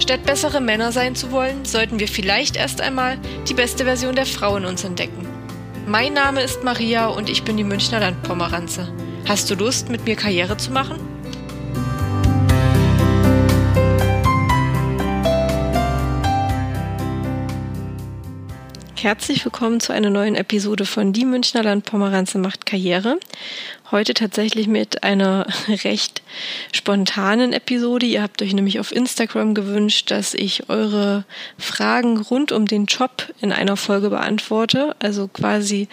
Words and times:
Statt 0.00 0.24
bessere 0.24 0.60
Männer 0.60 0.92
sein 0.92 1.14
zu 1.14 1.30
wollen, 1.30 1.64
sollten 1.64 2.00
wir 2.00 2.08
vielleicht 2.08 2.56
erst 2.56 2.80
einmal 2.80 3.18
die 3.48 3.54
beste 3.54 3.84
Version 3.84 4.16
der 4.16 4.26
Frau 4.26 4.56
in 4.56 4.64
uns 4.64 4.82
entdecken. 4.82 5.28
Mein 5.86 6.14
Name 6.14 6.42
ist 6.42 6.64
Maria 6.64 7.08
und 7.08 7.28
ich 7.28 7.44
bin 7.44 7.56
die 7.56 7.64
Münchner 7.64 8.00
Landpomeranze. 8.00 8.92
Hast 9.28 9.50
du 9.50 9.54
Lust, 9.54 9.90
mit 9.90 10.06
mir 10.06 10.16
Karriere 10.16 10.56
zu 10.56 10.72
machen? 10.72 10.98
Herzlich 19.02 19.46
willkommen 19.46 19.80
zu 19.80 19.94
einer 19.94 20.10
neuen 20.10 20.34
Episode 20.34 20.84
von 20.84 21.14
Die 21.14 21.24
Münchner 21.24 21.62
Landpomeranze 21.62 22.36
macht 22.36 22.66
Karriere. 22.66 23.18
Heute 23.90 24.12
tatsächlich 24.12 24.68
mit 24.68 25.02
einer 25.04 25.46
recht 25.68 26.20
spontanen 26.70 27.54
Episode. 27.54 28.04
Ihr 28.04 28.22
habt 28.22 28.42
euch 28.42 28.52
nämlich 28.52 28.78
auf 28.78 28.92
Instagram 28.92 29.54
gewünscht, 29.54 30.10
dass 30.10 30.34
ich 30.34 30.68
eure 30.68 31.24
Fragen 31.56 32.18
rund 32.18 32.52
um 32.52 32.66
den 32.66 32.84
Job 32.84 33.32
in 33.40 33.52
einer 33.52 33.78
Folge 33.78 34.10
beantworte. 34.10 34.94
Also 34.98 35.28
quasi 35.28 35.88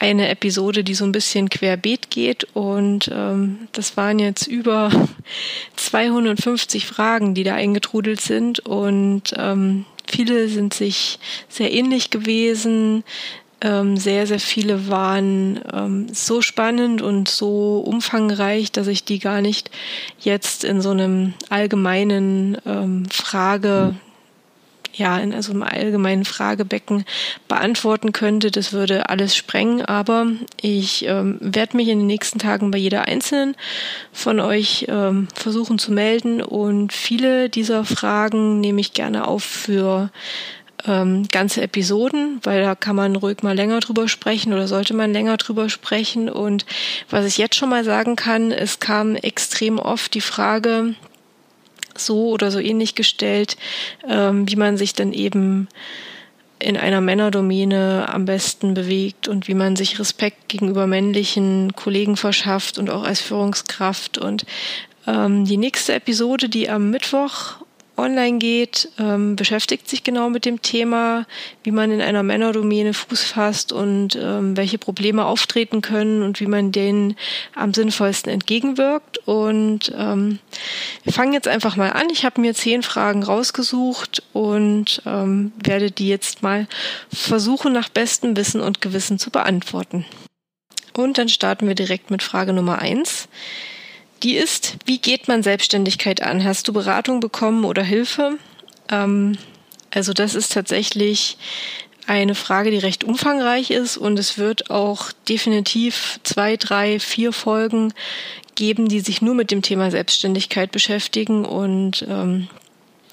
eine 0.00 0.28
Episode, 0.28 0.82
die 0.82 0.94
so 0.94 1.04
ein 1.04 1.12
bisschen 1.12 1.48
querbeet 1.48 2.10
geht. 2.10 2.48
Und 2.54 3.08
ähm, 3.14 3.68
das 3.70 3.96
waren 3.96 4.18
jetzt 4.18 4.48
über 4.48 4.90
250 5.76 6.86
Fragen, 6.86 7.34
die 7.34 7.44
da 7.44 7.54
eingetrudelt 7.54 8.20
sind. 8.20 8.58
Und 8.58 9.32
ähm, 9.36 9.84
Viele 10.06 10.48
sind 10.48 10.74
sich 10.74 11.18
sehr 11.48 11.72
ähnlich 11.72 12.10
gewesen. 12.10 13.04
Ähm, 13.60 13.96
sehr, 13.96 14.26
sehr 14.26 14.40
viele 14.40 14.88
waren 14.88 15.60
ähm, 15.72 16.08
so 16.12 16.42
spannend 16.42 17.00
und 17.00 17.28
so 17.28 17.78
umfangreich, 17.78 18.72
dass 18.72 18.88
ich 18.88 19.04
die 19.04 19.20
gar 19.20 19.40
nicht 19.40 19.70
jetzt 20.18 20.64
in 20.64 20.80
so 20.80 20.90
einem 20.90 21.34
allgemeinen 21.48 22.58
ähm, 22.66 23.06
Frage 23.08 23.94
ja, 24.92 25.18
in 25.18 25.34
also 25.34 25.52
einem 25.52 25.62
allgemeinen 25.62 26.24
Fragebecken 26.24 27.04
beantworten 27.48 28.12
könnte. 28.12 28.50
Das 28.50 28.72
würde 28.72 29.08
alles 29.08 29.36
sprengen, 29.36 29.84
aber 29.84 30.26
ich 30.60 31.06
ähm, 31.06 31.38
werde 31.40 31.76
mich 31.76 31.88
in 31.88 31.98
den 31.98 32.06
nächsten 32.06 32.38
Tagen 32.38 32.70
bei 32.70 32.78
jeder 32.78 33.06
einzelnen 33.08 33.56
von 34.12 34.40
euch 34.40 34.86
ähm, 34.88 35.28
versuchen 35.34 35.78
zu 35.78 35.92
melden 35.92 36.42
und 36.42 36.92
viele 36.92 37.48
dieser 37.48 37.84
Fragen 37.84 38.60
nehme 38.60 38.80
ich 38.80 38.92
gerne 38.92 39.26
auf 39.26 39.42
für 39.42 40.10
ähm, 40.86 41.26
ganze 41.30 41.62
Episoden, 41.62 42.40
weil 42.42 42.62
da 42.62 42.74
kann 42.74 42.96
man 42.96 43.16
ruhig 43.16 43.42
mal 43.42 43.54
länger 43.54 43.80
drüber 43.80 44.08
sprechen 44.08 44.52
oder 44.52 44.66
sollte 44.68 44.94
man 44.94 45.12
länger 45.12 45.36
drüber 45.36 45.68
sprechen. 45.68 46.28
Und 46.28 46.66
was 47.10 47.26
ich 47.26 47.38
jetzt 47.38 47.54
schon 47.54 47.68
mal 47.68 47.84
sagen 47.84 48.16
kann, 48.16 48.50
es 48.52 48.80
kam 48.80 49.14
extrem 49.14 49.78
oft 49.78 50.14
die 50.14 50.20
Frage, 50.20 50.94
so 51.96 52.30
oder 52.30 52.50
so 52.50 52.58
ähnlich 52.58 52.94
gestellt, 52.94 53.56
ähm, 54.08 54.48
wie 54.48 54.56
man 54.56 54.76
sich 54.76 54.94
dann 54.94 55.12
eben 55.12 55.68
in 56.58 56.76
einer 56.76 57.00
Männerdomäne 57.00 58.08
am 58.08 58.24
besten 58.24 58.74
bewegt 58.74 59.26
und 59.26 59.48
wie 59.48 59.54
man 59.54 59.74
sich 59.76 59.98
Respekt 59.98 60.48
gegenüber 60.48 60.86
männlichen 60.86 61.72
Kollegen 61.74 62.16
verschafft 62.16 62.78
und 62.78 62.88
auch 62.88 63.02
als 63.02 63.20
Führungskraft. 63.20 64.18
Und 64.18 64.46
ähm, 65.06 65.44
die 65.44 65.56
nächste 65.56 65.94
Episode, 65.94 66.48
die 66.48 66.70
am 66.70 66.90
Mittwoch 66.90 67.56
online 67.96 68.38
geht, 68.38 68.88
ähm, 68.98 69.36
beschäftigt 69.36 69.88
sich 69.88 70.02
genau 70.02 70.30
mit 70.30 70.44
dem 70.44 70.62
Thema, 70.62 71.26
wie 71.62 71.70
man 71.70 71.90
in 71.90 72.00
einer 72.00 72.22
Männerdomäne 72.22 72.94
Fuß 72.94 73.22
fasst 73.22 73.72
und 73.72 74.16
ähm, 74.20 74.56
welche 74.56 74.78
Probleme 74.78 75.24
auftreten 75.24 75.82
können 75.82 76.22
und 76.22 76.40
wie 76.40 76.46
man 76.46 76.72
denen 76.72 77.16
am 77.54 77.74
sinnvollsten 77.74 78.32
entgegenwirkt. 78.32 79.18
Und 79.26 79.92
ähm, 79.96 80.38
wir 81.04 81.12
fangen 81.12 81.32
jetzt 81.32 81.48
einfach 81.48 81.76
mal 81.76 81.90
an. 81.90 82.08
Ich 82.10 82.24
habe 82.24 82.40
mir 82.40 82.54
zehn 82.54 82.82
Fragen 82.82 83.22
rausgesucht 83.22 84.22
und 84.32 85.02
ähm, 85.06 85.52
werde 85.62 85.90
die 85.90 86.08
jetzt 86.08 86.42
mal 86.42 86.66
versuchen, 87.12 87.72
nach 87.72 87.88
bestem 87.88 88.36
Wissen 88.36 88.60
und 88.60 88.80
Gewissen 88.80 89.18
zu 89.18 89.30
beantworten. 89.30 90.04
Und 90.94 91.18
dann 91.18 91.28
starten 91.28 91.66
wir 91.66 91.74
direkt 91.74 92.10
mit 92.10 92.22
Frage 92.22 92.52
Nummer 92.52 92.78
eins. 92.78 93.28
Die 94.22 94.36
ist, 94.36 94.76
wie 94.86 94.98
geht 94.98 95.26
man 95.26 95.42
Selbstständigkeit 95.42 96.22
an? 96.22 96.44
Hast 96.44 96.68
du 96.68 96.72
Beratung 96.72 97.20
bekommen 97.20 97.64
oder 97.64 97.82
Hilfe? 97.82 98.38
Ähm, 98.88 99.36
also 99.90 100.12
das 100.12 100.34
ist 100.34 100.52
tatsächlich 100.52 101.36
eine 102.06 102.34
Frage, 102.34 102.70
die 102.70 102.78
recht 102.78 103.04
umfangreich 103.04 103.70
ist 103.70 103.96
und 103.96 104.18
es 104.18 104.38
wird 104.38 104.70
auch 104.70 105.12
definitiv 105.28 106.20
zwei, 106.24 106.56
drei, 106.56 106.98
vier 106.98 107.32
Folgen 107.32 107.92
geben, 108.54 108.88
die 108.88 109.00
sich 109.00 109.22
nur 109.22 109.34
mit 109.34 109.50
dem 109.50 109.62
Thema 109.62 109.90
Selbstständigkeit 109.90 110.72
beschäftigen 110.72 111.44
und 111.44 112.04
ähm, 112.08 112.48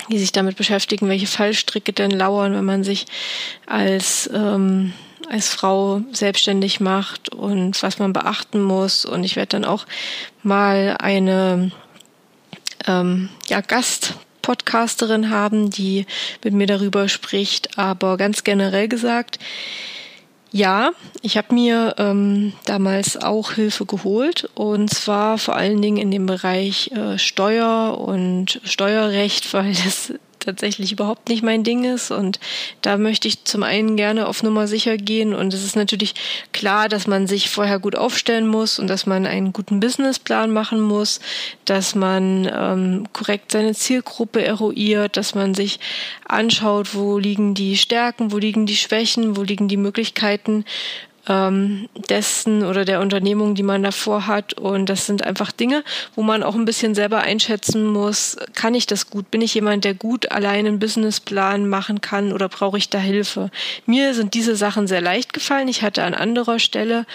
die 0.09 0.20
sich 0.20 0.31
damit 0.31 0.58
beschäftigen, 0.58 1.08
welche 1.08 1.28
Fallstricke 1.28 1.94
denn 1.94 2.12
lauern, 2.12 2.53
wenn 2.53 2.66
man 2.66 2.84
sich 2.84 3.06
als 3.68 4.30
ähm, 4.34 4.94
als 5.29 5.50
Frau 5.50 6.01
selbstständig 6.12 6.79
macht 6.79 7.29
und 7.29 7.81
was 7.84 8.00
man 8.00 8.13
beachten 8.13 8.62
muss. 8.62 9.06
Und 9.06 9.23
ich 9.23 9.35
werde 9.35 9.59
dann 9.59 9.66
auch 9.66 9.85
mal 10.44 10.97
eine 11.00 11.72
ähm, 12.88 13.29
ja, 13.47 13.62
Gastpodcasterin 13.62 15.29
haben, 15.29 15.69
die 15.69 16.06
mit 16.44 16.53
mir 16.53 16.67
darüber 16.67 17.07
spricht. 17.07 17.78
Aber 17.78 18.17
ganz 18.17 18.44
generell 18.44 18.88
gesagt, 18.88 19.40
ja, 20.51 20.91
ich 21.22 21.38
habe 21.38 21.53
mir 21.53 21.96
ähm, 21.97 22.53
damals 22.66 23.17
auch 23.17 23.51
Hilfe 23.53 23.85
geholt 23.85 24.50
und 24.56 24.90
zwar 24.90 25.38
vor 25.38 25.56
allen 25.56 25.81
Dingen 25.81 25.97
in 25.97 26.09
dem 26.09 26.25
Bereich 26.25 26.91
äh, 26.91 27.19
Steuer 27.19 28.00
und 28.00 28.59
Steuerrecht, 28.63 29.53
weil 29.53 29.73
das 29.73 30.13
tatsächlich 30.49 30.91
überhaupt 30.91 31.29
nicht 31.29 31.43
mein 31.43 31.63
Ding 31.63 31.83
ist. 31.83 32.11
Und 32.11 32.39
da 32.81 32.97
möchte 32.97 33.27
ich 33.27 33.45
zum 33.45 33.63
einen 33.63 33.95
gerne 33.95 34.27
auf 34.27 34.43
Nummer 34.43 34.67
sicher 34.67 34.97
gehen. 34.97 35.33
Und 35.33 35.53
es 35.53 35.63
ist 35.63 35.75
natürlich 35.75 36.15
klar, 36.51 36.89
dass 36.89 37.07
man 37.07 37.27
sich 37.27 37.49
vorher 37.49 37.79
gut 37.79 37.95
aufstellen 37.95 38.47
muss 38.47 38.79
und 38.79 38.87
dass 38.87 39.05
man 39.05 39.25
einen 39.25 39.53
guten 39.53 39.79
Businessplan 39.79 40.51
machen 40.51 40.81
muss, 40.81 41.19
dass 41.65 41.95
man 41.95 42.49
ähm, 42.53 43.07
korrekt 43.13 43.51
seine 43.51 43.73
Zielgruppe 43.73 44.43
eruiert, 44.43 45.17
dass 45.17 45.35
man 45.35 45.53
sich 45.53 45.79
anschaut, 46.27 46.95
wo 46.95 47.17
liegen 47.17 47.53
die 47.53 47.77
Stärken, 47.77 48.31
wo 48.31 48.37
liegen 48.37 48.66
die 48.66 48.75
Schwächen, 48.75 49.37
wo 49.37 49.43
liegen 49.43 49.67
die 49.67 49.77
Möglichkeiten 49.77 50.66
ähm, 51.28 51.90
dessen 52.09 52.63
oder 52.63 52.85
der 52.85 53.02
Unternehmung, 53.02 53.56
die 53.56 53.63
man 53.63 53.84
davor 53.84 54.28
hat. 54.28 54.53
Und 54.53 54.88
das 54.88 55.06
sind 55.06 55.24
einfach 55.24 55.52
Dinge, 55.52 55.84
wo 56.16 56.24
man 56.24 56.44
auch 56.44 56.56
ein 56.56 56.66
bisschen 56.66 56.96
selber 56.96 57.19
einschätzen 57.19 57.85
muss, 57.85 58.38
kann 58.53 58.74
ich 58.75 58.88
das 58.88 59.09
gut? 59.09 59.31
Bin 59.31 59.41
ich 59.41 59.53
jemand, 59.53 59.84
der 59.84 59.94
gut 59.94 60.31
allein 60.31 60.66
einen 60.66 60.79
Businessplan 60.79 61.68
machen 61.68 62.02
kann 62.02 62.31
oder 62.31 62.50
brauche 62.50 62.78
ich 62.78 62.90
da 62.90 62.97
Hilfe? 62.97 63.52
Mir 63.85 64.13
sind 64.13 64.34
diese 64.34 64.56
Sachen 64.56 64.88
sehr 64.88 65.02
leicht 65.02 65.34
gefallen. 65.34 65.68
Ich 65.68 65.81
hatte 65.81 66.03
an 66.03 66.13
anderer 66.13 66.59
Stelle 66.59 67.06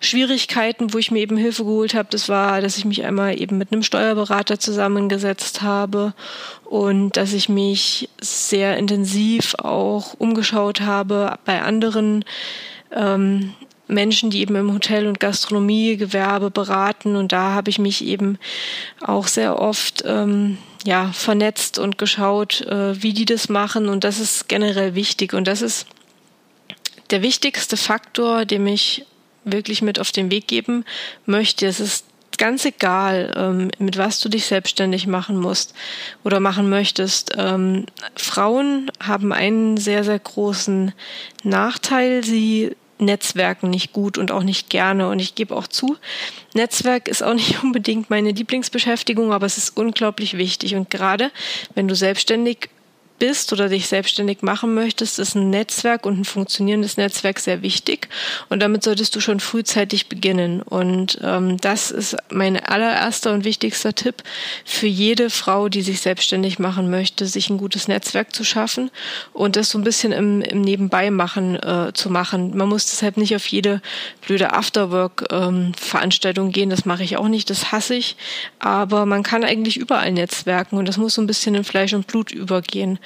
Schwierigkeiten, 0.00 0.92
wo 0.92 0.98
ich 0.98 1.10
mir 1.10 1.20
eben 1.20 1.36
Hilfe 1.36 1.64
geholt 1.64 1.94
habe. 1.94 2.08
Das 2.10 2.28
war, 2.28 2.60
dass 2.60 2.76
ich 2.76 2.84
mich 2.84 3.04
einmal 3.04 3.40
eben 3.40 3.58
mit 3.58 3.72
einem 3.72 3.82
Steuerberater 3.82 4.58
zusammengesetzt 4.58 5.62
habe 5.62 6.14
und 6.64 7.16
dass 7.16 7.32
ich 7.32 7.48
mich 7.48 8.08
sehr 8.20 8.76
intensiv 8.76 9.54
auch 9.58 10.14
umgeschaut 10.18 10.80
habe 10.80 11.38
bei 11.44 11.62
anderen 11.62 12.24
ähm, 12.92 13.54
Menschen, 13.90 14.30
die 14.30 14.40
eben 14.40 14.56
im 14.56 14.72
Hotel- 14.72 15.06
und 15.06 15.20
Gastronomiegewerbe 15.20 16.50
beraten. 16.50 17.16
Und 17.16 17.32
da 17.32 17.52
habe 17.52 17.70
ich 17.70 17.78
mich 17.78 18.04
eben 18.04 18.38
auch 19.00 19.26
sehr 19.26 19.58
oft 19.60 20.04
ähm, 20.06 20.58
ja, 20.84 21.12
vernetzt 21.12 21.78
und 21.78 21.98
geschaut, 21.98 22.62
äh, 22.62 23.02
wie 23.02 23.12
die 23.12 23.24
das 23.26 23.48
machen. 23.48 23.88
Und 23.88 24.04
das 24.04 24.18
ist 24.18 24.48
generell 24.48 24.94
wichtig. 24.94 25.34
Und 25.34 25.46
das 25.46 25.62
ist 25.62 25.86
der 27.10 27.22
wichtigste 27.22 27.76
Faktor, 27.76 28.44
den 28.44 28.66
ich 28.66 29.04
wirklich 29.44 29.82
mit 29.82 29.98
auf 29.98 30.12
den 30.12 30.30
Weg 30.30 30.46
geben 30.48 30.84
möchte. 31.26 31.66
Es 31.66 31.80
ist 31.80 32.06
ganz 32.38 32.64
egal, 32.64 33.32
ähm, 33.36 33.70
mit 33.78 33.98
was 33.98 34.20
du 34.20 34.28
dich 34.28 34.46
selbstständig 34.46 35.06
machen 35.06 35.36
musst 35.36 35.74
oder 36.24 36.40
machen 36.40 36.70
möchtest. 36.70 37.32
Ähm, 37.36 37.86
Frauen 38.16 38.90
haben 38.98 39.32
einen 39.32 39.76
sehr, 39.76 40.04
sehr 40.04 40.18
großen 40.18 40.92
Nachteil. 41.42 42.24
Sie 42.24 42.76
Netzwerken 43.00 43.70
nicht 43.70 43.92
gut 43.92 44.18
und 44.18 44.30
auch 44.32 44.42
nicht 44.42 44.70
gerne. 44.70 45.08
Und 45.08 45.20
ich 45.20 45.34
gebe 45.34 45.54
auch 45.54 45.66
zu, 45.66 45.96
Netzwerk 46.54 47.08
ist 47.08 47.22
auch 47.22 47.34
nicht 47.40 47.62
unbedingt 47.62 48.10
meine 48.10 48.30
Lieblingsbeschäftigung, 48.30 49.32
aber 49.32 49.46
es 49.46 49.58
ist 49.58 49.76
unglaublich 49.76 50.36
wichtig. 50.36 50.74
Und 50.74 50.90
gerade 50.90 51.30
wenn 51.74 51.88
du 51.88 51.94
selbstständig 51.94 52.70
bist 53.20 53.52
oder 53.52 53.68
dich 53.68 53.86
selbstständig 53.86 54.42
machen 54.42 54.74
möchtest, 54.74 55.20
ist 55.20 55.36
ein 55.36 55.50
Netzwerk 55.50 56.06
und 56.06 56.18
ein 56.18 56.24
funktionierendes 56.24 56.96
Netzwerk 56.96 57.38
sehr 57.38 57.62
wichtig. 57.62 58.08
Und 58.48 58.60
damit 58.60 58.82
solltest 58.82 59.14
du 59.14 59.20
schon 59.20 59.38
frühzeitig 59.38 60.08
beginnen. 60.08 60.62
Und 60.62 61.20
ähm, 61.22 61.58
das 61.58 61.92
ist 61.92 62.16
mein 62.30 62.58
allererster 62.58 63.32
und 63.32 63.44
wichtigster 63.44 63.94
Tipp 63.94 64.24
für 64.64 64.88
jede 64.88 65.30
Frau, 65.30 65.68
die 65.68 65.82
sich 65.82 66.00
selbstständig 66.00 66.58
machen 66.58 66.90
möchte, 66.90 67.26
sich 67.26 67.50
ein 67.50 67.58
gutes 67.58 67.86
Netzwerk 67.86 68.34
zu 68.34 68.42
schaffen 68.42 68.90
und 69.32 69.54
das 69.54 69.70
so 69.70 69.78
ein 69.78 69.84
bisschen 69.84 70.12
im, 70.12 70.40
im 70.40 70.62
Nebenbei 70.62 71.10
machen 71.10 71.56
äh, 71.56 71.92
zu 71.92 72.10
machen. 72.10 72.56
Man 72.56 72.68
muss 72.68 72.86
deshalb 72.86 73.18
nicht 73.18 73.36
auf 73.36 73.46
jede 73.46 73.82
blöde 74.26 74.54
Afterwork-Veranstaltung 74.54 76.46
ähm, 76.46 76.52
gehen. 76.52 76.70
Das 76.70 76.86
mache 76.86 77.04
ich 77.04 77.18
auch 77.18 77.28
nicht, 77.28 77.50
das 77.50 77.70
hasse 77.70 77.94
ich. 77.94 78.16
Aber 78.58 79.04
man 79.04 79.22
kann 79.22 79.44
eigentlich 79.44 79.76
überall 79.76 80.10
netzwerken 80.10 80.78
und 80.78 80.88
das 80.88 80.96
muss 80.96 81.14
so 81.14 81.22
ein 81.22 81.26
bisschen 81.26 81.54
in 81.54 81.64
Fleisch 81.64 81.92
und 81.92 82.06
Blut 82.06 82.32
übergehen. 82.32 82.98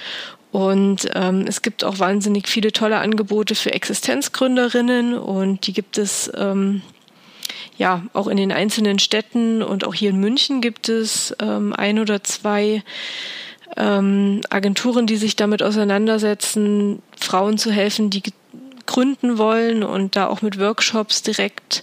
Und 0.52 1.08
ähm, 1.14 1.46
es 1.48 1.62
gibt 1.62 1.82
auch 1.82 1.98
wahnsinnig 1.98 2.48
viele 2.48 2.70
tolle 2.70 2.98
Angebote 2.98 3.56
für 3.56 3.72
Existenzgründerinnen 3.72 5.18
und 5.18 5.66
die 5.66 5.72
gibt 5.72 5.98
es 5.98 6.30
ähm, 6.36 6.82
ja 7.76 8.04
auch 8.12 8.28
in 8.28 8.36
den 8.36 8.52
einzelnen 8.52 9.00
Städten 9.00 9.64
und 9.64 9.84
auch 9.84 9.94
hier 9.94 10.10
in 10.10 10.20
München 10.20 10.60
gibt 10.60 10.88
es 10.88 11.34
ähm, 11.40 11.72
ein 11.72 11.98
oder 11.98 12.22
zwei 12.22 12.84
ähm, 13.76 14.42
Agenturen, 14.48 15.08
die 15.08 15.16
sich 15.16 15.34
damit 15.34 15.60
auseinandersetzen, 15.60 17.02
Frauen 17.18 17.58
zu 17.58 17.72
helfen, 17.72 18.10
die 18.10 18.22
gründen 18.86 19.38
wollen 19.38 19.82
und 19.82 20.14
da 20.14 20.28
auch 20.28 20.42
mit 20.42 20.60
Workshops 20.60 21.22
direkt 21.22 21.82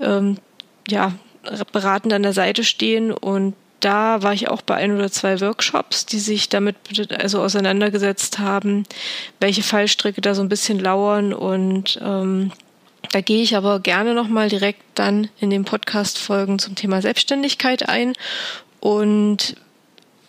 ähm, 0.00 0.38
ja 0.88 1.12
beratend 1.72 2.12
an 2.12 2.22
der 2.22 2.32
Seite 2.32 2.64
stehen 2.64 3.12
und 3.12 3.54
da 3.80 4.22
war 4.22 4.32
ich 4.32 4.48
auch 4.48 4.62
bei 4.62 4.74
ein 4.74 4.96
oder 4.96 5.10
zwei 5.10 5.40
Workshops, 5.40 6.06
die 6.06 6.18
sich 6.18 6.48
damit 6.48 6.76
also 7.18 7.40
auseinandergesetzt 7.40 8.38
haben, 8.38 8.84
welche 9.40 9.62
Fallstricke 9.62 10.20
da 10.20 10.34
so 10.34 10.42
ein 10.42 10.48
bisschen 10.48 10.78
lauern 10.78 11.32
und 11.32 11.98
ähm, 12.02 12.52
da 13.12 13.20
gehe 13.20 13.42
ich 13.42 13.56
aber 13.56 13.80
gerne 13.80 14.14
nochmal 14.14 14.48
direkt 14.48 14.82
dann 14.94 15.28
in 15.40 15.50
den 15.50 15.64
Podcast-Folgen 15.64 16.58
zum 16.58 16.74
Thema 16.74 17.00
Selbstständigkeit 17.00 17.88
ein. 17.88 18.12
Und 18.80 19.56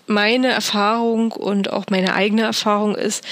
meine 0.07 0.47
Erfahrung 0.47 1.31
und 1.31 1.71
auch 1.71 1.85
meine 1.89 2.15
eigene 2.15 2.43
Erfahrung 2.43 2.95
ist, 2.95 3.23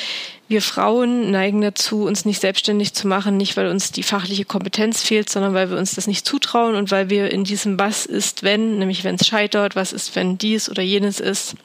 wir 0.47 0.61
Frauen 0.61 1.29
neigen 1.31 1.61
dazu, 1.61 2.03
uns 2.03 2.23
nicht 2.23 2.39
selbstständig 2.39 2.93
zu 2.93 3.07
machen, 3.07 3.35
nicht 3.35 3.57
weil 3.57 3.67
uns 3.67 3.91
die 3.91 4.03
fachliche 4.03 4.45
Kompetenz 4.45 5.03
fehlt, 5.03 5.29
sondern 5.29 5.53
weil 5.53 5.69
wir 5.69 5.77
uns 5.77 5.95
das 5.95 6.07
nicht 6.07 6.25
zutrauen 6.25 6.75
und 6.75 6.89
weil 6.89 7.09
wir 7.09 7.31
in 7.31 7.43
diesem 7.43 7.77
Was 7.77 8.05
ist, 8.05 8.43
wenn, 8.43 8.79
nämlich 8.79 9.03
wenn 9.03 9.15
es 9.15 9.27
scheitert, 9.27 9.75
was 9.75 9.91
ist, 9.91 10.15
wenn 10.15 10.37
dies 10.37 10.69
oder 10.69 10.81
jenes 10.81 11.19
ist. 11.19 11.55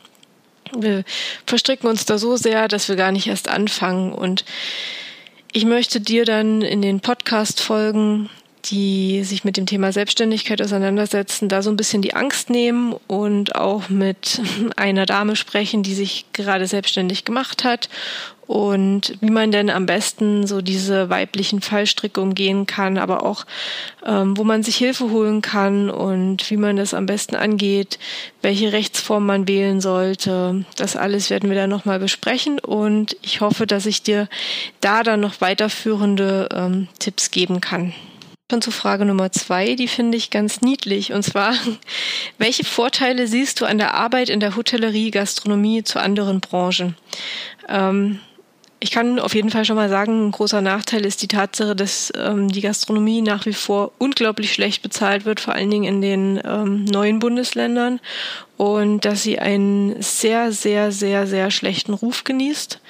Wir 0.77 1.05
verstricken 1.47 1.89
uns 1.89 2.07
da 2.07 2.19
so 2.19 2.37
sehr, 2.37 2.67
dass 2.67 2.89
wir 2.89 2.97
gar 2.97 3.13
nicht 3.13 3.29
erst 3.29 3.49
anfangen. 3.49 4.13
Und 4.13 4.45
ich 5.53 5.65
möchte 5.65 6.01
dir 6.01 6.25
dann 6.25 6.63
in 6.63 6.83
den 6.83 7.01
Podcast-Folgen 7.01 8.31
die 8.67 9.25
sich 9.25 9.45
mit 9.45 9.57
dem 9.57 9.67
Thema 9.67 9.93
Selbstständigkeit 9.93 10.63
auseinandersetzen, 10.63 11.49
da 11.49 11.63
so 11.63 11.71
ein 11.71 11.77
bisschen 11.77 12.03
die 12.03 12.15
Angst 12.15 12.49
nehmen 12.49 12.95
und 13.09 13.57
auch 13.57 13.89
mit 13.89 14.41
einer 14.77 15.07
Dame 15.07 15.37
sprechen, 15.37 15.83
die 15.83 15.95
sich 15.95 16.27
gerade 16.33 16.67
selbstständig 16.67 17.25
gemacht 17.25 17.65
hat 17.65 17.89
und 18.47 19.15
wie 19.21 19.31
man 19.31 19.51
denn 19.51 19.71
am 19.71 19.87
besten 19.87 20.47
so 20.47 20.61
diese 20.61 21.09
weiblichen 21.09 21.61
Fallstricke 21.61 22.21
umgehen 22.21 22.67
kann, 22.67 22.99
aber 22.99 23.25
auch 23.25 23.47
ähm, 24.05 24.37
wo 24.37 24.45
man 24.45 24.63
sich 24.63 24.77
Hilfe 24.77 25.11
holen 25.11 25.43
kann 25.43 25.91
und 25.91 26.51
wie 26.51 26.57
man 26.57 26.77
das 26.77 26.95
am 26.95 27.07
besten 27.07 27.35
angeht, 27.35 27.99
welche 28.43 28.73
Rechtsform 28.73 29.27
man 29.27 29.49
wählen 29.49 29.81
sollte. 29.81 30.65
Das 30.77 30.97
alles 30.97 31.31
werden 31.31 31.49
wir 31.49 31.57
dann 31.57 31.71
nochmal 31.71 31.99
besprechen 31.99 32.59
und 32.59 33.17
ich 33.23 33.41
hoffe, 33.41 33.67
dass 33.67 33.87
ich 33.87 34.03
dir 34.03 34.29
da 34.81 35.03
dann 35.03 35.21
noch 35.21 35.41
weiterführende 35.41 36.49
ähm, 36.53 36.89
Tipps 36.99 37.31
geben 37.31 37.61
kann 37.61 37.93
schon 38.53 38.61
zu 38.61 38.71
Frage 38.71 39.07
Nummer 39.07 39.33
zwei, 39.33 39.77
die 39.77 39.89
finde 39.89 40.19
ich 40.19 40.29
ganz 40.29 40.61
niedlich. 40.61 41.15
Und 41.15 41.23
zwar, 41.23 41.55
welche 42.39 42.65
Vorteile 42.65 43.27
siehst 43.27 43.61
du 43.61 43.65
an 43.65 43.79
der 43.79 43.95
Arbeit 43.95 44.29
in 44.29 44.41
der 44.41 44.57
Hotellerie, 44.57 45.11
Gastronomie 45.11 45.85
zu 45.85 45.99
anderen 45.99 46.41
Branchen? 46.41 46.95
Ähm, 47.67 48.21
ich 48.79 48.91
kann 48.91 49.19
auf 49.19 49.35
jeden 49.35 49.49
Fall 49.49 49.65
schon 49.65 49.77
mal 49.77 49.89
sagen, 49.89 50.27
ein 50.27 50.33
großer 50.33 50.61
Nachteil 50.61 51.07
ist 51.07 51.23
die 51.23 51.29
Tatsache, 51.29 51.75
dass 51.75 52.13
ähm, 52.15 52.49
die 52.49 52.61
Gastronomie 52.61 53.23
nach 53.23 53.47
wie 53.47 53.55
vor 53.55 53.93
unglaublich 53.97 54.53
schlecht 54.53 54.83
bezahlt 54.83 55.25
wird, 55.25 55.41
vor 55.41 55.55
allen 55.55 55.71
Dingen 55.71 55.85
in 55.85 56.03
den 56.03 56.41
ähm, 56.45 56.85
neuen 56.85 57.21
Bundesländern 57.21 58.01
und 58.59 59.07
dass 59.07 59.23
sie 59.23 59.39
einen 59.39 60.03
sehr, 60.03 60.53
sehr, 60.53 60.93
sehr, 60.93 61.27
sehr 61.27 61.51
schlechten 61.51 61.95
Ruf 61.95 62.25
genießt. 62.25 62.81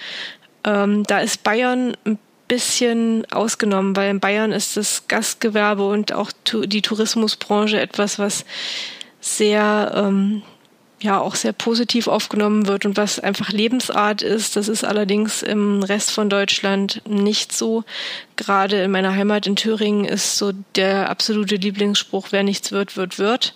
Ähm, 0.64 1.05
da 1.05 1.20
ist 1.20 1.44
Bayern 1.44 1.97
ein 2.05 2.19
bisschen 2.52 3.25
ausgenommen, 3.32 3.96
weil 3.96 4.10
in 4.10 4.20
Bayern 4.20 4.52
ist 4.52 4.76
das 4.76 5.08
Gastgewerbe 5.08 5.88
und 5.88 6.12
auch 6.12 6.31
die 6.52 6.82
Tourismusbranche 6.82 7.81
etwas, 7.81 8.19
was 8.19 8.44
sehr 9.22 9.90
ähm, 9.94 10.43
ja 11.00 11.19
auch 11.19 11.34
sehr 11.34 11.54
positiv 11.54 12.08
aufgenommen 12.08 12.66
wird 12.66 12.84
und 12.84 12.99
was 12.99 13.19
einfach 13.19 13.49
Lebensart 13.49 14.20
ist. 14.20 14.56
Das 14.56 14.69
ist 14.69 14.84
allerdings 14.84 15.43
im 15.43 15.82
Rest 15.82 16.10
von 16.10 16.28
Deutschland 16.28 17.00
nicht 17.08 17.54
so. 17.54 17.84
Gerade 18.37 18.82
in 18.82 18.90
meiner 18.90 19.14
Heimat 19.14 19.46
in 19.46 19.56
Thüringen 19.56 20.04
ist 20.04 20.37
so 20.37 20.52
der 20.75 21.08
absolute 21.08 21.56
Lieblingsspruch, 21.56 22.28
wer 22.32 22.43
nichts 22.43 22.70
wird, 22.70 22.99
wird, 22.99 23.19
wird. 23.19 23.54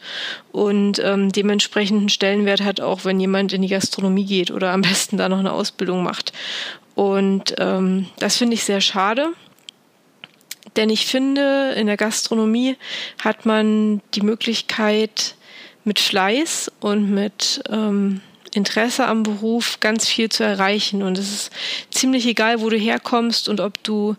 Und 0.53 1.03
ähm, 1.05 1.31
dementsprechenden 1.33 2.09
Stellenwert 2.09 2.63
hat 2.63 2.81
auch, 2.81 3.05
wenn 3.05 3.21
jemand 3.21 3.53
in 3.53 3.61
die 3.61 3.69
Gastronomie 3.69 4.25
geht 4.25 4.51
oder 4.51 4.73
am 4.73 4.81
besten 4.81 5.19
da 5.19 5.29
noch 5.29 5.41
eine 5.41 5.53
Ausbildung 5.53 6.03
macht. 6.03 6.33
Und 6.97 7.55
ähm, 7.59 8.07
das 8.19 8.39
finde 8.39 8.55
ich 8.55 8.65
sehr 8.65 8.81
schade. 8.81 9.29
Denn 10.75 10.91
ich 10.91 11.07
finde, 11.07 11.75
in 11.77 11.87
der 11.87 11.97
Gastronomie 11.97 12.77
hat 13.23 13.47
man 13.47 14.03
die 14.15 14.23
Möglichkeit, 14.23 15.37
mit 15.85 16.01
Fleiß 16.01 16.73
und 16.81 17.11
mit 17.11 17.63
ähm, 17.71 18.21
Interesse 18.53 19.07
am 19.07 19.23
Beruf 19.23 19.79
ganz 19.79 20.09
viel 20.09 20.29
zu 20.29 20.43
erreichen. 20.43 21.03
Und 21.03 21.17
es 21.17 21.33
ist 21.33 21.51
ziemlich 21.91 22.27
egal, 22.27 22.61
wo 22.61 22.69
du 22.69 22.77
herkommst 22.77 23.49
und 23.49 23.61
ob 23.61 23.81
du 23.85 24.17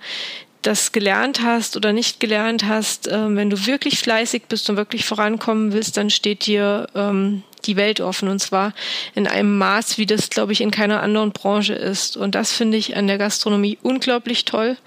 das 0.61 0.93
gelernt 0.93 1.41
hast 1.43 1.75
oder 1.75 1.91
nicht 1.91 2.21
gelernt 2.21 2.65
hast. 2.65 3.09
Ähm, 3.11 3.35
wenn 3.35 3.49
du 3.49 3.65
wirklich 3.65 3.99
fleißig 3.99 4.43
bist 4.47 4.69
und 4.69 4.77
wirklich 4.77 5.03
vorankommen 5.03 5.73
willst, 5.73 5.97
dann 5.97 6.09
steht 6.09 6.45
dir 6.45 6.87
ähm, 6.95 7.43
die 7.65 7.75
Welt 7.75 8.01
offen 8.01 8.29
und 8.29 8.39
zwar 8.39 8.73
in 9.15 9.27
einem 9.27 9.57
Maß, 9.57 9.97
wie 9.97 10.05
das, 10.05 10.29
glaube 10.29 10.53
ich, 10.53 10.61
in 10.61 10.71
keiner 10.71 11.01
anderen 11.01 11.31
Branche 11.31 11.73
ist. 11.73 12.17
Und 12.17 12.35
das 12.35 12.51
finde 12.51 12.77
ich 12.77 12.95
an 12.95 13.07
der 13.07 13.17
Gastronomie 13.17 13.77
unglaublich 13.81 14.45
toll. 14.45 14.77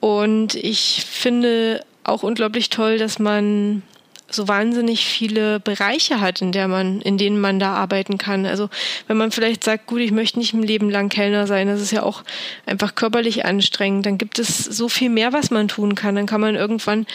Und 0.00 0.54
ich 0.54 1.04
finde 1.08 1.84
auch 2.04 2.22
unglaublich 2.22 2.70
toll, 2.70 2.98
dass 2.98 3.18
man 3.18 3.82
so 4.30 4.48
wahnsinnig 4.48 5.06
viele 5.06 5.60
Bereiche 5.60 6.20
hat, 6.20 6.42
in 6.42 6.52
der 6.52 6.68
man, 6.68 7.00
in 7.00 7.18
denen 7.18 7.40
man 7.40 7.58
da 7.58 7.74
arbeiten 7.74 8.18
kann. 8.18 8.44
Also 8.46 8.68
wenn 9.06 9.16
man 9.16 9.30
vielleicht 9.30 9.64
sagt, 9.64 9.86
gut, 9.86 10.00
ich 10.00 10.12
möchte 10.12 10.38
nicht 10.38 10.54
ein 10.54 10.62
Leben 10.62 10.90
lang 10.90 11.08
Kellner 11.08 11.46
sein, 11.46 11.66
das 11.66 11.80
ist 11.80 11.92
ja 11.92 12.02
auch 12.02 12.22
einfach 12.66 12.94
körperlich 12.94 13.44
anstrengend, 13.44 14.06
dann 14.06 14.18
gibt 14.18 14.38
es 14.38 14.58
so 14.58 14.88
viel 14.88 15.10
mehr, 15.10 15.32
was 15.32 15.50
man 15.50 15.68
tun 15.68 15.94
kann. 15.94 16.14
Dann 16.14 16.26
kann 16.26 16.40
man 16.40 16.54
irgendwann 16.54 17.06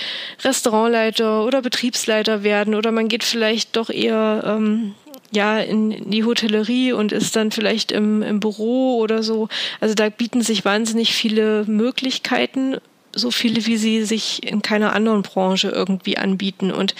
Restaurantleiter 0.43 1.45
oder 1.45 1.61
Betriebsleiter 1.61 2.43
werden 2.43 2.75
oder 2.75 2.91
man 2.91 3.07
geht 3.07 3.23
vielleicht 3.23 3.75
doch 3.75 3.89
eher 3.89 4.43
ähm, 4.45 4.95
ja 5.31 5.59
in 5.59 6.09
die 6.09 6.23
Hotellerie 6.23 6.93
und 6.93 7.11
ist 7.11 7.35
dann 7.35 7.51
vielleicht 7.51 7.91
im, 7.91 8.21
im 8.21 8.39
Büro 8.39 8.97
oder 8.97 9.23
so. 9.23 9.49
Also 9.79 9.95
da 9.95 10.09
bieten 10.09 10.41
sich 10.41 10.65
wahnsinnig 10.65 11.13
viele 11.13 11.65
Möglichkeiten 11.65 12.77
so 13.15 13.31
viele, 13.31 13.65
wie 13.65 13.77
sie 13.77 14.03
sich 14.03 14.43
in 14.49 14.61
keiner 14.61 14.93
anderen 14.93 15.21
Branche 15.21 15.69
irgendwie 15.69 16.17
anbieten. 16.17 16.71
Und 16.71 16.95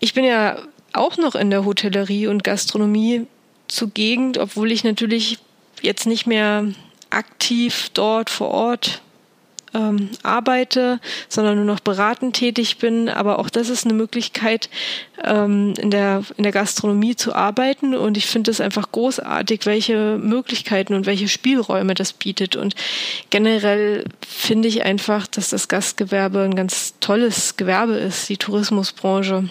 ich 0.00 0.14
bin 0.14 0.24
ja 0.24 0.58
auch 0.92 1.16
noch 1.16 1.34
in 1.34 1.50
der 1.50 1.64
Hotellerie 1.64 2.26
und 2.26 2.44
Gastronomie 2.44 3.26
zugegen, 3.68 4.36
obwohl 4.38 4.70
ich 4.70 4.84
natürlich 4.84 5.38
jetzt 5.82 6.06
nicht 6.06 6.26
mehr 6.26 6.66
aktiv 7.10 7.90
dort 7.94 8.30
vor 8.30 8.50
Ort 8.50 9.02
ähm, 9.74 10.10
arbeite, 10.22 11.00
sondern 11.28 11.56
nur 11.56 11.64
noch 11.64 11.80
beratend 11.80 12.36
tätig 12.36 12.78
bin. 12.78 13.08
Aber 13.08 13.38
auch 13.38 13.50
das 13.50 13.68
ist 13.68 13.84
eine 13.84 13.94
Möglichkeit, 13.94 14.70
ähm, 15.22 15.74
in, 15.78 15.90
der, 15.90 16.22
in 16.36 16.44
der 16.44 16.52
Gastronomie 16.52 17.16
zu 17.16 17.34
arbeiten. 17.34 17.94
Und 17.94 18.16
ich 18.16 18.26
finde 18.26 18.50
es 18.50 18.60
einfach 18.60 18.92
großartig, 18.92 19.66
welche 19.66 20.18
Möglichkeiten 20.18 20.94
und 20.94 21.06
welche 21.06 21.28
Spielräume 21.28 21.94
das 21.94 22.12
bietet. 22.12 22.56
Und 22.56 22.74
generell 23.30 24.04
finde 24.44 24.68
ich 24.68 24.84
einfach, 24.84 25.26
dass 25.26 25.50
das 25.50 25.68
Gastgewerbe 25.68 26.42
ein 26.42 26.54
ganz 26.54 26.94
tolles 27.00 27.56
Gewerbe 27.56 27.94
ist, 27.94 28.28
die 28.28 28.36
Tourismusbranche. 28.36 29.48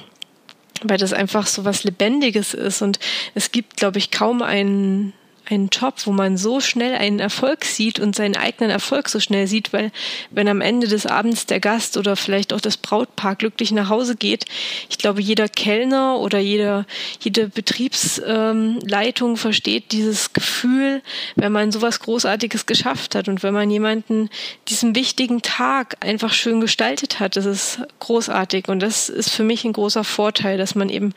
Weil 0.83 0.97
das 0.97 1.13
einfach 1.13 1.47
so 1.47 1.65
was 1.65 1.83
Lebendiges 1.83 2.53
ist. 2.53 2.81
Und 2.81 2.99
es 3.35 3.51
gibt, 3.51 3.77
glaube 3.77 3.99
ich, 3.99 4.11
kaum 4.11 4.41
einen 4.41 5.13
einen 5.49 5.69
Job, 5.69 5.95
wo 6.05 6.11
man 6.11 6.37
so 6.37 6.59
schnell 6.59 6.95
einen 6.95 7.19
Erfolg 7.19 7.65
sieht 7.65 7.99
und 7.99 8.15
seinen 8.15 8.35
eigenen 8.35 8.69
Erfolg 8.69 9.09
so 9.09 9.19
schnell 9.19 9.47
sieht, 9.47 9.73
weil 9.73 9.91
wenn 10.31 10.47
am 10.47 10.61
Ende 10.61 10.87
des 10.87 11.05
Abends 11.05 11.45
der 11.45 11.59
Gast 11.59 11.97
oder 11.97 12.15
vielleicht 12.15 12.53
auch 12.53 12.61
das 12.61 12.77
Brautpaar 12.77 13.35
glücklich 13.35 13.71
nach 13.71 13.89
Hause 13.89 14.15
geht, 14.15 14.45
ich 14.89 14.97
glaube, 14.97 15.21
jeder 15.21 15.49
Kellner 15.49 16.19
oder 16.19 16.39
jeder, 16.39 16.85
jede 17.19 17.49
Betriebsleitung 17.49 19.31
ähm, 19.31 19.37
versteht 19.37 19.91
dieses 19.91 20.33
Gefühl, 20.33 21.01
wenn 21.35 21.51
man 21.51 21.71
sowas 21.71 21.99
Großartiges 21.99 22.65
geschafft 22.65 23.15
hat 23.15 23.27
und 23.27 23.43
wenn 23.43 23.53
man 23.53 23.69
jemanden 23.69 24.29
diesen 24.69 24.95
wichtigen 24.95 25.41
Tag 25.41 25.97
einfach 25.99 26.33
schön 26.33 26.61
gestaltet 26.61 27.19
hat, 27.19 27.35
das 27.35 27.45
ist 27.45 27.79
großartig. 27.99 28.69
Und 28.69 28.79
das 28.79 29.09
ist 29.09 29.29
für 29.29 29.43
mich 29.43 29.65
ein 29.65 29.73
großer 29.73 30.03
Vorteil, 30.03 30.57
dass 30.57 30.75
man 30.75 30.89
eben 30.89 31.13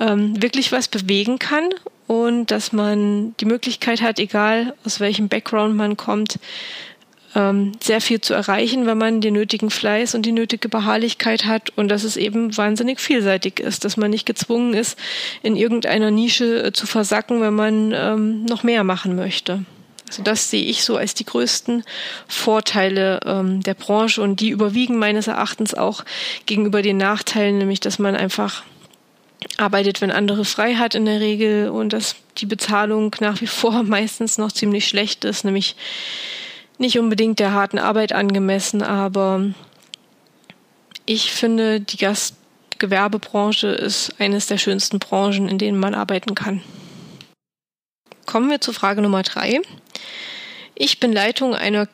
ähm, 0.00 0.40
wirklich 0.42 0.72
was 0.72 0.88
bewegen 0.88 1.38
kann 1.38 1.70
und 2.08 2.50
dass 2.50 2.72
man 2.72 3.36
die 3.36 3.44
Möglichkeit 3.44 4.02
hat, 4.02 4.18
egal 4.18 4.74
aus 4.84 4.98
welchem 4.98 5.28
Background 5.28 5.76
man 5.76 5.96
kommt, 5.96 6.40
ähm, 7.34 7.72
sehr 7.82 8.00
viel 8.00 8.20
zu 8.20 8.32
erreichen, 8.32 8.86
wenn 8.86 8.96
man 8.96 9.20
den 9.20 9.34
nötigen 9.34 9.70
Fleiß 9.70 10.14
und 10.14 10.24
die 10.24 10.32
nötige 10.32 10.70
Beharrlichkeit 10.70 11.44
hat 11.44 11.70
und 11.76 11.88
dass 11.88 12.04
es 12.04 12.16
eben 12.16 12.56
wahnsinnig 12.56 12.98
vielseitig 12.98 13.60
ist, 13.60 13.84
dass 13.84 13.98
man 13.98 14.10
nicht 14.10 14.24
gezwungen 14.24 14.72
ist, 14.72 14.98
in 15.42 15.54
irgendeiner 15.54 16.10
Nische 16.10 16.64
äh, 16.64 16.72
zu 16.72 16.86
versacken, 16.86 17.42
wenn 17.42 17.54
man 17.54 17.92
ähm, 17.94 18.44
noch 18.46 18.62
mehr 18.62 18.84
machen 18.84 19.14
möchte. 19.14 19.64
Also 20.08 20.22
das 20.22 20.48
sehe 20.48 20.64
ich 20.64 20.84
so 20.84 20.96
als 20.96 21.12
die 21.12 21.26
größten 21.26 21.84
Vorteile 22.26 23.20
ähm, 23.26 23.62
der 23.62 23.74
Branche 23.74 24.22
und 24.22 24.40
die 24.40 24.48
überwiegen 24.48 24.96
meines 24.96 25.26
Erachtens 25.26 25.74
auch 25.74 26.04
gegenüber 26.46 26.80
den 26.80 26.96
Nachteilen, 26.96 27.58
nämlich 27.58 27.80
dass 27.80 27.98
man 27.98 28.16
einfach 28.16 28.62
arbeitet, 29.56 30.00
wenn 30.00 30.10
andere 30.10 30.44
frei 30.44 30.74
hat 30.74 30.94
in 30.94 31.04
der 31.04 31.20
Regel 31.20 31.70
und 31.70 31.92
dass 31.92 32.16
die 32.38 32.46
Bezahlung 32.46 33.14
nach 33.20 33.40
wie 33.40 33.46
vor 33.46 33.82
meistens 33.84 34.38
noch 34.38 34.52
ziemlich 34.52 34.88
schlecht 34.88 35.24
ist, 35.24 35.44
nämlich 35.44 35.76
nicht 36.78 36.98
unbedingt 36.98 37.38
der 37.40 37.52
harten 37.52 37.78
Arbeit 37.78 38.12
angemessen, 38.12 38.82
aber 38.82 39.52
ich 41.06 41.32
finde, 41.32 41.80
die 41.80 41.96
Gastgewerbebranche 41.96 43.68
ist 43.68 44.14
eines 44.20 44.46
der 44.46 44.58
schönsten 44.58 44.98
Branchen, 44.98 45.48
in 45.48 45.58
denen 45.58 45.78
man 45.78 45.94
arbeiten 45.94 46.34
kann. 46.34 46.62
Kommen 48.26 48.50
wir 48.50 48.60
zu 48.60 48.72
Frage 48.72 49.00
Nummer 49.00 49.22
drei. 49.22 49.60
Ich 50.74 51.00
bin 51.00 51.12
Leitung 51.12 51.54
einer 51.54 51.88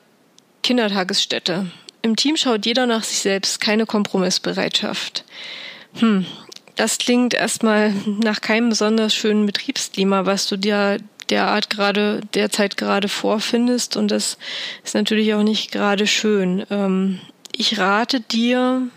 Kindertagesstätte. 0.62 1.70
Im 2.02 2.16
Team 2.16 2.36
schaut 2.36 2.66
jeder 2.66 2.86
nach 2.86 3.04
sich 3.04 3.20
selbst, 3.20 3.60
keine 3.60 3.86
Kompromissbereitschaft. 3.86 5.24
Hm, 5.94 6.26
das 6.76 6.98
klingt 6.98 7.34
erstmal 7.34 7.92
nach 8.06 8.40
keinem 8.40 8.68
besonders 8.68 9.14
schönen 9.14 9.46
Betriebsklima, 9.46 10.26
was 10.26 10.48
du 10.48 10.56
dir 10.56 10.98
derart 11.30 11.70
gerade 11.70 12.20
derzeit 12.34 12.76
gerade 12.76 13.08
vorfindest. 13.08 13.96
Und 13.96 14.10
das 14.10 14.38
ist 14.84 14.94
natürlich 14.94 15.34
auch 15.34 15.42
nicht 15.42 15.72
gerade 15.72 16.06
schön. 16.06 16.64
Ähm, 16.70 17.20
ich 17.56 17.78
rate 17.78 18.20
dir, 18.20 18.88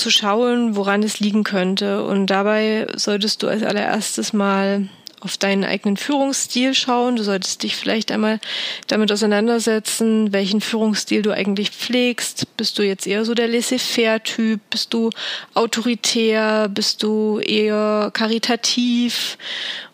zu 0.00 0.10
schauen, 0.10 0.76
woran 0.76 1.02
es 1.02 1.20
liegen 1.20 1.44
könnte. 1.44 2.04
Und 2.04 2.26
dabei 2.26 2.86
solltest 2.96 3.42
du 3.42 3.48
als 3.48 3.62
allererstes 3.62 4.32
mal 4.32 4.88
auf 5.20 5.36
deinen 5.36 5.64
eigenen 5.64 5.96
Führungsstil 5.96 6.74
schauen. 6.74 7.16
Du 7.16 7.22
solltest 7.22 7.62
dich 7.62 7.76
vielleicht 7.76 8.10
einmal 8.10 8.40
damit 8.86 9.12
auseinandersetzen, 9.12 10.32
welchen 10.32 10.60
Führungsstil 10.60 11.22
du 11.22 11.30
eigentlich 11.32 11.70
pflegst. 11.70 12.56
Bist 12.56 12.78
du 12.78 12.82
jetzt 12.82 13.06
eher 13.06 13.24
so 13.24 13.34
der 13.34 13.48
Laissez-faire-Typ? 13.48 14.60
Bist 14.70 14.92
du 14.94 15.10
autoritär? 15.54 16.68
Bist 16.68 17.02
du 17.02 17.38
eher 17.38 18.10
karitativ? 18.12 19.36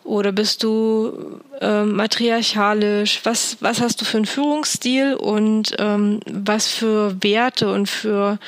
Oder 0.07 0.31
bist 0.31 0.63
du 0.63 1.41
äh, 1.59 1.83
matriarchalisch? 1.83 3.19
Was, 3.25 3.57
was 3.59 3.81
hast 3.81 3.99
du 3.99 4.05
für 4.05 4.15
einen 4.15 4.25
Führungsstil 4.25 5.15
und 5.15 5.75
ähm, 5.79 6.21
was 6.25 6.69
für 6.69 7.21
Werte 7.21 7.69
und 7.69 7.89
für, 7.89 8.39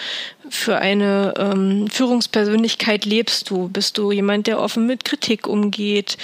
für 0.49 0.77
eine 0.77 1.33
ähm, 1.37 1.89
Führungspersönlichkeit 1.89 3.03
lebst 3.03 3.49
du? 3.49 3.67
Bist 3.67 3.97
du 3.97 4.13
jemand, 4.13 4.47
der 4.47 4.61
offen 4.61 4.87
mit 4.87 5.03
Kritik 5.03 5.47
umgeht? 5.47 6.17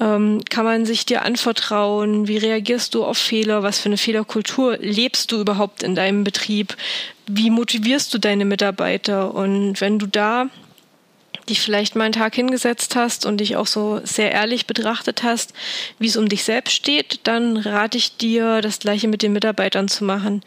Ähm, 0.00 0.42
kann 0.50 0.64
man 0.64 0.86
sich 0.86 1.06
dir 1.06 1.22
anvertrauen? 1.22 2.26
Wie 2.26 2.38
reagierst 2.38 2.94
du 2.94 3.04
auf 3.04 3.18
Fehler? 3.18 3.62
Was 3.62 3.78
für 3.78 3.88
eine 3.88 3.96
Fehlerkultur 3.96 4.76
lebst 4.78 5.30
du 5.30 5.40
überhaupt 5.40 5.82
in 5.82 5.94
deinem 5.94 6.24
Betrieb? 6.24 6.76
Wie 7.26 7.50
motivierst 7.50 8.12
du 8.12 8.18
deine 8.18 8.44
Mitarbeiter? 8.44 9.34
Und 9.34 9.80
wenn 9.80 9.98
du 9.98 10.06
da 10.06 10.48
dich 11.48 11.60
vielleicht 11.60 11.96
mal 11.96 12.04
einen 12.04 12.12
Tag 12.12 12.34
hingesetzt 12.34 12.96
hast 12.96 13.26
und 13.26 13.38
dich 13.38 13.56
auch 13.56 13.66
so 13.66 14.00
sehr 14.04 14.32
ehrlich 14.32 14.66
betrachtet 14.66 15.22
hast, 15.22 15.52
wie 15.98 16.06
es 16.06 16.16
um 16.16 16.28
dich 16.28 16.44
selbst 16.44 16.72
steht, 16.72 17.20
dann 17.24 17.56
rate 17.56 17.98
ich 17.98 18.16
dir, 18.16 18.60
das 18.60 18.78
gleiche 18.78 19.08
mit 19.08 19.22
den 19.22 19.32
Mitarbeitern 19.32 19.88
zu 19.88 20.04
machen. 20.04 20.42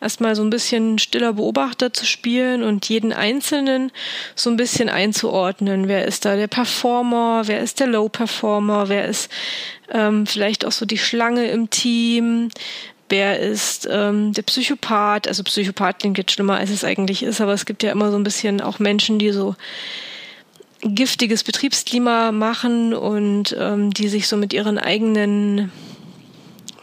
Erstmal 0.00 0.36
so 0.36 0.42
ein 0.42 0.50
bisschen 0.50 0.98
stiller 0.98 1.34
Beobachter 1.34 1.92
zu 1.92 2.04
spielen 2.06 2.62
und 2.62 2.88
jeden 2.88 3.12
Einzelnen 3.12 3.90
so 4.34 4.50
ein 4.50 4.56
bisschen 4.56 4.88
einzuordnen. 4.88 5.88
Wer 5.88 6.04
ist 6.06 6.24
da 6.24 6.36
der 6.36 6.48
Performer? 6.48 7.42
Wer 7.46 7.60
ist 7.60 7.80
der 7.80 7.86
Low 7.86 8.08
Performer? 8.08 8.88
Wer 8.88 9.06
ist 9.06 9.30
ähm, 9.90 10.26
vielleicht 10.26 10.64
auch 10.64 10.72
so 10.72 10.86
die 10.86 10.98
Schlange 10.98 11.46
im 11.46 11.70
Team? 11.70 12.50
wer 13.12 13.38
ist 13.38 13.86
ähm, 13.92 14.32
der 14.32 14.40
Psychopath. 14.42 15.28
Also 15.28 15.42
Psychopath 15.42 15.98
klingt 15.98 16.16
jetzt 16.16 16.32
schlimmer, 16.32 16.56
als 16.56 16.70
es 16.70 16.82
eigentlich 16.82 17.22
ist, 17.22 17.42
aber 17.42 17.52
es 17.52 17.66
gibt 17.66 17.82
ja 17.82 17.92
immer 17.92 18.10
so 18.10 18.16
ein 18.16 18.24
bisschen 18.24 18.62
auch 18.62 18.78
Menschen, 18.78 19.18
die 19.18 19.32
so 19.32 19.54
giftiges 20.82 21.44
Betriebsklima 21.44 22.32
machen 22.32 22.92
und 22.92 23.56
ähm, 23.58 23.92
die 23.92 24.08
sich 24.08 24.28
so 24.28 24.36
mit 24.36 24.52
ihren 24.52 24.78
eigenen 24.78 25.70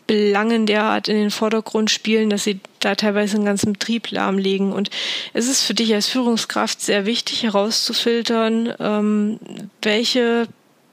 Belangen 0.08 0.66
derart 0.66 1.08
in 1.08 1.16
den 1.16 1.30
Vordergrund 1.30 1.92
spielen, 1.92 2.32
dass 2.32 2.44
sie 2.44 2.60
da 2.80 2.96
teilweise 2.96 3.36
einen 3.36 3.46
ganzen 3.46 3.74
Betrieb 3.74 4.10
lahmlegen. 4.10 4.72
Und 4.72 4.90
es 5.34 5.48
ist 5.48 5.62
für 5.62 5.76
dich 5.76 5.94
als 5.94 6.08
Führungskraft 6.08 6.82
sehr 6.82 7.06
wichtig 7.06 7.44
herauszufiltern, 7.44 8.74
ähm, 8.80 9.40
welche 9.84 10.48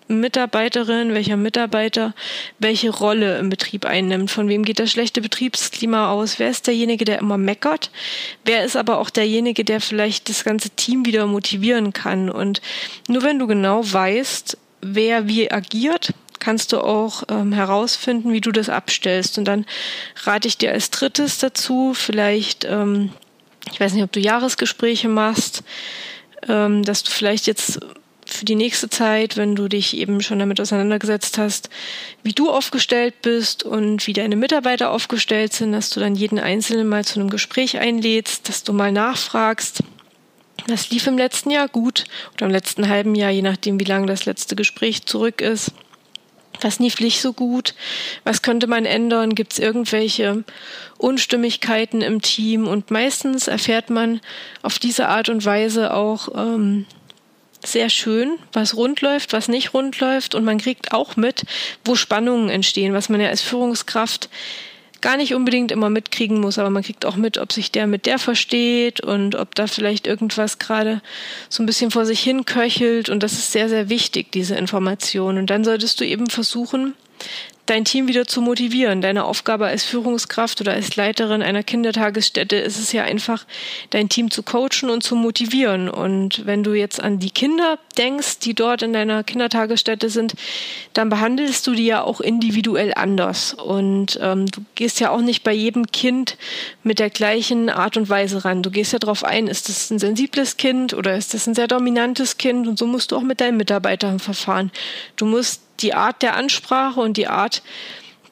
Mitarbeiterin, 0.09 1.15
welcher 1.15 1.37
Mitarbeiter 1.37 2.15
welche 2.59 2.91
Rolle 2.91 3.39
im 3.39 3.49
Betrieb 3.49 3.85
einnimmt. 3.85 4.31
Von 4.31 4.49
wem 4.49 4.65
geht 4.65 4.79
das 4.79 4.91
schlechte 4.91 5.21
Betriebsklima 5.21 6.11
aus? 6.11 6.39
Wer 6.39 6.51
ist 6.51 6.67
derjenige, 6.67 7.05
der 7.05 7.19
immer 7.19 7.39
meckert? 7.39 7.91
Wer 8.45 8.65
ist 8.65 8.77
aber 8.77 8.99
auch 8.99 9.11
derjenige, 9.11 9.65
der 9.65 9.81
vielleicht 9.81 10.29
das 10.29 10.45
ganze 10.45 10.71
Team 10.71 11.07
wieder 11.07 11.27
motivieren 11.27 11.93
kann? 11.93 12.31
Und 12.31 12.61
nur 13.09 13.23
wenn 13.23 13.39
du 13.39 13.47
genau 13.47 13.81
weißt, 13.85 14.57
wer 14.81 15.27
wie 15.27 15.51
agiert, 15.51 16.13
kannst 16.39 16.73
du 16.73 16.81
auch 16.81 17.25
ähm, 17.29 17.53
herausfinden, 17.53 18.33
wie 18.33 18.41
du 18.41 18.53
das 18.53 18.69
abstellst. 18.69 19.39
Und 19.39 19.47
dann 19.47 19.67
rate 20.25 20.49
ich 20.49 20.59
dir 20.59 20.73
als 20.73 20.91
drittes 20.91 21.39
dazu, 21.39 21.93
vielleicht, 21.95 22.65
ähm, 22.65 23.11
ich 23.73 23.81
weiß 23.81 23.95
nicht, 23.95 24.05
ob 24.05 24.13
du 24.13 24.21
Jahresgespräche 24.21 25.09
machst, 25.09 25.65
ähm, 26.49 26.85
dass 26.85 27.03
du 27.03 27.11
vielleicht 27.11 27.47
jetzt 27.47 27.81
für 28.26 28.45
die 28.45 28.54
nächste 28.54 28.90
Zeit, 28.90 29.37
wenn 29.37 29.54
du 29.54 29.68
dich 29.68 29.97
eben 29.97 30.21
schon 30.21 30.38
damit 30.38 30.61
auseinandergesetzt 30.61 31.38
hast, 31.38 31.71
wie 32.23 32.33
du 32.33 32.50
aufgestellt 32.50 33.23
bist 33.23 33.62
und 33.62 34.06
wie 34.06 34.12
deine 34.12 34.37
Mitarbeiter 34.37 34.90
aufgestellt 34.90 35.52
sind, 35.52 35.73
dass 35.73 35.90
du 35.90 36.00
dann 36.00 36.14
jeden 36.14 36.38
Einzelnen 36.38 36.88
mal 36.88 37.04
zu 37.04 37.21
einem 37.21 37.30
Gespräch 37.30 37.78
einlädst, 37.78 38.49
dass 38.49 38.64
du 38.64 38.73
mal 38.73 38.92
nachfragst, 38.92 39.83
das 40.66 40.90
lief 40.90 41.06
im 41.06 41.16
letzten 41.16 41.50
Jahr 41.50 41.68
gut 41.68 42.04
oder 42.35 42.47
im 42.47 42.52
letzten 42.52 42.88
halben 42.88 43.14
Jahr, 43.14 43.30
je 43.30 43.42
nachdem, 43.42 43.78
wie 43.78 43.85
lange 43.85 44.06
das 44.06 44.26
letzte 44.26 44.56
Gespräch 44.56 45.06
zurück 45.06 45.40
ist. 45.40 45.73
Was 46.62 46.78
lief 46.78 47.00
nicht 47.00 47.21
so 47.21 47.33
gut? 47.33 47.75
Was 48.25 48.42
könnte 48.42 48.66
man 48.66 48.87
ändern? 48.87 49.35
Gibt 49.35 49.52
es 49.52 49.59
irgendwelche 49.59 50.42
Unstimmigkeiten 50.99 52.00
im 52.00 52.23
Team? 52.23 52.66
Und 52.66 52.90
meistens 52.90 53.47
erfährt 53.47 53.90
man 53.90 54.21
auf 54.62 54.78
diese 54.78 55.09
Art 55.09 55.28
und 55.28 55.45
Weise 55.45 55.92
auch, 55.92 56.28
ähm, 56.35 56.87
sehr 57.65 57.89
schön, 57.91 58.39
was 58.53 58.77
rund 58.77 59.01
läuft, 59.01 59.33
was 59.33 59.49
nicht 59.49 59.75
rund 59.75 59.99
läuft. 60.01 60.35
Und 60.35 60.45
man 60.45 60.59
kriegt 60.59 60.93
auch 60.93 61.17
mit, 61.17 61.45
wo 61.85 61.95
Spannungen 61.95 62.49
entstehen, 62.49 62.95
was 62.95 63.09
man 63.09 63.21
ja 63.21 63.29
als 63.29 63.43
Führungskraft 63.43 64.29
gar 65.01 65.17
nicht 65.17 65.35
unbedingt 65.35 65.71
immer 65.71 65.91
mitkriegen 65.91 66.41
muss, 66.41 66.59
aber 66.59 66.71
man 66.71 66.83
kriegt 66.83 67.05
auch 67.05 67.17
mit, 67.17 67.39
ob 67.39 67.53
sich 67.53 67.71
der 67.71 67.87
mit 67.87 68.07
der 68.07 68.19
versteht 68.19 69.01
und 69.01 69.35
ob 69.35 69.55
da 69.55 69.67
vielleicht 69.67 70.07
irgendwas 70.07 70.59
gerade 70.59 71.03
so 71.49 71.63
ein 71.63 71.67
bisschen 71.67 71.91
vor 71.91 72.07
sich 72.07 72.21
hin 72.21 72.45
köchelt. 72.45 73.09
Und 73.09 73.23
das 73.23 73.35
ist 73.35 73.53
sehr, 73.53 73.69
sehr 73.69 73.89
wichtig, 73.89 74.33
diese 74.33 74.57
Information. 74.57 75.39
Und 75.39 75.51
dann 75.51 75.65
solltest 75.65 76.01
du 76.01 76.05
eben 76.05 76.29
versuchen, 76.29 76.95
dein 77.67 77.85
Team 77.85 78.09
wieder 78.09 78.27
zu 78.27 78.41
motivieren. 78.41 79.01
Deine 79.01 79.25
Aufgabe 79.25 79.67
als 79.67 79.85
Führungskraft 79.85 80.61
oder 80.61 80.73
als 80.73 80.97
Leiterin 80.97 81.43
einer 81.43 81.63
Kindertagesstätte 81.63 82.57
ist 82.57 82.79
es 82.79 82.93
ja 82.93 83.03
einfach, 83.03 83.45
dein 83.91 84.09
Team 84.09 84.31
zu 84.31 84.43
coachen 84.43 84.89
und 84.89 85.03
zu 85.03 85.17
motivieren. 85.17 85.89
Und 85.89 86.47
wenn 86.47 86.63
du 86.63 86.75
jetzt 86.75 87.03
an 87.03 87.19
die 87.19 87.31
Kinder 87.31 87.79
denkst, 87.99 88.39
die 88.39 88.55
dort 88.55 88.83
in 88.83 88.93
deiner 88.93 89.25
Kindertagesstätte 89.25 90.09
sind, 90.09 90.35
dann 90.93 91.09
behandelst 91.09 91.67
du 91.67 91.75
die 91.75 91.87
ja 91.87 92.03
auch 92.03 92.21
individuell 92.21 92.95
anders. 92.95 93.53
Und 93.55 94.19
ähm, 94.23 94.47
du 94.47 94.65
gehst 94.77 95.01
ja 95.01 95.11
auch 95.11 95.21
nicht 95.21 95.43
bei 95.43 95.53
jedem 95.53 95.87
Kind 95.89 96.39
mit 96.83 96.99
der 97.01 97.11
gleichen 97.11 97.69
Art 97.69 97.97
und 97.97 98.09
Weise 98.09 98.45
ran. 98.45 98.63
Du 98.63 98.71
gehst 98.71 98.93
ja 98.93 98.99
darauf 98.99 99.25
ein, 99.25 99.49
ist 99.49 99.69
das 99.69 99.91
ein 99.91 99.99
sensibles 99.99 100.57
Kind 100.57 100.95
oder 100.95 101.17
ist 101.17 101.35
das 101.35 101.47
ein 101.47 101.55
sehr 101.55 101.67
dominantes 101.67 102.39
Kind? 102.39 102.69
Und 102.69 102.79
so 102.79 102.87
musst 102.87 103.11
du 103.11 103.17
auch 103.17 103.23
mit 103.23 103.41
deinen 103.41 103.57
Mitarbeitern 103.57 104.21
verfahren. 104.21 104.71
Du 105.17 105.27
musst 105.27 105.66
die 105.80 105.95
Art 105.95 106.23
der 106.23 106.37
Ansprache 106.37 107.00
und 107.00 107.16
die 107.16 107.28
Art 107.28 107.62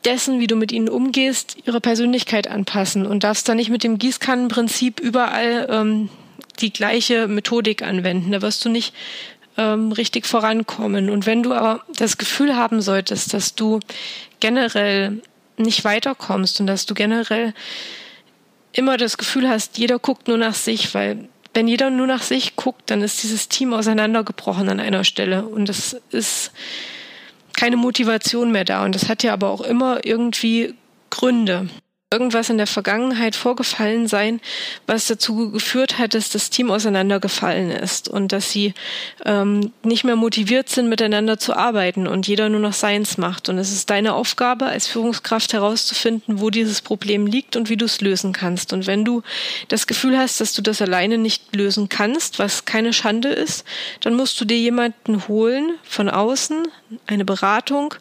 dessen, 0.05 0.41
wie 0.41 0.47
du 0.47 0.57
mit 0.57 0.73
ihnen 0.73 0.89
umgehst, 0.89 1.57
ihre 1.65 1.81
Persönlichkeit 1.81 2.49
anpassen 2.49 3.07
und 3.07 3.25
darfst 3.25 3.49
dann 3.49 3.57
nicht 3.57 3.71
mit 3.71 3.85
dem 3.85 3.99
Gießkannenprinzip 3.99 5.01
überall 5.01 5.67
ähm, 5.71 6.09
die 6.61 6.73
gleiche 6.73 7.27
Methodik 7.27 7.83
anwenden. 7.83 8.33
Da 8.33 8.43
wirst 8.43 8.65
du 8.65 8.69
nicht 8.69 8.95
ähm, 9.57 9.93
richtig 9.93 10.27
vorankommen. 10.27 11.11
Und 11.11 11.27
wenn 11.27 11.43
du 11.43 11.53
aber 11.53 11.83
das 11.97 12.19
Gefühl 12.19 12.57
haben 12.57 12.81
solltest, 12.81 13.35
dass 13.35 13.55
du 13.55 13.81
generell 14.41 15.23
nicht 15.57 15.85
weiterkommst 15.85 16.61
und 16.61 16.67
dass 16.67 16.87
du 16.87 16.95
generell 16.95 17.55
immer 18.73 18.97
das 18.97 19.17
Gefühl 19.17 19.49
hast, 19.49 19.79
jeder 19.79 19.99
guckt 19.99 20.29
nur 20.29 20.37
nach 20.37 20.55
sich, 20.55 20.95
weil 20.95 21.29
wenn 21.55 21.69
jeder 21.69 21.91
nur 21.91 22.09
nach 22.09 22.23
sich 22.23 22.57
guckt, 22.57 22.91
dann 22.91 23.03
ist 23.03 23.23
dieses 23.23 23.49
Team 23.49 23.73
auseinandergebrochen 23.73 24.69
an 24.69 24.81
einer 24.81 25.05
Stelle 25.05 25.45
und 25.45 25.69
das 25.69 25.97
ist 26.11 26.51
keine 27.65 27.77
Motivation 27.79 28.53
mehr 28.53 28.67
da. 28.67 28.85
Und 28.85 28.95
das 28.95 29.09
hat 29.09 29.23
ja 29.23 29.33
aber 29.33 29.49
auch 29.49 29.63
immer 29.63 30.05
irgendwie 30.05 30.75
Gründe 31.09 31.71
irgendwas 32.15 32.49
in 32.49 32.59
der 32.59 32.69
Vergangenheit 32.69 33.35
vorgefallen 33.35 34.07
sein, 34.07 34.41
was 34.87 35.09
dazu 35.09 35.51
geführt 35.51 35.99
hat, 35.99 36.15
dass 36.15 36.31
das 36.31 36.49
Team 36.49 36.71
auseinandergefallen 36.71 37.73
ist 37.73 38.09
und 38.09 38.31
dass 38.31 38.53
sie 38.53 38.73
ähm, 39.25 39.73
nicht 39.83 40.05
mehr 40.05 40.15
motiviert 40.15 40.69
sind, 40.69 40.89
miteinander 40.89 41.41
zu 41.41 41.55
arbeiten 41.55 42.07
und 42.07 42.29
jeder 42.29 42.49
nur 42.49 42.61
noch 42.61 42.73
seins 42.73 43.19
macht. 43.19 43.49
Und 43.49 43.59
es 43.59 43.73
ist 43.73 43.91
deine 43.91 44.15
Aufgabe 44.15 44.67
als 44.67 44.87
Führungskraft 44.87 45.53
herauszufinden, 45.53 46.41
wo 46.41 46.51
dieses 46.51 46.83
Problem 46.83 47.27
liegt 47.27 47.57
und 47.57 47.69
wie 47.69 47.77
du 47.77 47.85
es 47.87 48.01
lösen 48.01 48.33
kannst. 48.33 48.73
Und 48.73 48.87
wenn 48.87 49.05
du 49.05 49.23
das 49.67 49.89
Gefühl 49.89 50.17
hast, 50.17 50.41
dass 50.41 50.53
du 50.53 50.63
das 50.63 50.81
alleine 50.81 51.19
nicht 51.19 51.57
lösen 51.57 51.89
kannst, 51.89 52.39
was 52.39 52.65
keine 52.65 52.93
Schande 52.93 53.31
ist, 53.31 53.65
dann 54.03 54.15
musst 54.15 54.41
du 54.41 54.45
dir 54.45 54.59
jemanden 54.59 55.27
holen 55.27 55.73
von 55.83 56.09
außen, 56.09 56.69
eine 57.09 57.25
Beratung, 57.25 57.95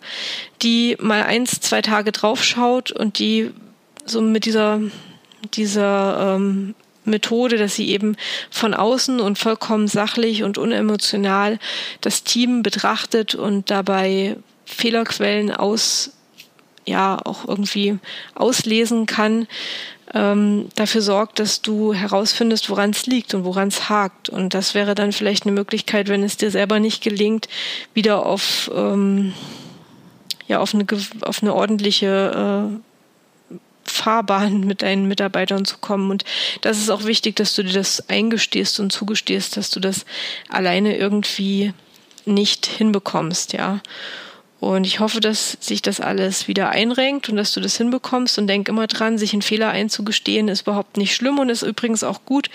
die 0.62 0.98
mal 1.00 1.24
eins, 1.24 1.60
zwei 1.62 1.82
Tage 1.82 2.12
draufschaut 2.12 2.92
und 2.92 3.18
die 3.18 3.52
so 4.06 4.22
mit 4.22 4.46
dieser, 4.46 4.82
dieser 5.54 6.36
ähm, 6.36 6.76
Methode, 7.06 7.58
dass 7.58 7.76
sie 7.76 7.90
eben 7.90 8.16
von 8.50 8.74
außen 8.74 9.20
und 9.20 9.38
vollkommen 9.38 9.88
sachlich 9.88 10.44
und 10.44 10.58
unemotional 10.58 11.60
das 12.02 12.24
Team 12.24 12.64
betrachtet 12.64 13.36
und 13.36 13.70
dabei 13.70 14.38
Fehlerquellen 14.66 15.52
aus, 15.52 16.12
ja, 16.86 17.20
auch 17.24 17.48
irgendwie 17.48 17.98
auslesen 18.36 19.06
kann, 19.06 19.48
ähm, 20.14 20.70
dafür 20.76 21.02
sorgt, 21.02 21.40
dass 21.40 21.62
du 21.62 21.94
herausfindest, 21.94 22.70
woran 22.70 22.92
es 22.92 23.06
liegt 23.06 23.34
und 23.34 23.46
woran 23.46 23.70
es 23.70 23.90
hakt. 23.90 24.30
Und 24.30 24.54
das 24.54 24.74
wäre 24.76 24.96
dann 24.96 25.12
vielleicht 25.12 25.44
eine 25.44 25.54
Möglichkeit, 25.54 26.08
wenn 26.08 26.24
es 26.24 26.38
dir 26.38 26.52
selber 26.52 26.80
nicht 26.80 27.04
gelingt, 27.04 27.48
wieder 27.94 28.26
auf, 28.26 28.70
ähm, 28.76 29.34
ja, 30.48 30.60
auf 30.60 30.74
eine, 30.74 30.86
auf 31.22 31.42
eine 31.42 31.54
ordentliche 31.54 32.70
äh, 32.72 32.93
Fahrbahn 33.86 34.62
mit 34.62 34.82
deinen 34.82 35.08
Mitarbeitern 35.08 35.66
zu 35.66 35.78
kommen. 35.78 36.12
Und 36.12 36.24
das 36.62 36.78
ist 36.78 36.90
auch 36.90 37.06
wichtig, 37.06 37.36
dass 37.36 37.54
du 37.56 37.64
dir 37.64 37.74
das 37.74 38.10
eingestehst 38.10 38.80
und 38.80 38.92
zugestehst, 38.92 39.58
dass 39.58 39.70
du 39.70 39.80
das 39.80 40.06
alleine 40.50 40.98
irgendwie 40.98 41.74
nicht 42.26 42.66
hinbekommst, 42.66 43.54
ja. 43.54 43.82
Und 44.64 44.86
ich 44.86 45.02
hoffe, 45.02 45.20
dass 45.20 45.58
sich 45.60 45.82
das 45.82 46.00
alles 46.00 46.48
wieder 46.48 46.70
einrenkt 46.70 47.28
und 47.28 47.36
dass 47.36 47.52
du 47.52 47.60
das 47.60 47.76
hinbekommst. 47.76 48.38
Und 48.38 48.48
denk 48.48 48.70
immer 48.70 48.88
dran, 48.88 49.18
sich 49.18 49.34
einen 49.34 49.42
Fehler 49.42 49.68
einzugestehen 49.68 50.48
ist 50.48 50.62
überhaupt 50.62 50.96
nicht 50.96 51.14
schlimm 51.14 51.38
und 51.38 51.50
ist 51.50 51.64
übrigens 51.64 52.02
auch 52.02 52.24
gut, 52.24 52.50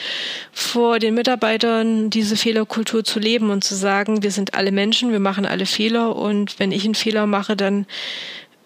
vor 0.51 1.01
den 1.01 1.13
Mitarbeitern 1.13 2.09
diese 2.09 2.39
Fehlerkultur 2.39 3.05
zu 3.05 3.19
leben 3.19 3.51
und 3.51 3.63
zu 3.63 3.75
sagen, 3.75 4.23
wir 4.23 4.31
sind 4.31 4.55
alle 4.55 4.73
Menschen, 4.73 5.13
wir 5.13 5.21
machen 5.21 5.45
alle 5.45 5.67
Fehler 5.67 6.17
und 6.17 6.59
wenn 6.59 6.73
ich 6.73 6.87
einen 6.87 6.95
Fehler 6.95 7.27
mache, 7.27 7.57
dann 7.57 7.85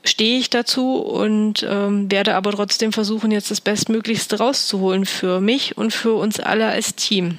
stehe 0.04 0.38
ich 0.38 0.50
dazu 0.50 0.96
und 0.96 1.66
ähm, 1.68 2.10
werde 2.10 2.34
aber 2.34 2.52
trotzdem 2.52 2.92
versuchen, 2.92 3.30
jetzt 3.30 3.50
das 3.50 3.60
Bestmöglichste 3.60 4.38
rauszuholen 4.38 5.06
für 5.06 5.40
mich 5.40 5.76
und 5.76 5.92
für 5.92 6.14
uns 6.14 6.40
alle 6.40 6.66
als 6.66 6.94
Team. 6.94 7.38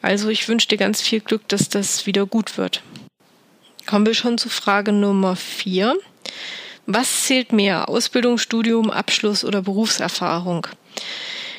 Also 0.00 0.28
ich 0.28 0.48
wünsche 0.48 0.68
dir 0.68 0.78
ganz 0.78 1.00
viel 1.00 1.20
Glück, 1.20 1.46
dass 1.48 1.68
das 1.68 2.06
wieder 2.06 2.26
gut 2.26 2.58
wird. 2.58 2.82
Kommen 3.86 4.06
wir 4.06 4.14
schon 4.14 4.38
zu 4.38 4.48
Frage 4.48 4.92
Nummer 4.92 5.36
vier. 5.36 5.96
Was 6.86 7.24
zählt 7.24 7.52
mehr? 7.52 7.88
Ausbildung, 7.88 8.38
Studium, 8.38 8.90
Abschluss 8.90 9.44
oder 9.44 9.62
Berufserfahrung? 9.62 10.66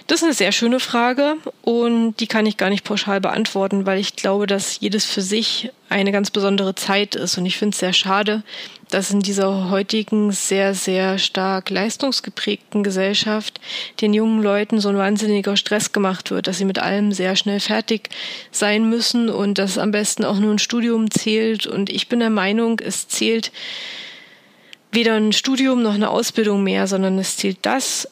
Das 0.08 0.19
ist 0.19 0.24
eine 0.24 0.34
sehr 0.34 0.52
schöne 0.52 0.82
Frage 0.82 1.38
und 1.62 2.15
die 2.19 2.28
kann 2.28 2.45
ich 2.45 2.58
gar 2.58 2.69
nicht 2.69 2.84
pauschal 2.84 3.21
beantworten, 3.21 3.86
weil 3.86 4.00
ich 4.00 4.17
glaube, 4.17 4.47
dass 4.47 4.82
jedes 4.82 5.06
für 5.06 5.21
sich 5.21 5.71
eine 5.88 6.12
ganz 6.12 6.30
besondere 6.30 6.76
Zeit 6.76 7.15
ist. 7.15 7.38
Und 7.38 7.45
ich 7.45 7.58
finde 7.58 7.74
es 7.74 7.80
sehr 7.80 7.93
schade, 7.93 8.43
dass 8.93 9.12
in 9.12 9.21
dieser 9.21 9.69
heutigen 9.69 10.32
sehr, 10.32 10.75
sehr 10.75 11.17
stark 11.17 11.69
leistungsgeprägten 11.69 12.84
Gesellschaft 12.84 13.60
den 14.01 14.13
jungen 14.13 14.43
Leuten 14.43 14.79
so 14.79 14.89
ein 14.89 14.97
wahnsinniger 14.97 15.58
Stress 15.58 15.91
gemacht 15.91 16.29
wird, 16.29 16.47
dass 16.47 16.60
sie 16.60 16.65
mit 16.65 16.79
allem 16.79 17.12
sehr 17.12 17.36
schnell 17.36 17.60
fertig 17.60 18.10
sein 18.51 18.89
müssen 18.89 19.29
und 19.29 19.58
dass 19.58 19.77
am 19.77 19.91
besten 19.91 20.23
auch 20.25 20.38
nur 20.38 20.51
ein 20.51 20.60
Studium 20.60 21.10
zählt. 21.10 21.65
Und 21.65 21.89
ich 21.89 22.08
bin 22.08 22.19
der 22.19 22.29
Meinung, 22.29 22.79
es 22.79 23.08
zählt 23.08 23.51
weder 24.91 25.15
ein 25.15 25.34
Studium 25.34 25.82
noch 25.82 25.95
eine 25.95 26.10
Ausbildung 26.10 26.63
mehr, 26.63 26.86
sondern 26.86 27.17
es 27.17 27.38
zählt 27.38 27.58
das, 27.63 28.08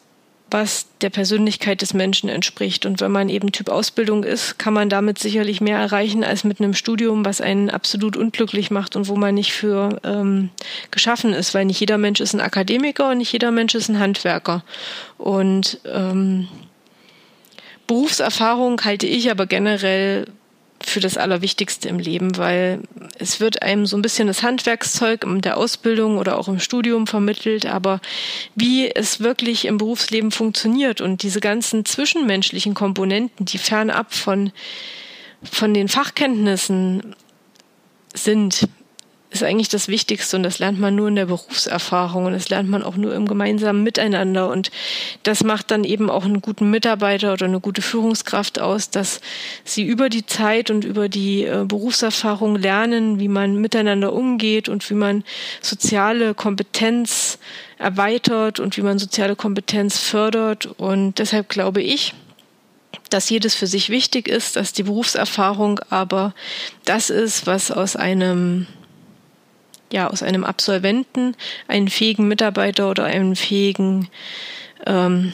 was 0.51 0.87
der 0.99 1.09
Persönlichkeit 1.09 1.81
des 1.81 1.93
Menschen 1.93 2.29
entspricht. 2.29 2.85
Und 2.85 2.99
wenn 3.01 3.11
man 3.11 3.29
eben 3.29 3.51
Typ 3.51 3.69
Ausbildung 3.69 4.23
ist, 4.23 4.59
kann 4.59 4.73
man 4.73 4.89
damit 4.89 5.17
sicherlich 5.17 5.61
mehr 5.61 5.79
erreichen 5.79 6.23
als 6.23 6.43
mit 6.43 6.59
einem 6.59 6.73
Studium, 6.73 7.25
was 7.25 7.41
einen 7.41 7.69
absolut 7.69 8.17
unglücklich 8.17 8.69
macht 8.69 8.95
und 8.95 9.07
wo 9.07 9.15
man 9.15 9.33
nicht 9.33 9.53
für 9.53 9.99
ähm, 10.03 10.49
geschaffen 10.91 11.33
ist, 11.33 11.53
weil 11.53 11.65
nicht 11.65 11.79
jeder 11.79 11.97
Mensch 11.97 12.19
ist 12.19 12.33
ein 12.33 12.41
Akademiker 12.41 13.09
und 13.09 13.19
nicht 13.19 13.31
jeder 13.31 13.51
Mensch 13.51 13.73
ist 13.73 13.89
ein 13.89 13.99
Handwerker. 13.99 14.63
Und 15.17 15.79
ähm, 15.85 16.49
Berufserfahrung 17.87 18.81
halte 18.83 19.07
ich 19.07 19.31
aber 19.31 19.45
generell 19.45 20.27
für 20.91 20.99
das 20.99 21.17
Allerwichtigste 21.17 21.89
im 21.89 21.99
Leben, 21.99 22.37
weil 22.37 22.81
es 23.17 23.39
wird 23.39 23.63
einem 23.63 23.85
so 23.85 23.97
ein 23.97 24.01
bisschen 24.01 24.27
das 24.27 24.43
Handwerkszeug 24.43 25.23
in 25.23 25.41
der 25.41 25.57
Ausbildung 25.57 26.17
oder 26.17 26.37
auch 26.37 26.47
im 26.47 26.59
Studium 26.59 27.07
vermittelt, 27.07 27.65
aber 27.65 28.01
wie 28.55 28.93
es 28.93 29.19
wirklich 29.19 29.65
im 29.65 29.77
Berufsleben 29.77 30.31
funktioniert 30.31 31.01
und 31.01 31.23
diese 31.23 31.39
ganzen 31.39 31.85
zwischenmenschlichen 31.85 32.73
Komponenten, 32.73 33.45
die 33.45 33.57
fernab 33.57 34.13
von, 34.13 34.51
von 35.43 35.73
den 35.73 35.87
Fachkenntnissen 35.87 37.15
sind, 38.13 38.67
ist 39.31 39.43
eigentlich 39.43 39.69
das 39.69 39.87
Wichtigste 39.87 40.35
und 40.35 40.43
das 40.43 40.59
lernt 40.59 40.77
man 40.77 40.93
nur 40.93 41.07
in 41.07 41.15
der 41.15 41.25
Berufserfahrung 41.25 42.25
und 42.25 42.33
das 42.33 42.49
lernt 42.49 42.69
man 42.69 42.83
auch 42.83 42.97
nur 42.97 43.15
im 43.15 43.27
gemeinsamen 43.27 43.81
Miteinander. 43.81 44.49
Und 44.49 44.71
das 45.23 45.43
macht 45.43 45.71
dann 45.71 45.85
eben 45.85 46.09
auch 46.09 46.25
einen 46.25 46.41
guten 46.41 46.69
Mitarbeiter 46.69 47.31
oder 47.31 47.45
eine 47.45 47.61
gute 47.61 47.81
Führungskraft 47.81 48.59
aus, 48.59 48.89
dass 48.89 49.21
sie 49.63 49.83
über 49.83 50.09
die 50.09 50.25
Zeit 50.25 50.69
und 50.69 50.83
über 50.83 51.07
die 51.07 51.45
äh, 51.45 51.63
Berufserfahrung 51.65 52.57
lernen, 52.57 53.21
wie 53.21 53.29
man 53.29 53.55
miteinander 53.55 54.11
umgeht 54.11 54.67
und 54.67 54.87
wie 54.89 54.95
man 54.95 55.23
soziale 55.61 56.33
Kompetenz 56.33 57.39
erweitert 57.77 58.59
und 58.59 58.75
wie 58.75 58.81
man 58.81 58.99
soziale 58.99 59.37
Kompetenz 59.37 59.97
fördert. 59.97 60.65
Und 60.77 61.19
deshalb 61.19 61.47
glaube 61.47 61.81
ich, 61.81 62.13
dass 63.09 63.29
jedes 63.29 63.55
für 63.55 63.67
sich 63.67 63.89
wichtig 63.89 64.27
ist, 64.27 64.57
dass 64.57 64.73
die 64.73 64.83
Berufserfahrung 64.83 65.79
aber 65.89 66.33
das 66.83 67.09
ist, 67.09 67.47
was 67.47 67.71
aus 67.71 67.95
einem 67.95 68.67
ja 69.93 70.09
aus 70.09 70.23
einem 70.23 70.43
Absolventen 70.43 71.35
einen 71.67 71.89
fähigen 71.89 72.27
Mitarbeiter 72.27 72.89
oder 72.89 73.05
einen 73.05 73.35
fähigen 73.35 74.09
ähm, 74.85 75.33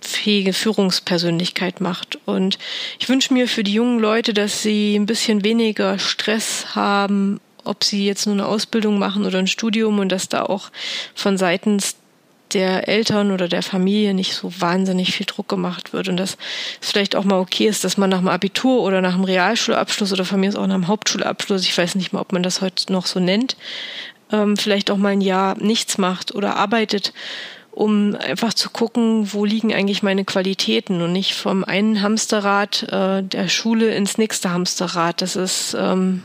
fähige 0.00 0.52
Führungspersönlichkeit 0.52 1.80
macht. 1.80 2.18
Und 2.24 2.58
ich 2.98 3.08
wünsche 3.08 3.32
mir 3.32 3.48
für 3.48 3.64
die 3.64 3.74
jungen 3.74 3.98
Leute, 3.98 4.32
dass 4.32 4.62
sie 4.62 4.94
ein 4.96 5.06
bisschen 5.06 5.44
weniger 5.44 5.98
Stress 5.98 6.74
haben, 6.74 7.40
ob 7.64 7.84
sie 7.84 8.06
jetzt 8.06 8.26
nur 8.26 8.34
eine 8.34 8.46
Ausbildung 8.46 8.98
machen 8.98 9.24
oder 9.24 9.38
ein 9.38 9.46
Studium 9.48 9.98
und 9.98 10.10
dass 10.10 10.28
da 10.28 10.44
auch 10.44 10.70
von 11.14 11.36
seitens 11.36 11.96
der 12.52 12.88
Eltern 12.88 13.32
oder 13.32 13.48
der 13.48 13.62
Familie 13.62 14.14
nicht 14.14 14.34
so 14.34 14.52
wahnsinnig 14.60 15.12
viel 15.12 15.26
Druck 15.26 15.48
gemacht 15.48 15.92
wird 15.92 16.08
und 16.08 16.16
dass 16.16 16.36
es 16.80 16.90
vielleicht 16.90 17.16
auch 17.16 17.24
mal 17.24 17.40
okay 17.40 17.66
ist, 17.66 17.84
dass 17.84 17.96
man 17.96 18.10
nach 18.10 18.18
dem 18.18 18.28
Abitur 18.28 18.82
oder 18.82 19.00
nach 19.00 19.14
dem 19.14 19.24
Realschulabschluss 19.24 20.12
oder 20.12 20.24
von 20.24 20.40
mir 20.40 20.48
ist 20.48 20.56
auch 20.56 20.66
nach 20.66 20.76
dem 20.76 20.88
Hauptschulabschluss, 20.88 21.62
ich 21.62 21.76
weiß 21.76 21.96
nicht 21.96 22.12
mal, 22.12 22.20
ob 22.20 22.32
man 22.32 22.42
das 22.42 22.60
heute 22.60 22.92
noch 22.92 23.06
so 23.06 23.20
nennt, 23.20 23.56
ähm, 24.32 24.56
vielleicht 24.56 24.90
auch 24.90 24.96
mal 24.96 25.10
ein 25.10 25.20
Jahr 25.20 25.56
nichts 25.58 25.98
macht 25.98 26.34
oder 26.34 26.56
arbeitet, 26.56 27.12
um 27.72 28.16
einfach 28.16 28.54
zu 28.54 28.70
gucken, 28.70 29.32
wo 29.32 29.44
liegen 29.44 29.74
eigentlich 29.74 30.02
meine 30.02 30.24
Qualitäten 30.24 31.02
und 31.02 31.12
nicht 31.12 31.34
vom 31.34 31.62
einen 31.62 32.00
Hamsterrad 32.00 32.84
äh, 32.84 33.22
der 33.22 33.48
Schule 33.48 33.94
ins 33.94 34.16
nächste 34.16 34.50
Hamsterrad. 34.50 35.20
Das 35.20 35.36
ist, 35.36 35.76
ähm, 35.78 36.22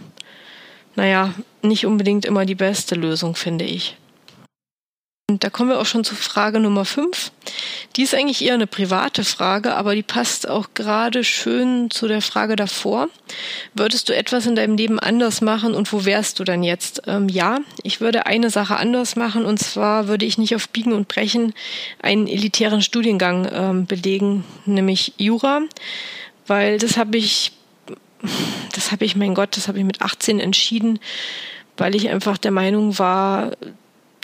naja, 0.96 1.34
nicht 1.62 1.86
unbedingt 1.86 2.26
immer 2.26 2.46
die 2.46 2.56
beste 2.56 2.96
Lösung, 2.96 3.36
finde 3.36 3.66
ich. 3.66 3.98
Und 5.32 5.46
da 5.46 5.50
kommen 5.50 5.70
wir 5.70 5.80
auch 5.80 5.86
schon 5.86 6.04
zu 6.04 6.14
Frage 6.14 6.60
Nummer 6.60 6.84
5. 6.84 7.32
Die 7.96 8.02
ist 8.02 8.14
eigentlich 8.14 8.44
eher 8.44 8.56
eine 8.56 8.68
private 8.68 9.24
Frage, 9.24 9.76
aber 9.76 9.96
die 9.96 10.04
passt 10.04 10.50
auch 10.50 10.72
gerade 10.74 11.24
schön 11.24 11.90
zu 11.90 12.10
der 12.10 12.22
Frage 12.22 12.58
davor. 12.58 13.08
Würdest 13.74 14.10
du 14.10 14.14
etwas 14.14 14.46
in 14.46 14.58
deinem 14.58 14.76
Leben 14.76 15.00
anders 15.00 15.40
machen 15.40 15.74
und 15.74 15.94
wo 15.94 16.04
wärst 16.04 16.40
du 16.40 16.44
dann 16.44 16.64
jetzt? 16.64 17.04
Ähm, 17.08 17.30
ja, 17.30 17.60
ich 17.82 18.02
würde 18.02 18.26
eine 18.26 18.50
Sache 18.50 18.76
anders 18.76 19.16
machen 19.16 19.46
und 19.46 19.58
zwar 19.60 20.10
würde 20.10 20.26
ich 20.26 20.38
nicht 20.38 20.54
auf 20.54 20.68
Biegen 20.68 20.92
und 20.92 21.08
Brechen 21.08 21.54
einen 22.02 22.28
elitären 22.28 22.82
Studiengang 22.82 23.50
ähm, 23.54 23.86
belegen, 23.86 24.44
nämlich 24.66 25.14
Jura, 25.16 25.62
weil 26.46 26.78
das 26.78 26.98
habe 26.98 27.16
ich, 27.16 27.54
das 28.76 28.92
habe 28.92 29.06
ich, 29.06 29.16
mein 29.16 29.34
Gott, 29.34 29.56
das 29.56 29.70
habe 29.70 29.78
ich 29.78 29.86
mit 29.86 30.02
18 30.02 30.42
entschieden, 30.42 31.00
weil 31.78 31.96
ich 31.96 32.10
einfach 32.10 32.38
der 32.38 32.52
Meinung 32.52 33.00
war, 33.00 33.52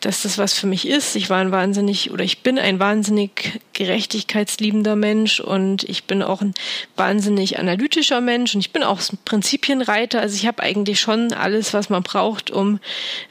dass 0.01 0.21
das 0.21 0.37
was 0.37 0.53
für 0.53 0.67
mich 0.67 0.87
ist. 0.87 1.15
Ich 1.15 1.29
war 1.29 1.39
ein 1.39 1.51
wahnsinnig 1.51 2.11
oder 2.11 2.23
ich 2.23 2.43
bin 2.43 2.59
ein 2.59 2.79
wahnsinnig 2.79 3.59
gerechtigkeitsliebender 3.73 4.95
Mensch 4.95 5.39
und 5.39 5.83
ich 5.83 6.03
bin 6.03 6.21
auch 6.21 6.41
ein 6.41 6.53
wahnsinnig 6.95 7.57
analytischer 7.57 8.21
Mensch 8.21 8.53
und 8.53 8.61
ich 8.61 8.71
bin 8.71 8.83
auch 8.83 8.99
Prinzipienreiter. 9.25 10.21
Also 10.21 10.35
ich 10.35 10.45
habe 10.45 10.61
eigentlich 10.61 10.99
schon 10.99 11.33
alles, 11.33 11.73
was 11.73 11.89
man 11.89 12.03
braucht, 12.03 12.51
um 12.51 12.79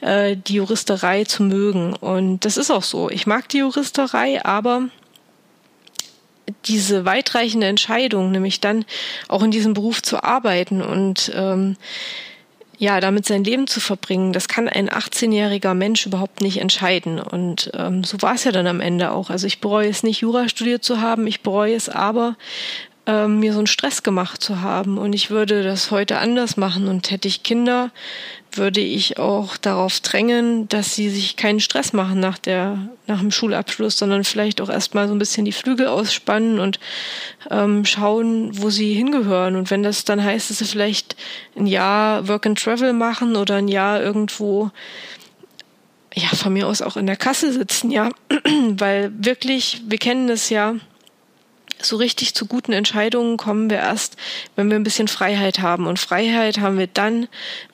äh, 0.01 0.35
die 0.35 0.55
Juristerei 0.55 1.23
zu 1.23 1.43
mögen. 1.43 1.93
Und 1.93 2.43
das 2.45 2.57
ist 2.57 2.71
auch 2.71 2.83
so. 2.83 3.09
Ich 3.09 3.27
mag 3.27 3.47
die 3.49 3.59
Juristerei, 3.59 4.43
aber 4.43 4.89
diese 6.65 7.05
weitreichende 7.05 7.67
Entscheidung, 7.67 8.31
nämlich 8.31 8.59
dann 8.59 8.85
auch 9.27 9.43
in 9.43 9.51
diesem 9.51 9.73
Beruf 9.73 10.01
zu 10.01 10.23
arbeiten 10.23 10.81
und 10.81 11.31
ähm, 11.35 11.77
ja, 12.77 12.99
damit 12.99 13.25
sein 13.25 13.43
Leben 13.43 13.65
zu 13.65 13.79
verbringen, 13.79 14.33
das 14.33 14.47
kann 14.47 14.69
ein 14.69 14.89
18-jähriger 14.89 15.73
Mensch 15.73 16.05
überhaupt 16.05 16.41
nicht 16.41 16.59
entscheiden. 16.59 17.19
Und 17.19 17.71
ähm, 17.73 18.03
so 18.03 18.21
war 18.21 18.35
es 18.35 18.43
ja 18.43 18.51
dann 18.51 18.67
am 18.67 18.81
Ende 18.81 19.11
auch. 19.11 19.29
Also 19.31 19.47
ich 19.47 19.61
bereue 19.61 19.89
es 19.89 20.03
nicht, 20.03 20.21
Jura 20.21 20.47
studiert 20.47 20.83
zu 20.83 21.01
haben, 21.01 21.25
ich 21.25 21.41
bereue 21.41 21.75
es 21.75 21.89
aber, 21.89 22.35
ähm, 23.07 23.39
mir 23.39 23.53
so 23.53 23.59
einen 23.59 23.67
Stress 23.67 24.03
gemacht 24.03 24.43
zu 24.43 24.61
haben. 24.61 24.97
Und 24.97 25.13
ich 25.13 25.29
würde 25.31 25.63
das 25.63 25.91
heute 25.91 26.19
anders 26.19 26.57
machen. 26.57 26.87
Und 26.87 27.09
hätte 27.09 27.27
ich 27.27 27.41
Kinder, 27.41 27.89
würde 28.51 28.81
ich 28.81 29.17
auch 29.17 29.55
darauf 29.55 30.01
drängen, 30.01 30.67
dass 30.67 30.93
sie 30.93 31.09
sich 31.09 31.37
keinen 31.37 31.61
Stress 31.61 31.93
machen 31.93 32.19
nach 32.19 32.37
der, 32.37 32.89
nach 33.07 33.19
dem 33.19 33.31
Schulabschluss, 33.31 33.97
sondern 33.97 34.25
vielleicht 34.25 34.59
auch 34.59 34.69
erstmal 34.69 35.07
so 35.07 35.15
ein 35.15 35.19
bisschen 35.19 35.45
die 35.45 35.53
Flügel 35.53 35.87
ausspannen 35.87 36.59
und 36.59 36.79
ähm, 37.49 37.85
schauen, 37.85 38.61
wo 38.61 38.69
sie 38.69 38.93
hingehören. 38.93 39.55
Und 39.55 39.71
wenn 39.71 39.83
das 39.83 40.03
dann 40.03 40.23
heißt, 40.23 40.49
dass 40.49 40.57
sie 40.59 40.65
vielleicht 40.65 41.15
ein 41.55 41.65
Jahr 41.65 42.27
Work 42.27 42.45
and 42.45 42.61
Travel 42.61 42.91
machen 42.91 43.37
oder 43.37 43.55
ein 43.55 43.69
Jahr 43.69 44.01
irgendwo 44.01 44.71
ja, 46.13 46.29
von 46.29 46.51
mir 46.51 46.67
aus 46.67 46.81
auch 46.81 46.97
in 46.97 47.05
der 47.05 47.15
Kasse 47.15 47.53
sitzen, 47.53 47.91
ja, 47.91 48.09
weil 48.71 49.11
wirklich, 49.17 49.83
wir 49.87 49.99
kennen 49.99 50.27
das 50.27 50.49
ja, 50.49 50.75
so 51.81 51.97
richtig 51.97 52.33
zu 52.33 52.45
guten 52.45 52.73
Entscheidungen 52.73 53.37
kommen 53.37 53.69
wir 53.69 53.77
erst, 53.77 54.17
wenn 54.55 54.69
wir 54.69 54.75
ein 54.75 54.83
bisschen 54.83 55.07
Freiheit 55.07 55.59
haben. 55.59 55.87
Und 55.87 55.99
Freiheit 55.99 56.59
haben 56.59 56.77
wir 56.77 56.87
dann, 56.87 57.27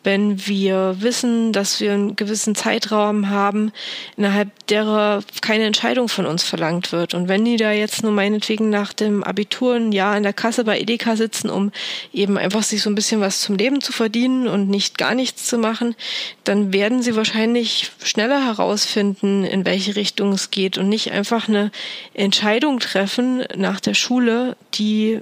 wenn 0.04 0.46
wir 0.46 0.98
wissen, 1.00 1.54
dass 1.54 1.80
wir 1.80 1.94
einen 1.94 2.16
gewissen 2.16 2.56
Zeitraum 2.56 3.30
haben, 3.30 3.72
innerhalb 4.18 4.50
derer 4.68 5.24
keine 5.42 5.66
Entscheidung 5.66 6.10
von 6.10 6.26
uns 6.26 6.44
verlangt 6.44 6.92
wird. 6.92 7.14
Und 7.14 7.28
wenn 7.28 7.46
die 7.46 7.58
da 7.58 7.72
jetzt 7.72 8.04
nur 8.04 8.12
meinetwegen 8.12 8.70
nach 8.70 8.94
dem 8.94 9.24
Abitur 9.24 9.76
ein 9.76 9.92
Jahr 9.92 10.18
in 10.18 10.24
der 10.24 10.34
Kasse 10.34 10.64
bei 10.64 10.80
Edeka 10.80 11.16
sitzen, 11.16 11.50
um 11.50 11.72
eben 12.12 12.38
einfach 12.38 12.64
sich 12.64 12.82
so 12.82 12.90
ein 12.90 12.96
bisschen 12.96 13.22
was 13.22 13.42
zum 13.42 13.56
Leben 13.56 13.82
zu 13.82 13.94
verdienen 13.94 14.48
und 14.48 14.70
nicht 14.70 14.98
gar 14.98 15.16
nichts 15.16 15.48
zu 15.48 15.58
machen, 15.58 15.96
dann 16.44 16.74
werden 16.74 17.02
sie 17.02 17.16
wahrscheinlich 17.16 17.92
schneller 18.04 18.46
herausfinden, 18.46 19.44
in 19.44 19.66
welche 19.66 19.96
Richtung 19.96 20.34
es 20.34 20.52
geht 20.52 20.78
und 20.78 20.90
nicht 20.90 21.12
einfach 21.12 21.48
eine 21.48 21.72
Entscheidung 22.14 22.80
treffen 22.80 23.44
nach 23.56 23.80
der 23.80 23.94
Schule, 23.94 24.58
die 24.74 25.20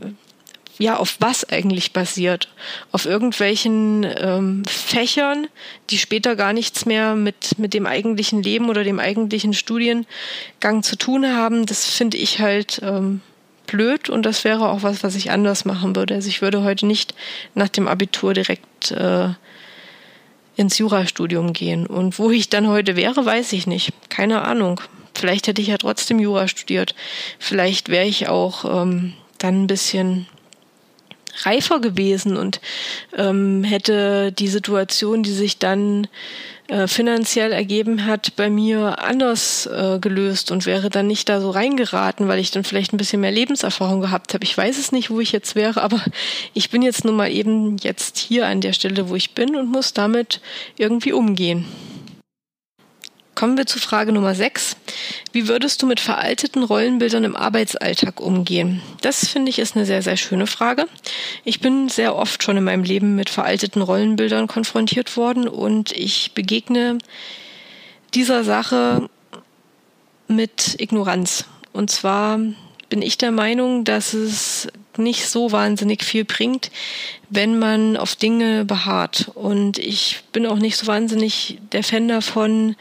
ja, 0.82 0.98
auf 0.98 1.17
was 1.20 1.48
eigentlich 1.48 1.94
basiert? 1.94 2.48
Auf 2.91 3.06
irgendwelchen 3.06 4.04
ähm, 4.17 4.63
Fächern, 4.65 5.48
die 5.91 6.00
später 6.00 6.36
gar 6.36 6.54
nichts 6.54 6.88
mehr 6.88 7.13
mit, 7.13 7.60
mit 7.60 7.76
dem 7.76 7.86
eigentlichen 7.86 8.41
Leben 8.41 8.67
oder 8.67 8.84
dem 8.84 9.00
eigentlichen 9.00 9.54
Studiengang 9.54 10.82
zu 10.82 10.96
tun 10.98 11.28
haben. 11.28 11.67
Das 11.67 11.86
finde 11.86 12.17
ich 12.17 12.39
halt 12.39 12.82
ähm, 12.84 13.22
blöd 13.67 14.10
und 14.10 14.26
das 14.26 14.44
wäre 14.44 14.70
auch 14.70 14.82
was, 14.82 15.04
was 15.04 15.15
ich 15.15 15.30
anders 15.30 15.65
machen 15.65 15.96
würde. 15.96 16.15
Also 16.15 16.30
ich 16.30 16.41
würde 16.41 16.63
heute 16.63 16.88
nicht 16.88 17.13
nach 17.54 17.70
dem 17.70 17.88
Abitur 17.88 18.34
direkt 18.34 18.89
äh, 18.89 19.30
ins 20.56 20.80
Jurastudium 20.80 21.54
gehen. 21.54 21.86
Und 21.86 22.17
wo 22.17 22.32
ich 22.32 22.50
dann 22.50 22.67
heute 22.67 22.96
wäre, 22.96 23.24
weiß 23.24 23.54
ich 23.54 23.67
nicht. 23.67 23.94
Keine 24.10 24.41
Ahnung. 24.41 24.82
Vielleicht 25.13 25.46
hätte 25.46 25.62
ich 25.62 25.67
ja 25.67 25.78
trotzdem 25.78 26.17
Jura 26.17 26.48
studiert. 26.48 26.96
Vielleicht 27.38 27.89
wäre 27.89 28.08
ich 28.08 28.30
auch 28.30 28.65
ähm, 28.65 29.13
dann 29.38 29.63
ein 29.63 29.67
bisschen 29.67 30.26
reifer 31.44 31.80
gewesen 31.80 32.38
und 32.38 32.62
ähm, 33.17 33.63
hätte 33.63 34.32
die 34.32 34.48
Situation, 34.48 35.24
die 35.24 35.32
sich 35.32 35.58
dann 35.58 36.08
äh, 36.72 36.88
finanziell 36.88 37.52
ergeben 37.52 38.06
hat, 38.06 38.38
bei 38.38 38.50
mir 38.50 39.04
anders 39.04 39.65
äh, 39.65 40.00
gelöst 40.00 40.52
und 40.52 40.65
wäre 40.65 40.89
dann 40.89 41.06
nicht 41.06 41.28
da 41.28 41.41
so 41.41 41.50
reingeraten, 41.50 42.30
weil 42.30 42.39
ich 42.39 42.52
dann 42.52 42.63
vielleicht 42.63 42.94
ein 42.94 42.98
bisschen 42.98 43.20
mehr 43.20 43.32
Lebenserfahrung 43.32 44.00
gehabt 44.00 44.34
habe. 44.34 44.46
Ich 44.46 44.58
weiß 44.58 44.78
es 44.78 44.94
nicht, 44.94 45.10
wo 45.10 45.20
ich 45.20 45.34
jetzt 45.34 45.56
wäre, 45.56 45.82
aber 45.82 46.02
ich 46.54 46.70
bin 46.70 46.82
jetzt 46.82 47.04
nun 47.04 47.17
mal 47.17 47.30
eben 47.30 47.76
jetzt 47.78 48.17
hier 48.17 48.48
an 48.48 48.62
der 48.62 48.72
Stelle, 48.72 49.10
wo 49.10 49.15
ich 49.15 49.32
bin 49.32 49.58
und 49.58 49.70
muss 49.70 49.91
damit 49.91 50.39
irgendwie 50.78 51.12
umgehen. 51.12 51.65
Kommen 53.41 53.58
wir 53.58 53.65
zu 53.65 53.80
Frage 53.80 54.12
Nummer 54.12 54.36
6. 54.36 54.77
Wie 55.32 55.47
würdest 55.47 55.82
du 55.82 55.88
mit 55.88 55.99
veralteten 55.99 56.62
Rollenbildern 56.62 57.23
im 57.23 57.36
Arbeitsalltag 57.36 58.21
umgehen? 58.21 58.84
Das 59.01 59.27
finde 59.27 59.49
ich 59.49 59.58
ist 59.58 59.75
eine 59.75 59.88
sehr, 59.88 60.04
sehr 60.04 60.15
schöne 60.15 60.45
Frage. 60.45 60.86
Ich 61.43 61.60
bin 61.60 61.89
sehr 61.89 62.15
oft 62.15 62.43
schon 62.43 62.58
in 62.58 62.63
meinem 62.63 62.84
Leben 62.84 63.15
mit 63.15 63.32
veralteten 63.32 63.82
Rollenbildern 63.82 64.45
konfrontiert 64.45 65.17
worden 65.17 65.47
und 65.47 65.91
ich 65.91 66.36
begegne 66.36 66.99
dieser 68.13 68.43
Sache 68.43 69.10
mit 70.27 70.80
Ignoranz. 70.80 71.45
Und 71.73 71.89
zwar 71.89 72.39
bin 72.89 73.01
ich 73.01 73.17
der 73.17 73.32
Meinung, 73.32 73.86
dass 73.86 74.13
es 74.13 74.67
nicht 74.97 75.27
so 75.27 75.51
wahnsinnig 75.51 76.04
viel 76.04 76.25
bringt, 76.25 76.71
wenn 77.30 77.60
man 77.60 77.97
auf 77.97 78.15
Dinge 78.15 78.65
beharrt. 78.65 79.32
Und 79.36 79.77
ich 79.77 80.21
bin 80.32 80.45
auch 80.45 80.58
nicht 80.58 80.77
so 80.77 80.88
wahnsinnig 80.88 81.60
der 81.71 81.84
Fan 81.84 82.08
davon, 82.08 82.75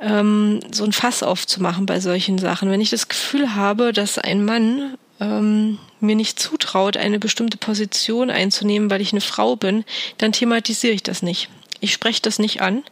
ähm, 0.00 0.60
so 0.72 0.84
ein 0.84 0.92
Fass 0.92 1.22
aufzumachen 1.22 1.86
bei 1.86 2.00
solchen 2.00 2.38
Sachen. 2.38 2.70
Wenn 2.70 2.80
ich 2.80 2.90
das 2.90 3.08
Gefühl 3.08 3.54
habe, 3.54 3.92
dass 3.92 4.18
ein 4.18 4.44
Mann 4.44 4.96
ähm, 5.20 5.78
mir 6.00 6.16
nicht 6.16 6.38
zutraut, 6.38 6.96
eine 6.96 7.18
bestimmte 7.18 7.56
Position 7.56 8.30
einzunehmen, 8.30 8.90
weil 8.90 9.00
ich 9.00 9.12
eine 9.12 9.20
Frau 9.20 9.56
bin, 9.56 9.84
dann 10.18 10.32
thematisiere 10.32 10.94
ich 10.94 11.02
das 11.02 11.22
nicht. 11.22 11.48
Ich 11.84 11.92
spreche 11.92 12.22
das 12.22 12.38
nicht 12.38 12.62
an. 12.62 12.82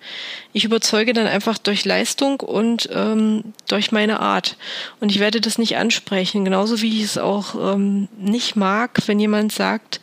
Ich 0.53 0.65
überzeuge 0.65 1.15
dann 1.15 1.27
einfach 1.27 1.57
durch 1.57 1.87
Leistung 1.87 2.41
und 2.41 2.91
ähm, 2.93 3.55
durch 3.67 3.91
meine 3.91 4.21
Art. 4.21 4.59
Und 5.01 5.11
ich 5.11 5.19
werde 5.19 5.41
das 5.41 5.57
nicht 5.57 5.79
ansprechen. 5.79 6.45
Genauso 6.45 6.83
wie 6.83 6.99
ich 6.99 7.05
es 7.05 7.17
auch 7.17 7.75
ähm, 7.75 8.09
nicht 8.19 8.55
mag, 8.55 9.01
wenn 9.07 9.19
jemand 9.19 9.51
sagt, 9.51 10.03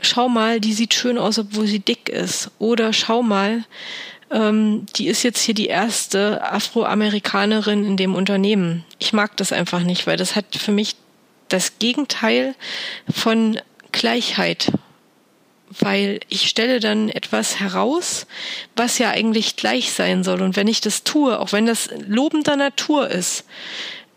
schau 0.00 0.28
mal, 0.28 0.58
die 0.58 0.72
sieht 0.72 0.94
schön 0.94 1.16
aus, 1.16 1.38
obwohl 1.38 1.68
sie 1.68 1.78
dick 1.78 2.08
ist. 2.08 2.50
Oder 2.58 2.92
schau 2.92 3.22
mal, 3.22 3.62
ähm, 4.32 4.86
die 4.96 5.06
ist 5.06 5.22
jetzt 5.22 5.42
hier 5.42 5.54
die 5.54 5.68
erste 5.68 6.42
Afroamerikanerin 6.42 7.84
in 7.84 7.96
dem 7.96 8.16
Unternehmen. 8.16 8.84
Ich 8.98 9.12
mag 9.12 9.36
das 9.36 9.52
einfach 9.52 9.84
nicht, 9.84 10.08
weil 10.08 10.16
das 10.16 10.34
hat 10.34 10.56
für 10.56 10.72
mich 10.72 10.96
das 11.46 11.78
Gegenteil 11.78 12.56
von 13.08 13.60
Gleichheit. 13.92 14.72
Weil 15.68 16.20
ich 16.28 16.48
stelle 16.48 16.78
dann 16.80 17.08
etwas 17.08 17.58
heraus, 17.58 18.26
was 18.76 18.98
ja 18.98 19.10
eigentlich 19.10 19.56
gleich 19.56 19.92
sein 19.92 20.22
soll. 20.22 20.42
Und 20.42 20.56
wenn 20.56 20.68
ich 20.68 20.80
das 20.80 21.02
tue, 21.02 21.38
auch 21.38 21.52
wenn 21.52 21.66
das 21.66 21.90
lobender 22.06 22.56
Natur 22.56 23.10
ist, 23.10 23.44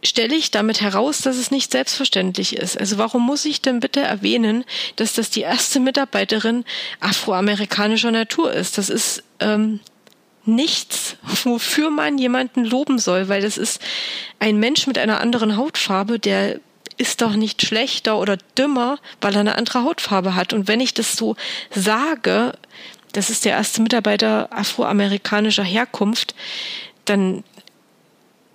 stelle 0.03 0.35
ich 0.35 0.51
damit 0.51 0.81
heraus, 0.81 1.21
dass 1.21 1.37
es 1.37 1.51
nicht 1.51 1.71
selbstverständlich 1.71 2.55
ist. 2.55 2.79
Also 2.79 2.97
warum 2.97 3.25
muss 3.25 3.45
ich 3.45 3.61
denn 3.61 3.79
bitte 3.79 3.99
erwähnen, 3.99 4.63
dass 4.95 5.13
das 5.13 5.29
die 5.29 5.41
erste 5.41 5.79
Mitarbeiterin 5.79 6.63
afroamerikanischer 6.99 8.11
Natur 8.11 8.53
ist? 8.53 8.77
Das 8.77 8.89
ist 8.89 9.23
ähm, 9.39 9.79
nichts, 10.45 11.17
wofür 11.43 11.89
man 11.89 12.17
jemanden 12.17 12.63
loben 12.63 12.99
soll, 12.99 13.27
weil 13.27 13.41
das 13.41 13.57
ist 13.57 13.81
ein 14.39 14.57
Mensch 14.57 14.87
mit 14.87 14.97
einer 14.97 15.19
anderen 15.19 15.57
Hautfarbe, 15.57 16.19
der 16.19 16.59
ist 16.99 17.21
doch 17.21 17.35
nicht 17.35 17.65
schlechter 17.65 18.19
oder 18.19 18.37
dümmer, 18.57 18.99
weil 19.21 19.33
er 19.33 19.39
eine 19.39 19.57
andere 19.57 19.83
Hautfarbe 19.83 20.35
hat. 20.35 20.51
Und 20.53 20.67
wenn 20.67 20.81
ich 20.81 20.93
das 20.93 21.15
so 21.15 21.35
sage, 21.73 22.53
das 23.13 23.29
ist 23.29 23.45
der 23.45 23.53
erste 23.53 23.81
Mitarbeiter 23.81 24.49
afroamerikanischer 24.51 25.63
Herkunft, 25.63 26.35
dann, 27.05 27.43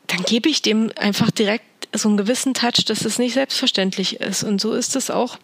dann 0.07 0.23
gebe 0.25 0.49
ich 0.51 0.61
dem 0.61 0.93
einfach 0.97 1.31
direkt 1.31 1.65
so 1.95 2.09
einen 2.09 2.19
gewissen 2.19 2.53
Touch, 2.53 2.85
dass 2.87 3.05
es 3.05 3.19
nicht 3.19 3.33
selbstverständlich 3.33 4.21
ist. 4.21 4.45
Und 4.45 4.61
so 4.61 4.75
ist 4.75 4.95
es 4.95 5.11
auch 5.11 5.39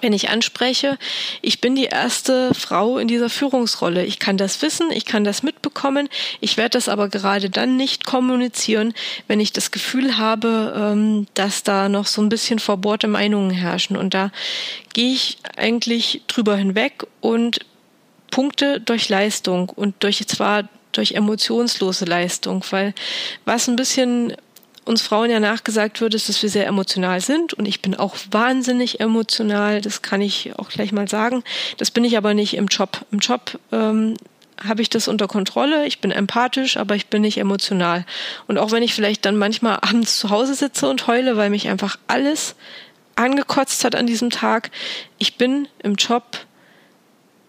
wenn 0.00 0.12
ich 0.12 0.28
anspreche, 0.28 0.98
ich 1.42 1.60
bin 1.60 1.74
die 1.74 1.84
erste 1.84 2.52
Frau 2.54 2.98
in 2.98 3.08
dieser 3.08 3.30
Führungsrolle. 3.30 4.04
Ich 4.04 4.18
kann 4.18 4.36
das 4.36 4.60
wissen, 4.62 4.90
ich 4.90 5.04
kann 5.04 5.24
das 5.24 5.42
mitbekommen. 5.42 6.08
Ich 6.40 6.56
werde 6.56 6.70
das 6.70 6.88
aber 6.88 7.08
gerade 7.08 7.50
dann 7.50 7.76
nicht 7.76 8.04
kommunizieren, 8.04 8.94
wenn 9.26 9.40
ich 9.40 9.52
das 9.52 9.70
Gefühl 9.70 10.18
habe, 10.18 10.74
ähm, 10.76 11.26
dass 11.34 11.62
da 11.62 11.88
noch 11.88 12.06
so 12.06 12.20
ein 12.22 12.28
bisschen 12.28 12.58
verbohrte 12.58 13.08
Meinungen 13.08 13.50
herrschen. 13.50 13.96
Und 13.96 14.14
da 14.14 14.30
gehe 14.92 15.12
ich 15.12 15.38
eigentlich 15.56 16.22
drüber 16.26 16.56
hinweg 16.56 17.06
und 17.20 17.60
punkte 18.30 18.80
durch 18.80 19.08
Leistung 19.08 19.70
und 19.70 19.94
durch 20.00 20.26
zwar 20.26 20.68
durch 20.92 21.12
emotionslose 21.12 22.06
Leistung, 22.06 22.64
weil 22.70 22.94
was 23.44 23.68
ein 23.68 23.76
bisschen 23.76 24.34
uns 24.86 25.02
Frauen 25.02 25.30
ja 25.30 25.40
nachgesagt 25.40 26.00
wird, 26.00 26.14
ist, 26.14 26.28
dass 26.28 26.42
wir 26.42 26.48
sehr 26.48 26.66
emotional 26.66 27.20
sind 27.20 27.52
und 27.54 27.66
ich 27.66 27.82
bin 27.82 27.94
auch 27.94 28.16
wahnsinnig 28.30 29.00
emotional, 29.00 29.80
das 29.80 30.00
kann 30.00 30.20
ich 30.20 30.56
auch 30.58 30.68
gleich 30.68 30.92
mal 30.92 31.08
sagen. 31.08 31.42
Das 31.76 31.90
bin 31.90 32.04
ich 32.04 32.16
aber 32.16 32.34
nicht 32.34 32.54
im 32.54 32.68
Job. 32.68 33.04
Im 33.10 33.18
Job 33.18 33.58
ähm, 33.72 34.16
habe 34.64 34.82
ich 34.82 34.88
das 34.88 35.08
unter 35.08 35.26
Kontrolle, 35.26 35.86
ich 35.86 36.00
bin 36.00 36.10
empathisch, 36.12 36.76
aber 36.76 36.94
ich 36.94 37.08
bin 37.08 37.22
nicht 37.22 37.38
emotional. 37.38 38.06
Und 38.46 38.58
auch 38.58 38.70
wenn 38.70 38.82
ich 38.82 38.94
vielleicht 38.94 39.26
dann 39.26 39.36
manchmal 39.36 39.78
abends 39.82 40.18
zu 40.18 40.30
Hause 40.30 40.54
sitze 40.54 40.88
und 40.88 41.06
heule, 41.08 41.36
weil 41.36 41.50
mich 41.50 41.68
einfach 41.68 41.98
alles 42.06 42.54
angekotzt 43.16 43.84
hat 43.84 43.94
an 43.94 44.06
diesem 44.06 44.30
Tag, 44.30 44.70
ich 45.18 45.36
bin 45.36 45.68
im 45.82 45.96
Job 45.96 46.38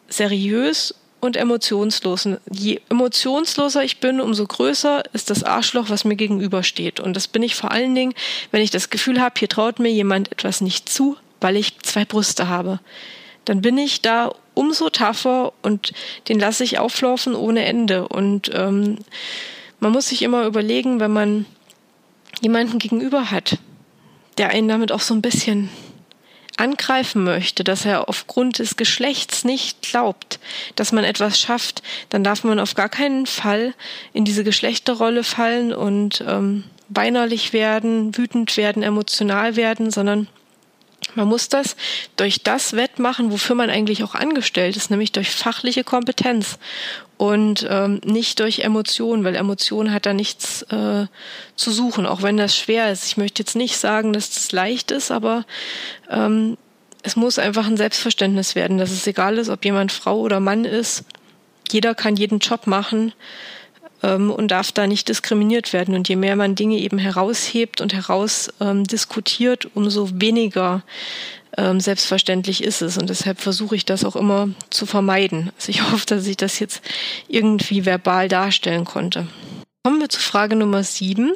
seriös 0.09 0.95
und 1.19 1.35
emotionslos. 1.35 2.29
Je 2.51 2.81
emotionsloser 2.89 3.83
ich 3.83 3.99
bin, 3.99 4.21
umso 4.21 4.45
größer 4.45 5.03
ist 5.13 5.29
das 5.29 5.43
Arschloch, 5.43 5.89
was 5.89 6.05
mir 6.05 6.15
gegenübersteht. 6.15 6.99
Und 6.99 7.15
das 7.15 7.27
bin 7.27 7.43
ich 7.43 7.55
vor 7.55 7.71
allen 7.71 7.95
Dingen, 7.95 8.13
wenn 8.51 8.61
ich 8.61 8.71
das 8.71 8.89
Gefühl 8.89 9.19
habe, 9.19 9.35
hier 9.37 9.49
traut 9.49 9.79
mir 9.79 9.91
jemand 9.91 10.31
etwas 10.31 10.61
nicht 10.61 10.89
zu, 10.89 11.17
weil 11.41 11.55
ich 11.55 11.79
zwei 11.79 12.05
Brüste 12.05 12.47
habe. 12.47 12.79
Dann 13.45 13.61
bin 13.61 13.77
ich 13.77 14.01
da 14.01 14.33
umso 14.53 14.89
tougher 14.89 15.53
und 15.61 15.93
den 16.27 16.39
lasse 16.39 16.63
ich 16.63 16.79
auflaufen 16.79 17.35
ohne 17.35 17.63
Ende. 17.65 18.07
Und 18.07 18.51
ähm, 18.53 18.97
man 19.79 19.91
muss 19.91 20.09
sich 20.09 20.21
immer 20.21 20.45
überlegen, 20.45 20.99
wenn 20.99 21.11
man 21.11 21.45
jemanden 22.41 22.79
gegenüber 22.79 23.31
hat, 23.31 23.57
der 24.37 24.49
einen 24.49 24.67
damit 24.67 24.91
auch 24.91 24.99
so 25.01 25.13
ein 25.13 25.21
bisschen 25.21 25.69
angreifen 26.57 27.23
möchte, 27.23 27.63
dass 27.63 27.85
er 27.85 28.09
aufgrund 28.09 28.59
des 28.59 28.75
Geschlechts 28.75 29.43
nicht 29.43 29.81
glaubt, 29.83 30.39
dass 30.75 30.91
man 30.91 31.03
etwas 31.03 31.39
schafft, 31.39 31.83
dann 32.09 32.23
darf 32.23 32.43
man 32.43 32.59
auf 32.59 32.75
gar 32.75 32.89
keinen 32.89 33.25
Fall 33.25 33.73
in 34.13 34.25
diese 34.25 34.43
Geschlechterrolle 34.43 35.23
fallen 35.23 35.73
und 35.73 36.23
ähm, 36.27 36.63
weinerlich 36.89 37.53
werden, 37.53 38.17
wütend 38.17 38.57
werden, 38.57 38.83
emotional 38.83 39.55
werden, 39.55 39.91
sondern 39.91 40.27
man 41.15 41.27
muss 41.27 41.49
das 41.49 41.75
durch 42.15 42.43
das 42.43 42.73
wettmachen, 42.73 43.31
wofür 43.31 43.55
man 43.55 43.69
eigentlich 43.69 44.03
auch 44.03 44.15
angestellt 44.15 44.75
ist, 44.75 44.89
nämlich 44.89 45.11
durch 45.11 45.31
fachliche 45.31 45.83
Kompetenz 45.83 46.57
und 47.17 47.65
ähm, 47.69 47.99
nicht 48.05 48.39
durch 48.39 48.59
Emotionen, 48.59 49.23
weil 49.23 49.35
Emotion 49.35 49.91
hat 49.91 50.05
da 50.05 50.13
nichts 50.13 50.61
äh, 50.63 51.07
zu 51.55 51.71
suchen, 51.71 52.05
auch 52.05 52.21
wenn 52.21 52.37
das 52.37 52.55
schwer 52.55 52.91
ist. 52.91 53.05
Ich 53.07 53.17
möchte 53.17 53.41
jetzt 53.41 53.55
nicht 53.55 53.77
sagen, 53.77 54.13
dass 54.13 54.29
das 54.29 54.51
leicht 54.51 54.91
ist, 54.91 55.11
aber 55.11 55.45
ähm, 56.09 56.57
es 57.03 57.15
muss 57.15 57.39
einfach 57.39 57.65
ein 57.65 57.77
Selbstverständnis 57.77 58.55
werden, 58.55 58.77
dass 58.77 58.91
es 58.91 59.07
egal 59.07 59.37
ist, 59.37 59.49
ob 59.49 59.65
jemand 59.65 59.91
Frau 59.91 60.19
oder 60.19 60.39
Mann 60.39 60.65
ist. 60.65 61.05
Jeder 61.71 61.95
kann 61.95 62.15
jeden 62.15 62.39
Job 62.39 62.67
machen 62.67 63.13
ähm, 64.03 64.31
und 64.31 64.49
darf 64.49 64.71
da 64.71 64.87
nicht 64.87 65.09
diskriminiert 65.09 65.73
werden. 65.73 65.95
Und 65.95 66.09
je 66.09 66.15
mehr 66.15 66.35
man 66.35 66.55
Dinge 66.55 66.77
eben 66.77 66.97
heraushebt 66.97 67.81
und 67.81 67.93
heraus 67.93 68.49
ähm, 68.59 68.83
umso 69.73 70.09
weniger 70.13 70.83
ähm, 71.57 71.79
selbstverständlich 71.79 72.63
ist 72.63 72.81
es. 72.81 72.97
Und 72.97 73.09
deshalb 73.09 73.39
versuche 73.39 73.75
ich 73.75 73.85
das 73.85 74.05
auch 74.05 74.15
immer 74.15 74.49
zu 74.69 74.85
vermeiden. 74.85 75.51
Also 75.55 75.69
ich 75.69 75.81
hoffe, 75.91 76.05
dass 76.05 76.27
ich 76.27 76.37
das 76.37 76.59
jetzt 76.59 76.81
irgendwie 77.27 77.85
verbal 77.85 78.27
darstellen 78.27 78.85
konnte. 78.85 79.27
Kommen 79.83 79.99
wir 79.99 80.09
zu 80.09 80.19
Frage 80.19 80.55
Nummer 80.55 80.83
sieben. 80.83 81.33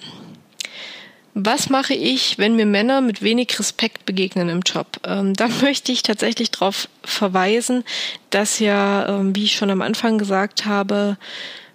Was 1.34 1.69
mache 1.69 1.93
ich, 1.93 2.38
wenn 2.38 2.58
mir 2.58 2.65
Männer 2.65 3.00
mit 3.00 3.21
wenig 3.21 3.58
Respekt 3.58 4.06
begegnen 4.06 4.50
im 4.50 4.62
Job? 4.62 5.00
Ähm, 5.06 5.34
da 5.34 5.47
möchte 5.62 5.91
ich 5.91 6.04
tatsächlich 6.04 6.52
darauf 6.52 6.89
verweisen, 7.04 7.84
dass 8.30 8.60
ja, 8.60 9.08
ähm, 9.08 9.36
wie 9.36 9.45
ich 9.45 9.56
schon 9.56 9.69
am 9.69 9.82
Anfang 9.82 10.17
gesagt 10.17 10.65
habe, 10.65 11.17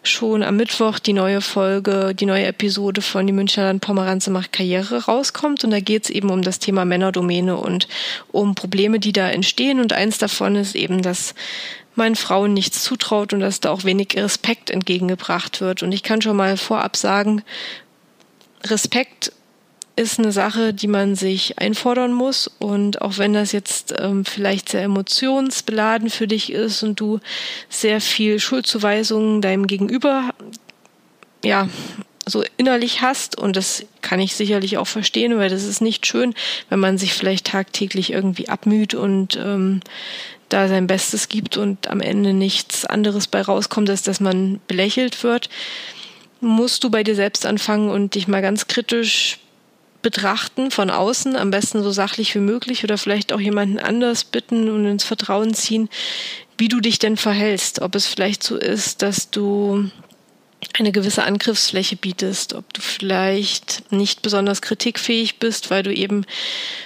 schon 0.07 0.43
am 0.43 0.57
Mittwoch 0.57 0.99
die 0.99 1.13
neue 1.13 1.41
Folge, 1.41 2.15
die 2.15 2.27
neue 2.27 2.47
Episode 2.47 3.03
von 3.03 3.27
Die 3.27 3.33
Münchner 3.33 3.65
Land 3.65 4.29
macht 4.29 4.53
Karriere 4.53 5.05
rauskommt. 5.05 5.65
Und 5.65 5.71
da 5.71 5.81
geht 5.81 6.05
es 6.05 6.11
eben 6.11 6.31
um 6.31 6.43
das 6.43 6.59
Thema 6.59 6.85
Männerdomäne 6.85 7.57
und 7.57 7.89
um 8.33 8.55
Probleme, 8.55 8.99
die 8.99 9.13
da 9.13 9.29
entstehen. 9.29 9.81
Und 9.81 9.93
eins 9.93 10.19
davon 10.19 10.57
ist 10.57 10.75
eben, 10.75 11.03
dass 11.03 11.35
man 11.95 12.15
Frauen 12.15 12.53
nichts 12.53 12.83
zutraut 12.83 13.33
und 13.33 13.41
dass 13.41 13.61
da 13.61 13.71
auch 13.71 13.85
wenig 13.85 14.17
Respekt 14.17 14.71
entgegengebracht 14.71 15.61
wird. 15.61 15.83
Und 15.83 15.93
ich 15.93 16.03
kann 16.03 16.23
schon 16.23 16.37
mal 16.37 16.57
vorab 16.57 16.97
sagen, 16.97 17.43
Respekt 18.65 19.33
ist 19.97 20.19
eine 20.19 20.31
Sache, 20.31 20.75
die 20.75 20.89
man 20.89 21.15
sich 21.17 21.59
einfordern 21.59 22.13
muss. 22.13 22.51
Und 22.59 23.01
auch 23.01 23.17
wenn 23.17 23.33
das 23.33 23.53
jetzt 23.53 23.95
ähm, 23.99 24.25
vielleicht 24.27 24.69
sehr 24.69 24.83
emotionsbeladen 24.83 26.11
für 26.11 26.29
dich 26.29 26.53
ist 26.53 26.83
und 26.83 27.01
du 27.01 27.21
sehr 27.71 28.03
viel 28.03 28.39
Schuldzuweisungen 28.39 29.41
deinem 29.41 29.67
Gegenüber, 29.67 30.35
ja, 31.43 31.69
so 32.29 32.45
innerlich 32.57 33.03
hast, 33.03 33.39
und 33.39 33.57
das 33.57 33.85
kann 34.03 34.21
ich 34.21 34.35
sicherlich 34.35 34.79
auch 34.79 34.87
verstehen, 34.87 35.39
weil 35.39 35.49
das 35.49 35.65
ist 35.65 35.81
nicht 35.81 36.07
schön, 36.07 36.35
wenn 36.69 36.81
man 36.81 36.99
sich 36.99 37.15
vielleicht 37.15 37.47
tagtäglich 37.47 38.13
irgendwie 38.13 38.49
abmüht 38.49 38.95
und 38.95 39.37
ähm, 39.37 39.81
da 40.49 40.69
sein 40.69 40.89
Bestes 40.89 41.29
gibt 41.29 41.57
und 41.57 41.89
am 41.89 42.01
Ende 42.01 42.33
nichts 42.33 42.85
anderes 42.85 43.29
bei 43.29 43.41
rauskommt, 43.41 43.89
als 43.89 44.03
dass 44.03 44.21
man 44.21 44.61
belächelt 44.67 45.23
wird, 45.23 45.49
musst 46.41 46.85
du 46.85 46.91
bei 46.91 47.03
dir 47.03 47.15
selbst 47.15 47.47
anfangen 47.47 47.91
und 47.91 48.15
dich 48.15 48.29
mal 48.29 48.43
ganz 48.43 48.67
kritisch 48.67 49.39
betrachten 50.03 50.71
von 50.71 50.91
außen, 50.91 51.37
am 51.37 51.51
besten 51.51 51.83
so 51.83 51.91
sachlich 51.91 52.35
wie 52.35 52.41
möglich 52.41 52.85
oder 52.85 52.99
vielleicht 52.99 53.33
auch 53.33 53.41
jemanden 53.41 53.79
anders 53.79 54.25
bitten 54.25 54.69
und 54.69 54.87
ins 54.87 55.05
Vertrauen 55.05 55.55
ziehen, 55.55 55.89
wie 56.59 56.69
du 56.69 56.81
dich 56.81 56.99
denn 56.99 57.17
verhältst. 57.17 57.81
Ob 57.83 57.95
es 57.95 58.07
vielleicht 58.07 58.43
so 58.43 58.57
ist, 58.57 59.03
dass 59.03 59.31
du 59.31 59.91
eine 60.79 60.93
gewisse 60.93 61.25
Angriffsfläche 61.25 61.97
bietest, 61.97 62.55
ob 62.55 62.73
du 62.73 62.81
vielleicht 62.81 63.91
nicht 63.93 64.23
besonders 64.23 64.63
kritikfähig 64.63 65.39
bist, 65.39 65.71
weil 65.71 65.83
du 65.83 65.93
eben 65.93 66.25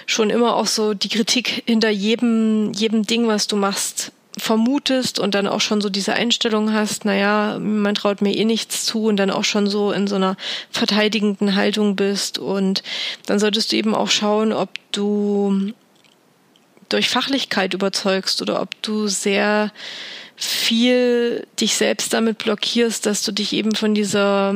schon 0.07 0.31
immer 0.31 0.57
auch 0.57 0.67
so 0.67 0.95
die 0.95 1.09
Kritik 1.09 1.63
hinter 1.67 1.91
jedem, 1.91 2.73
jedem 2.73 3.05
Ding, 3.05 3.27
was 3.27 3.47
du 3.47 3.57
machst, 3.57 4.13
vermutest 4.41 5.19
und 5.19 5.35
dann 5.35 5.47
auch 5.47 5.61
schon 5.61 5.81
so 5.81 5.89
diese 5.89 6.15
Einstellung 6.15 6.73
hast, 6.73 7.05
naja, 7.05 7.59
man 7.59 7.95
traut 7.95 8.23
mir 8.23 8.35
eh 8.35 8.45
nichts 8.45 8.85
zu 8.85 9.05
und 9.05 9.17
dann 9.17 9.31
auch 9.31 9.45
schon 9.45 9.67
so 9.67 9.93
in 9.93 10.07
so 10.07 10.17
einer 10.17 10.37
verteidigenden 10.71 11.55
Haltung 11.55 11.97
bist 11.97 12.39
und 12.39 12.83
dann 13.27 13.39
solltest 13.39 13.73
du 13.73 13.77
eben 13.77 13.95
auch 13.95 14.11
schauen, 14.11 14.53
ob 14.53 14.71
du 14.93 15.73
durch 16.89 17.09
Fachlichkeit 17.09 17.75
überzeugst 17.75 18.43
oder 18.43 18.61
ob 18.61 18.71
du 18.83 19.09
sehr 19.09 19.73
viel 20.43 21.47
dich 21.61 21.75
selbst 21.75 22.15
damit 22.15 22.39
blockierst, 22.39 23.05
dass 23.05 23.23
du 23.23 23.31
dich 23.31 23.53
eben 23.53 23.75
von 23.75 23.95
dieser 23.95 24.55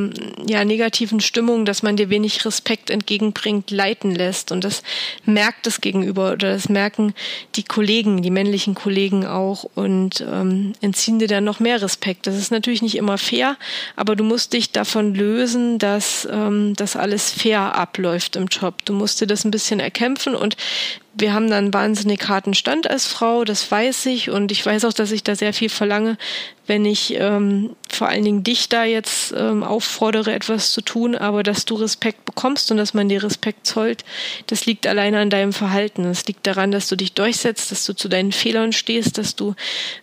ja, 0.48 0.64
negativen 0.64 1.20
Stimmung, 1.20 1.66
dass 1.66 1.82
man 1.82 1.96
dir 1.96 2.08
wenig 2.08 2.44
Respekt 2.46 2.88
entgegenbringt, 2.88 3.70
leiten 3.70 4.14
lässt. 4.14 4.50
Und 4.50 4.64
das 4.64 4.82
merkt 5.26 5.66
das 5.66 5.82
Gegenüber 5.82 6.32
oder 6.32 6.54
das 6.54 6.70
merken 6.70 7.12
die 7.56 7.64
Kollegen, 7.64 8.22
die 8.22 8.30
männlichen 8.30 8.74
Kollegen 8.74 9.26
auch 9.26 9.64
und 9.74 10.24
ähm, 10.26 10.72
entziehen 10.80 11.18
dir 11.18 11.28
dann 11.28 11.44
noch 11.44 11.60
mehr 11.60 11.82
Respekt. 11.82 12.26
Das 12.26 12.36
ist 12.36 12.50
natürlich 12.50 12.80
nicht 12.80 12.96
immer 12.96 13.18
fair, 13.18 13.58
aber 13.94 14.16
du 14.16 14.24
musst 14.24 14.54
dich 14.54 14.72
davon 14.72 15.14
lösen, 15.14 15.78
dass 15.78 16.26
ähm, 16.30 16.72
das 16.76 16.96
alles 16.96 17.30
fair 17.30 17.74
abläuft 17.74 18.36
im 18.36 18.46
Job. 18.46 18.84
Du 18.86 18.94
musst 18.94 19.20
dir 19.20 19.26
das 19.26 19.44
ein 19.44 19.50
bisschen 19.50 19.80
erkämpfen 19.80 20.34
und 20.34 20.56
wir 21.16 21.32
haben 21.32 21.48
dann 21.48 21.72
wahnsinnig 21.72 22.28
harten 22.28 22.54
Stand 22.54 22.90
als 22.90 23.06
Frau, 23.06 23.44
das 23.44 23.70
weiß 23.70 24.06
ich. 24.06 24.30
Und 24.30 24.50
ich 24.50 24.64
weiß 24.64 24.84
auch, 24.84 24.92
dass 24.92 25.12
ich 25.12 25.22
da 25.22 25.36
sehr 25.36 25.52
viel 25.52 25.68
verlange, 25.68 26.18
wenn 26.66 26.84
ich 26.84 27.14
ähm, 27.14 27.76
vor 27.88 28.08
allen 28.08 28.24
Dingen 28.24 28.42
dich 28.42 28.68
da 28.68 28.84
jetzt 28.84 29.32
ähm, 29.36 29.62
auffordere, 29.62 30.32
etwas 30.32 30.72
zu 30.72 30.80
tun, 30.80 31.14
aber 31.14 31.42
dass 31.42 31.66
du 31.66 31.76
Respekt 31.76 32.24
bekommst 32.24 32.70
und 32.70 32.78
dass 32.78 32.94
man 32.94 33.08
dir 33.08 33.22
Respekt 33.22 33.66
zollt, 33.66 34.04
das 34.46 34.66
liegt 34.66 34.86
alleine 34.86 35.20
an 35.20 35.30
deinem 35.30 35.52
Verhalten. 35.52 36.04
Es 36.04 36.26
liegt 36.26 36.46
daran, 36.46 36.72
dass 36.72 36.88
du 36.88 36.96
dich 36.96 37.12
durchsetzt, 37.12 37.70
dass 37.70 37.84
du 37.84 37.94
zu 37.94 38.08
deinen 38.08 38.32
Fehlern 38.32 38.72
stehst, 38.72 39.18
dass 39.18 39.36
du, 39.36 39.54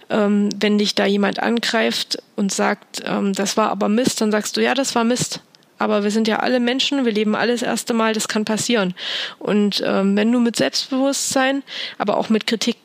ähm, 0.10 0.50
wenn 0.60 0.78
dich 0.78 0.96
da 0.96 1.06
jemand 1.06 1.40
angreift 1.40 2.20
und 2.36 2.54
sagt, 2.54 3.02
ähm, 3.06 3.34
das 3.34 3.58
war 3.58 3.70
aber 3.70 3.90
Mist, 3.90 4.22
dann 4.22 4.32
sagst 4.32 4.56
du, 4.56 4.62
ja, 4.62 4.74
das 4.74 4.96
war 4.96 5.04
Mist 5.04 5.42
aber 5.82 6.04
wir 6.04 6.12
sind 6.12 6.28
ja 6.28 6.38
alle 6.38 6.60
Menschen, 6.60 7.06
wir 7.06 7.12
leben 7.12 7.36
alles 7.36 7.64
erste 7.64 7.94
Mal, 7.94 8.14
das 8.14 8.28
kann 8.28 8.46
passieren. 8.46 8.94
Und 9.40 9.82
ähm, 9.84 10.16
wenn 10.16 10.32
du 10.32 10.40
mit 10.40 10.56
Selbstbewusstsein, 10.56 11.64
aber 11.98 12.18
auch 12.18 12.30
mit 12.30 12.46
Kritik 12.46 12.78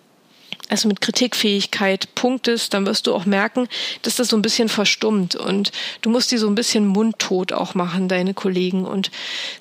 also 0.69 0.89
mit 0.89 1.01
Kritikfähigkeit 1.01 2.15
punktest, 2.15 2.75
dann 2.75 2.87
wirst 2.87 3.07
du 3.07 3.15
auch 3.15 3.25
merken, 3.25 3.69
dass 4.03 4.17
das 4.17 4.29
so 4.29 4.37
ein 4.37 4.43
bisschen 4.43 4.69
verstummt 4.69 5.37
und 5.37 5.73
du 6.03 6.11
musst 6.11 6.31
die 6.31 6.39
so 6.39 6.49
ein 6.49 6.55
bisschen 6.55 6.87
mundtot 6.87 7.53
auch 7.53 7.75
machen, 7.75 8.09
deine 8.09 8.35
Kollegen 8.35 8.85
und 8.85 9.11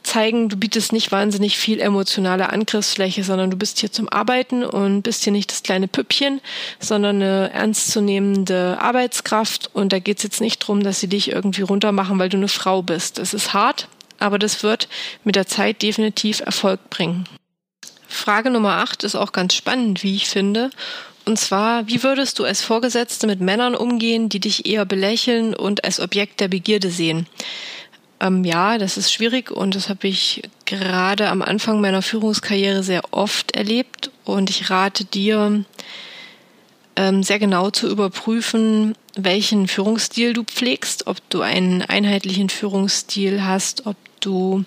zeigen, 0.03 0.49
du 0.49 0.57
bietest 0.57 0.93
nicht 0.93 1.11
wahnsinnig 1.11 1.57
viel 1.57 1.79
emotionale 1.79 2.49
Angriffsfläche, 2.49 3.23
sondern 3.23 3.51
du 3.51 3.57
bist 3.57 3.79
hier 3.79 3.91
zum 3.91 4.09
Arbeiten 4.09 4.63
und 4.63 5.03
bist 5.03 5.23
hier 5.23 5.33
nicht 5.33 5.51
das 5.51 5.63
kleine 5.63 5.87
Püppchen, 5.87 6.41
sondern 6.79 7.17
eine 7.17 7.51
ernstzunehmende 7.51 8.77
Arbeitskraft 8.79 9.69
und 9.73 9.93
da 9.93 9.99
geht's 9.99 10.23
jetzt 10.23 10.41
nicht 10.41 10.59
drum, 10.59 10.83
dass 10.83 10.99
sie 10.99 11.07
dich 11.07 11.31
irgendwie 11.31 11.61
runtermachen, 11.61 12.19
weil 12.19 12.29
du 12.29 12.37
eine 12.37 12.47
Frau 12.47 12.81
bist. 12.81 13.17
Das 13.17 13.33
ist 13.33 13.53
hart, 13.53 13.87
aber 14.19 14.39
das 14.39 14.63
wird 14.63 14.87
mit 15.23 15.35
der 15.35 15.47
Zeit 15.47 15.81
definitiv 15.81 16.39
Erfolg 16.39 16.89
bringen. 16.89 17.25
Frage 18.15 18.49
Nummer 18.49 18.77
8 18.77 19.03
ist 19.03 19.15
auch 19.15 19.31
ganz 19.31 19.53
spannend, 19.53 20.03
wie 20.03 20.15
ich 20.15 20.27
finde. 20.27 20.69
Und 21.25 21.39
zwar, 21.39 21.87
wie 21.87 22.03
würdest 22.03 22.37
du 22.39 22.43
als 22.43 22.61
Vorgesetzte 22.61 23.25
mit 23.27 23.41
Männern 23.41 23.75
umgehen, 23.75 24.29
die 24.29 24.39
dich 24.39 24.65
eher 24.65 24.85
belächeln 24.85 25.55
und 25.55 25.83
als 25.83 25.99
Objekt 25.99 26.39
der 26.39 26.47
Begierde 26.47 26.89
sehen? 26.89 27.27
Ähm, 28.19 28.43
ja, 28.43 28.77
das 28.77 28.97
ist 28.97 29.11
schwierig 29.11 29.51
und 29.51 29.75
das 29.75 29.89
habe 29.89 30.07
ich 30.07 30.43
gerade 30.65 31.29
am 31.29 31.41
Anfang 31.41 31.81
meiner 31.81 32.01
Führungskarriere 32.01 32.83
sehr 32.83 33.01
oft 33.11 33.55
erlebt. 33.55 34.11
Und 34.23 34.49
ich 34.49 34.69
rate 34.69 35.05
dir, 35.05 35.65
ähm, 36.95 37.23
sehr 37.23 37.39
genau 37.39 37.71
zu 37.71 37.89
überprüfen, 37.89 38.95
welchen 39.15 39.67
Führungsstil 39.67 40.33
du 40.33 40.43
pflegst, 40.43 41.07
ob 41.07 41.17
du 41.29 41.41
einen 41.41 41.81
einheitlichen 41.81 42.49
Führungsstil 42.49 43.43
hast, 43.43 43.85
ob 43.85 43.97
du 44.19 44.63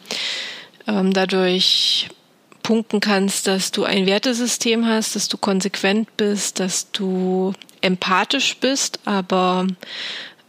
ähm, 0.86 1.12
dadurch 1.12 2.08
punkten 2.68 3.00
kannst, 3.00 3.46
dass 3.46 3.70
du 3.70 3.84
ein 3.84 4.04
Wertesystem 4.04 4.84
hast, 4.84 5.16
dass 5.16 5.28
du 5.28 5.38
konsequent 5.38 6.14
bist, 6.18 6.60
dass 6.60 6.92
du 6.92 7.54
empathisch 7.80 8.58
bist, 8.58 9.00
aber 9.06 9.66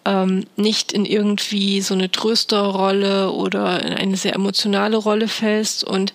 ähm, 0.03 0.45
nicht 0.57 0.91
in 0.91 1.05
irgendwie 1.05 1.79
so 1.79 1.93
eine 1.93 2.11
Trösterrolle 2.11 3.31
oder 3.31 3.81
in 3.85 3.93
eine 3.93 4.17
sehr 4.17 4.35
emotionale 4.35 4.97
Rolle 4.97 5.29
fällst. 5.29 5.85
Und 5.85 6.13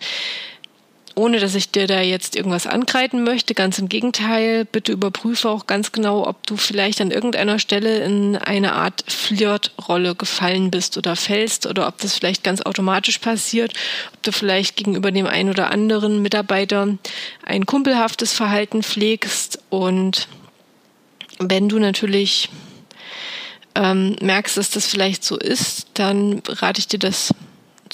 ohne 1.15 1.39
dass 1.39 1.55
ich 1.55 1.71
dir 1.71 1.87
da 1.87 2.01
jetzt 2.01 2.35
irgendwas 2.35 2.67
ankreiden 2.67 3.23
möchte, 3.23 3.55
ganz 3.55 3.79
im 3.79 3.89
Gegenteil, 3.89 4.65
bitte 4.65 4.93
überprüfe 4.93 5.49
auch 5.49 5.67
ganz 5.67 5.93
genau, 5.93 6.27
ob 6.27 6.47
du 6.47 6.57
vielleicht 6.57 7.01
an 7.01 7.11
irgendeiner 7.11 7.59
Stelle 7.59 7.99
in 7.99 8.37
eine 8.37 8.73
Art 8.73 9.05
Flirtrolle 9.07 10.15
gefallen 10.15 10.71
bist 10.71 10.99
oder 10.99 11.15
fällst 11.15 11.67
oder 11.67 11.87
ob 11.87 11.99
das 11.99 12.15
vielleicht 12.15 12.43
ganz 12.43 12.63
automatisch 12.63 13.19
passiert, 13.19 13.75
ob 14.13 14.23
du 14.23 14.33
vielleicht 14.33 14.77
gegenüber 14.77 15.13
dem 15.13 15.27
einen 15.27 15.51
oder 15.51 15.71
anderen 15.71 16.21
Mitarbeiter 16.21 16.99
ein 17.45 17.67
kumpelhaftes 17.67 18.33
Verhalten 18.33 18.83
pflegst. 18.83 19.61
Und 19.71 20.29
wenn 21.39 21.69
du 21.69 21.79
natürlich 21.79 22.49
ähm, 23.77 24.17
merkst, 24.21 24.57
dass 24.57 24.71
das 24.71 24.87
vielleicht 24.87 25.25
so 25.25 25.37
ist, 25.39 25.87
dann 25.95 26.43
rate 26.49 26.81
ich 26.81 26.89
dir 26.89 26.99
das 26.99 27.33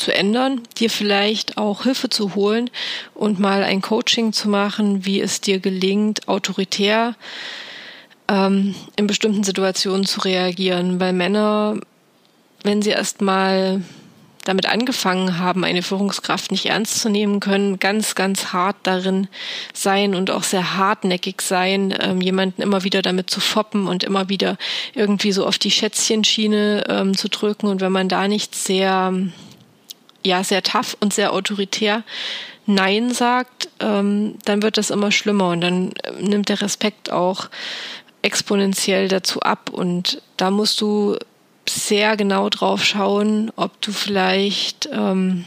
zu 0.01 0.13
ändern, 0.13 0.63
dir 0.79 0.91
vielleicht 0.91 1.59
auch 1.59 1.85
Hilfe 1.85 2.09
zu 2.09 2.35
holen 2.35 2.71
und 3.15 3.39
mal 3.39 3.63
ein 3.63 3.83
Coaching 3.83 4.33
zu 4.33 4.49
machen, 4.49 5.05
wie 5.05 5.21
es 5.21 5.41
dir 5.41 5.61
gelingt, 5.61 6.27
autoritär 6.27 7.15
ähm, 8.29 8.75
in 8.97 9.07
bestimmten 9.07 9.45
Situationen 9.45 10.07
zu 10.07 10.21
reagieren. 10.21 10.99
Weil 10.99 11.13
Männer, 11.13 11.77
wenn 12.63 12.83
sie 12.83 12.91
erst 12.91 13.21
mal 13.21 13.83
damit 14.45 14.67
angefangen 14.67 15.39
haben, 15.39 15.65
eine 15.65 15.83
Führungskraft 15.83 16.51
nicht 16.51 16.67
ernst 16.67 17.01
zu 17.01 17.09
nehmen, 17.09 17.41
können 17.41 17.79
ganz, 17.79 18.15
ganz 18.15 18.53
hart 18.53 18.77
darin 18.85 19.29
sein 19.75 20.15
und 20.15 20.31
auch 20.31 20.45
sehr 20.45 20.77
hartnäckig 20.77 21.43
sein, 21.43 21.95
ähm, 22.01 22.21
jemanden 22.21 22.63
immer 22.63 22.85
wieder 22.85 23.03
damit 23.03 23.31
zu 23.31 23.41
foppen 23.41 23.87
und 23.87 24.03
immer 24.03 24.29
wieder 24.29 24.57
irgendwie 24.95 25.33
so 25.33 25.47
auf 25.47 25.59
die 25.59 25.71
Schätzchenschiene 25.71 26.85
ähm, 26.89 27.17
zu 27.17 27.29
drücken. 27.29 27.67
Und 27.67 27.81
wenn 27.81 27.93
man 27.93 28.09
da 28.09 28.29
nicht 28.29 28.55
sehr 28.55 29.13
ja 30.24 30.44
sehr 30.44 30.62
tough 30.62 30.96
und 31.00 31.12
sehr 31.14 31.33
autoritär 31.33 32.04
Nein 32.66 33.12
sagt, 33.12 33.68
ähm, 33.80 34.37
dann 34.44 34.62
wird 34.62 34.78
das 34.78 34.90
immer 34.90 35.11
schlimmer 35.11 35.50
und 35.50 35.61
dann 35.61 35.92
äh, 36.04 36.12
nimmt 36.20 36.48
der 36.48 36.61
Respekt 36.61 37.11
auch 37.11 37.48
exponentiell 38.22 39.09
dazu 39.09 39.40
ab. 39.40 39.70
Und 39.70 40.22
da 40.37 40.50
musst 40.50 40.80
du 40.80 41.16
sehr 41.68 42.16
genau 42.16 42.48
drauf 42.48 42.85
schauen, 42.85 43.50
ob 43.56 43.80
du 43.80 43.92
vielleicht 43.92 44.88
ähm, 44.92 45.44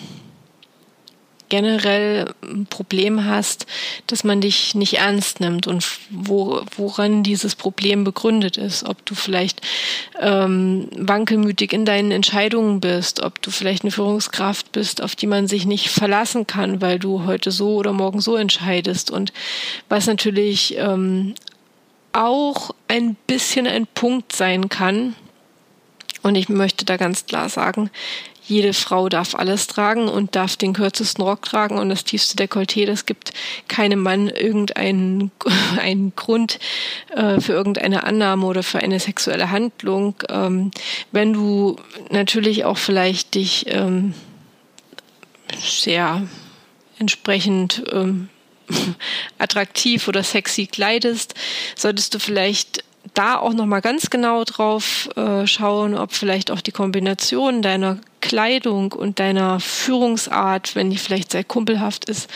generell 1.50 2.34
ein 2.42 2.66
Problem 2.66 3.26
hast, 3.26 3.66
dass 4.08 4.24
man 4.24 4.42
dich 4.42 4.76
nicht 4.76 4.98
ernst 4.98 5.40
nimmt 5.40 5.68
und 5.68 5.86
wo, 6.10 6.62
woran 6.76 7.24
dieses 7.24 7.56
Problem 7.56 8.04
begründet 8.04 8.58
ist. 8.58 8.84
Ob 8.86 9.06
du 9.06 9.16
vielleicht 9.16 9.62
ähm, 10.20 10.88
wankelmütig 10.96 11.74
in 11.74 11.86
deinen 11.86 12.12
Entscheidungen 12.12 12.80
bist, 12.80 13.22
ob 13.22 13.42
du 13.42 13.52
vielleicht 13.52 13.84
eine 13.84 13.92
Führungskraft 13.92 14.72
bist, 14.72 15.02
auf 15.02 15.16
die 15.16 15.28
man 15.28 15.48
sich 15.48 15.66
nicht 15.66 15.90
verlassen 15.90 16.48
kann, 16.48 16.82
weil 16.82 17.00
du 17.00 17.26
heute 17.26 17.52
so 17.52 17.76
oder 17.76 17.94
morgen 17.94 18.22
so 18.22 18.36
entscheidest. 18.36 19.12
Und 19.12 19.34
was 19.90 20.08
natürlich 20.08 20.78
ähm, 20.78 21.36
auch 22.14 22.72
ein 22.88 23.16
bisschen 23.28 23.68
ein 23.68 23.88
Punkt 23.88 24.36
sein 24.36 24.70
kann, 24.70 25.16
und 26.24 26.36
ich 26.36 26.48
möchte 26.48 26.86
da 26.86 26.98
ganz 26.98 27.26
klar 27.26 27.50
sagen, 27.50 27.90
jede 28.46 28.74
Frau 28.74 29.10
darf 29.10 29.36
alles 29.36 29.68
tragen 29.68 30.08
und 30.10 30.36
darf 30.36 30.58
den 30.58 30.74
kürzesten 30.74 31.24
Rock 31.24 31.44
tragen 31.44 31.78
und 31.78 31.90
das 31.90 32.04
tiefste 32.04 32.36
Dekolleté. 32.36 32.86
Das 32.86 33.06
gibt 33.06 33.34
keinem 33.68 34.00
Mann 34.00 34.30
irgendeinen 34.30 35.32
einen 35.80 36.14
Grund 36.16 36.60
äh, 37.16 37.40
für 37.40 37.54
irgendeine 37.54 38.04
Annahme 38.04 38.46
oder 38.46 38.64
für 38.64 38.80
eine 38.80 39.00
sexuelle 39.00 39.50
Handlung. 39.50 40.16
Ähm, 40.30 40.72
wenn 41.12 41.34
du 41.34 41.78
natürlich 42.10 42.66
auch 42.66 42.78
vielleicht 42.78 43.36
dich 43.36 43.66
ähm, 43.68 44.14
sehr 45.58 46.24
entsprechend 47.00 47.84
ähm, 47.92 48.30
attraktiv 49.38 50.08
oder 50.08 50.24
sexy 50.24 50.68
kleidest, 50.68 51.34
solltest 51.76 52.14
du 52.14 52.20
vielleicht 52.20 52.84
da 53.14 53.38
auch 53.38 53.54
noch 53.54 53.66
mal 53.66 53.82
ganz 53.82 54.10
genau 54.10 54.44
drauf 54.44 55.10
äh, 55.16 55.46
schauen, 55.46 55.96
ob 55.96 56.14
vielleicht 56.14 56.52
auch 56.52 56.62
die 56.62 56.72
Kombination 56.72 57.62
deiner 57.62 58.00
Kleidung 58.24 58.94
und 58.94 59.20
deiner 59.20 59.60
Führungsart, 59.60 60.78
wenn 60.78 60.90
die 60.90 60.98
vielleicht 60.98 61.34
sehr 61.34 61.44
kumpelhaft 61.44 62.06
ist, 62.06 62.30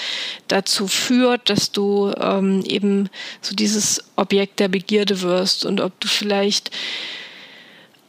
dazu 0.49 0.85
führt, 0.85 1.49
dass 1.49 1.71
du 1.71 2.13
ähm, 2.19 2.61
eben 2.65 3.09
so 3.39 3.55
dieses 3.55 4.03
Objekt 4.17 4.59
der 4.59 4.67
Begierde 4.67 5.21
wirst 5.21 5.65
und 5.65 5.79
ob 5.79 5.97
du 6.01 6.09
vielleicht 6.09 6.71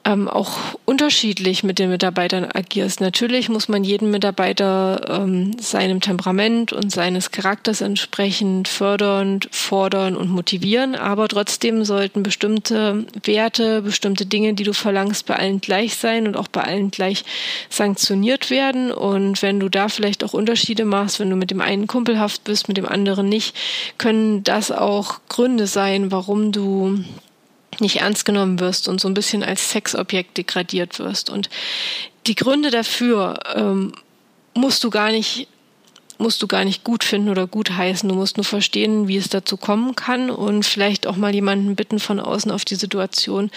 ähm, 0.09 0.27
auch 0.27 0.57
unterschiedlich 0.87 1.65
mit 1.65 1.79
den 1.79 1.91
Mitarbeitern 1.91 2.49
agierst. 2.51 3.01
Natürlich 3.03 3.51
muss 3.51 3.69
man 3.69 3.85
jeden 3.85 4.11
Mitarbeiter 4.11 5.21
ähm, 5.23 5.55
seinem 5.61 6.01
Temperament 6.01 6.73
und 6.73 6.91
seines 6.91 7.31
Charakters 7.31 7.83
entsprechend 7.83 8.69
fördern, 8.69 9.41
fordern 9.51 10.17
und 10.17 10.31
motivieren, 10.31 10.95
aber 10.95 11.29
trotzdem 11.29 11.85
sollten 11.85 12.23
bestimmte 12.23 13.05
Werte, 13.23 13.83
bestimmte 13.83 14.25
Dinge, 14.25 14.55
die 14.55 14.65
du 14.65 14.73
verlangst, 14.73 15.27
bei 15.27 15.37
allen 15.37 15.61
gleich 15.61 15.97
sein 15.97 16.27
und 16.27 16.37
auch 16.37 16.49
bei 16.49 16.63
allen 16.63 16.91
gleich 16.91 17.25
sanktioniert 17.69 18.49
werden. 18.49 18.91
Und 18.91 19.43
wenn 19.43 19.61
du 19.61 19.69
da 19.69 19.89
vielleicht 19.89 20.25
auch 20.25 20.33
Unterschiede 20.33 20.87
machst, 20.87 21.21
wenn 21.21 21.29
du 21.29 21.37
mit 21.37 21.51
dem 21.51 21.61
einen 21.61 21.87
kumpelhaft 21.87 22.45
bist, 22.45 22.69
mit 22.69 22.79
dem 22.79 22.89
anderen 22.89 23.29
nicht, 23.29 23.55
können 23.99 24.43
das 24.43 24.73
auch 24.73 25.21
Gründe 25.29 25.67
sein, 25.67 26.11
warum 26.11 26.51
du 26.51 27.05
nicht 27.81 28.01
ernst 28.01 28.25
genommen 28.25 28.61
wirst 28.61 28.89
und 28.89 29.01
so 29.01 29.09
ein 29.09 29.15
bisschen 29.15 29.43
als 29.43 29.71
Sexobjekt 29.71 30.37
degradiert 30.37 30.99
wirst. 30.99 31.31
Und 31.31 31.49
die 32.27 32.35
Gründe 32.35 32.71
dafür 32.71 33.41
ähm, 33.55 33.93
musst 34.55 34.85
du 34.85 34.91
gar 34.91 35.11
nicht 35.11 35.49
musst 36.19 36.43
du 36.43 36.49
gar 36.49 36.65
nicht 36.65 36.83
gut 36.85 37.05
finden 37.05 37.29
oder 37.29 37.47
gut 37.47 37.71
heißen. 37.71 38.09
Du 38.09 38.15
musst 38.15 38.37
nur 38.37 38.45
verstehen, 38.45 39.07
wie 39.09 39.17
es 39.17 39.29
dazu 39.29 39.57
kommen 39.57 39.95
kann 39.95 40.31
und 40.31 40.65
vielleicht 40.65 41.07
auch 41.07 41.17
mal 41.17 41.35
jemanden 41.35 41.77
bitten, 41.77 42.01
von 42.01 42.19
außen 42.21 42.51
auf 42.51 42.65
die 42.65 42.75
Situation 42.75 43.51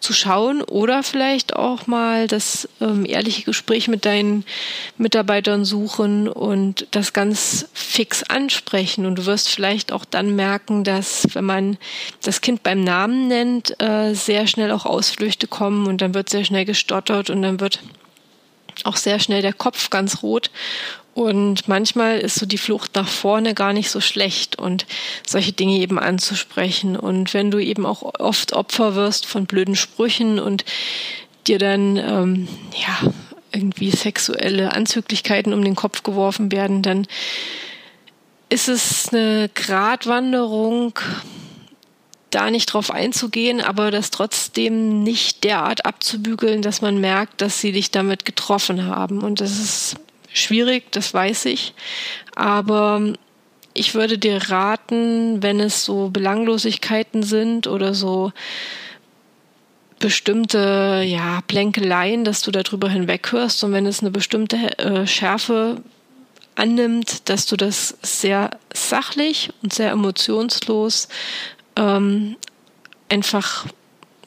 zu 0.00 0.12
schauen 0.12 0.62
oder 0.62 1.02
vielleicht 1.04 1.54
auch 1.54 1.86
mal 1.86 2.26
das 2.26 2.68
ähm, 2.80 3.06
ehrliche 3.06 3.44
Gespräch 3.44 3.88
mit 3.88 4.04
deinen 4.04 4.44
Mitarbeitern 4.98 5.64
suchen 5.64 6.28
und 6.28 6.88
das 6.90 7.12
ganz 7.12 7.68
fix 7.72 8.24
ansprechen. 8.24 9.06
Und 9.06 9.16
du 9.16 9.26
wirst 9.26 9.48
vielleicht 9.48 9.92
auch 9.92 10.04
dann 10.04 10.34
merken, 10.34 10.82
dass 10.82 11.26
wenn 11.34 11.44
man 11.44 11.78
das 12.22 12.40
Kind 12.40 12.64
beim 12.64 12.82
Namen 12.82 13.28
nennt, 13.28 13.80
äh, 13.80 14.14
sehr 14.14 14.46
schnell 14.48 14.72
auch 14.72 14.86
Ausflüchte 14.86 15.46
kommen 15.46 15.86
und 15.86 16.00
dann 16.00 16.14
wird 16.14 16.28
sehr 16.28 16.44
schnell 16.44 16.64
gestottert 16.64 17.30
und 17.30 17.42
dann 17.42 17.60
wird 17.60 17.78
auch 18.84 18.96
sehr 18.96 19.18
schnell 19.18 19.42
der 19.42 19.52
Kopf 19.52 19.90
ganz 19.90 20.22
rot 20.22 20.50
und 21.18 21.66
manchmal 21.66 22.20
ist 22.20 22.36
so 22.36 22.46
die 22.46 22.58
Flucht 22.58 22.94
nach 22.94 23.08
vorne 23.08 23.52
gar 23.52 23.72
nicht 23.72 23.90
so 23.90 24.00
schlecht 24.00 24.56
und 24.56 24.86
solche 25.26 25.50
Dinge 25.50 25.80
eben 25.80 25.98
anzusprechen. 25.98 26.96
Und 26.96 27.34
wenn 27.34 27.50
du 27.50 27.58
eben 27.58 27.86
auch 27.86 28.02
oft 28.20 28.52
Opfer 28.52 28.94
wirst 28.94 29.26
von 29.26 29.46
blöden 29.46 29.74
Sprüchen 29.74 30.38
und 30.38 30.64
dir 31.48 31.58
dann, 31.58 31.96
ähm, 31.96 32.48
ja, 32.80 33.10
irgendwie 33.50 33.90
sexuelle 33.90 34.70
Anzüglichkeiten 34.70 35.52
um 35.52 35.64
den 35.64 35.74
Kopf 35.74 36.04
geworfen 36.04 36.52
werden, 36.52 36.82
dann 36.82 37.08
ist 38.48 38.68
es 38.68 39.08
eine 39.08 39.50
Gratwanderung 39.52 41.00
da 42.30 42.52
nicht 42.52 42.72
drauf 42.72 42.92
einzugehen, 42.92 43.60
aber 43.60 43.90
das 43.90 44.12
trotzdem 44.12 45.02
nicht 45.02 45.42
derart 45.42 45.84
abzubügeln, 45.84 46.62
dass 46.62 46.80
man 46.80 47.00
merkt, 47.00 47.40
dass 47.40 47.60
sie 47.60 47.72
dich 47.72 47.90
damit 47.90 48.24
getroffen 48.24 48.86
haben. 48.86 49.24
Und 49.24 49.40
das 49.40 49.58
ist 49.58 49.96
schwierig, 50.32 50.90
das 50.92 51.12
weiß 51.12 51.46
ich. 51.46 51.74
Aber 52.34 53.14
ich 53.74 53.94
würde 53.94 54.18
dir 54.18 54.50
raten, 54.50 55.42
wenn 55.42 55.60
es 55.60 55.84
so 55.84 56.10
Belanglosigkeiten 56.10 57.22
sind 57.22 57.66
oder 57.66 57.94
so 57.94 58.32
bestimmte 59.98 61.02
ja, 61.04 61.40
Plänkeleien, 61.46 62.24
dass 62.24 62.42
du 62.42 62.50
darüber 62.50 62.88
hinweghörst 62.88 63.64
und 63.64 63.72
wenn 63.72 63.86
es 63.86 64.00
eine 64.00 64.10
bestimmte 64.10 64.78
äh, 64.78 65.06
Schärfe 65.06 65.82
annimmt, 66.54 67.28
dass 67.28 67.46
du 67.46 67.56
das 67.56 67.96
sehr 68.02 68.50
sachlich 68.72 69.50
und 69.62 69.72
sehr 69.72 69.90
emotionslos 69.90 71.08
ähm, 71.76 72.36
einfach 73.08 73.66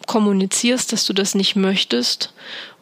kommunizierst, 0.08 0.92
dass 0.92 1.06
du 1.06 1.14
das 1.14 1.36
nicht 1.36 1.56
möchtest 1.56 2.34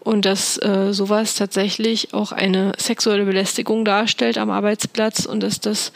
und 0.10 0.26
dass 0.26 0.58
äh, 0.58 0.92
sowas 0.92 1.36
tatsächlich 1.36 2.16
auch 2.16 2.32
eine 2.32 2.72
sexuelle 2.80 3.26
Belästigung 3.26 3.86
darstellt 3.86 4.40
am 4.40 4.50
Arbeitsplatz 4.50 5.28
und 5.28 5.44
dass 5.44 5.60
das 5.60 5.92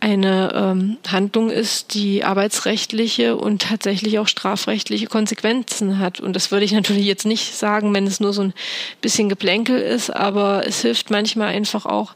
eine 0.00 0.52
ähm, 0.54 0.96
Handlung 1.08 1.50
ist, 1.50 1.94
die 1.94 2.22
arbeitsrechtliche 2.22 3.36
und 3.36 3.62
tatsächlich 3.62 4.18
auch 4.18 4.28
strafrechtliche 4.28 5.06
Konsequenzen 5.06 5.98
hat. 5.98 6.20
Und 6.20 6.34
das 6.34 6.50
würde 6.50 6.64
ich 6.64 6.72
natürlich 6.72 7.04
jetzt 7.04 7.26
nicht 7.26 7.54
sagen, 7.54 7.92
wenn 7.94 8.06
es 8.06 8.20
nur 8.20 8.32
so 8.32 8.42
ein 8.42 8.54
bisschen 9.00 9.28
Geplänkel 9.28 9.78
ist, 9.78 10.10
aber 10.10 10.66
es 10.66 10.82
hilft 10.82 11.10
manchmal 11.10 11.48
einfach 11.48 11.84
auch, 11.84 12.14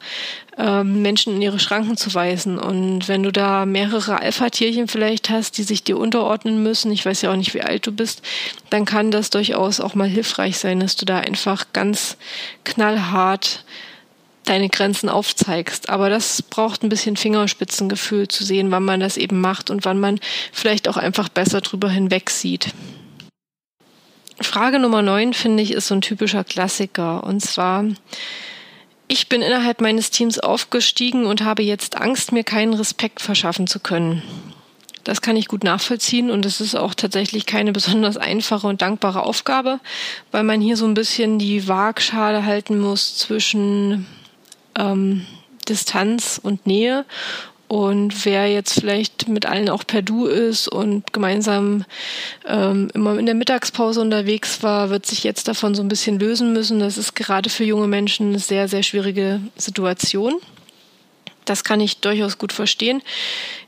ähm, 0.59 1.03
Menschen 1.03 1.35
in 1.35 1.43
ihre 1.43 1.59
Schranken 1.59 1.97
zu 1.97 2.13
weisen. 2.15 2.59
Und 2.59 3.09
wenn 3.09 3.23
du 3.23 3.33
da 3.33 3.67
mehrere 3.67 4.21
Alpha-Tierchen 4.21 4.87
vielleicht 4.87 5.31
hast, 5.31 5.59
die 5.59 5.63
sich 5.63 5.83
dir 5.83 5.99
unterordnen 5.99 6.63
müssen, 6.63 6.93
ich 6.93 7.05
weiß 7.05 7.23
ja 7.23 7.33
auch 7.33 7.37
nicht, 7.37 7.55
wie 7.55 7.63
alt 7.63 7.87
du 7.87 7.93
bist, 7.93 8.23
dann 8.71 8.85
kann 8.85 9.11
das 9.11 9.31
durchaus 9.31 9.81
auch 9.81 9.95
mal 9.95 10.09
hilfreich 10.09 10.59
sein, 10.59 10.81
dass 10.81 10.97
du 10.97 11.05
da 11.05 11.19
einfach 11.19 11.67
ganz 11.73 12.17
knallhart 12.65 13.65
deine 14.45 14.69
Grenzen 14.69 15.09
aufzeigst. 15.09 15.89
Aber 15.89 16.11
das 16.11 16.43
braucht 16.43 16.83
ein 16.83 16.89
bisschen 16.89 17.17
Fingerspitzengefühl 17.17 18.29
zu 18.29 18.45
sehen, 18.45 18.71
wann 18.71 18.85
man 18.85 19.01
das 19.01 19.17
eben 19.17 19.41
macht 19.41 19.71
und 19.71 19.85
wann 19.85 20.01
man 20.01 20.21
vielleicht 20.53 20.89
auch 20.89 20.97
einfach 20.97 21.29
besser 21.29 21.61
drüber 21.61 21.89
hinweg 21.89 22.31
sieht. 22.31 22.73
Frage 24.41 24.79
Nummer 24.79 25.03
9 25.03 25.35
finde 25.35 25.63
ich 25.63 25.73
ist 25.73 25.89
so 25.89 25.95
ein 25.95 26.01
typischer 26.01 26.45
Klassiker. 26.45 27.25
Und 27.25 27.41
zwar, 27.41 27.85
ich 29.09 29.29
bin 29.29 29.43
innerhalb 29.43 29.81
meines 29.81 30.11
Teams 30.11 30.39
aufgestiegen 30.39 31.27
und 31.27 31.45
habe 31.45 31.63
jetzt 31.63 31.97
Angst, 31.97 32.33
mir 32.33 32.45
keinen 32.45 32.75
Respekt 32.75 33.21
verschaffen 33.21 33.67
zu 33.67 33.79
können. 33.79 34.23
Das 35.05 35.21
kann 35.21 35.37
ich 35.37 35.49
gut 35.49 35.65
nachvollziehen 35.65 36.31
und 36.31 36.47
es 36.47 36.61
ist 36.61 36.77
auch 36.77 36.95
tatsächlich 36.95 37.45
keine 37.45 37.73
besonders 37.73 38.17
einfache 38.17 38.69
und 38.69 38.83
dankbare 38.83 39.25
Aufgabe, 39.25 39.81
weil 40.31 40.45
man 40.45 40.61
hier 40.61 40.77
so 40.77 40.87
ein 40.87 40.95
bisschen 40.95 41.39
die 41.39 41.67
Waagschale 41.67 42.45
halten 42.45 42.79
muss 42.79 43.17
zwischen 43.17 44.07
ähm, 44.79 45.27
Distanz 45.69 46.41
und 46.43 46.67
Nähe. 46.67 47.05
Und 47.69 48.27
wer 48.27 48.53
jetzt 48.53 48.75
vielleicht 48.81 49.29
mit 49.29 49.47
allen 49.47 49.71
auch 49.71 49.87
per 49.87 50.03
Du 50.03 50.27
ist 50.27 50.69
und 50.69 51.15
gemeinsam 51.15 51.87
ähm, 52.47 52.91
immer 52.93 53.19
in 53.19 53.25
der 53.25 53.35
Mittagspause 53.35 54.03
unterwegs 54.03 54.63
war, 54.63 54.91
wird 54.91 55.07
sich 55.07 55.25
jetzt 55.25 55.49
davon 55.49 55.75
so 55.75 55.83
ein 55.83 55.89
bisschen 55.89 56.19
lösen 56.19 56.53
müssen. 56.53 56.81
Das 56.81 56.99
ist 56.99 57.15
gerade 57.15 57.49
für 57.49 57.65
junge 57.65 57.87
Menschen 57.87 58.29
eine 58.29 58.41
sehr, 58.41 58.69
sehr 58.69 58.83
schwierige 58.83 59.41
Situation. 59.57 60.35
Das 61.45 61.65
kann 61.65 61.81
ich 61.81 61.99
durchaus 61.99 62.39
gut 62.39 62.53
verstehen. 62.53 63.03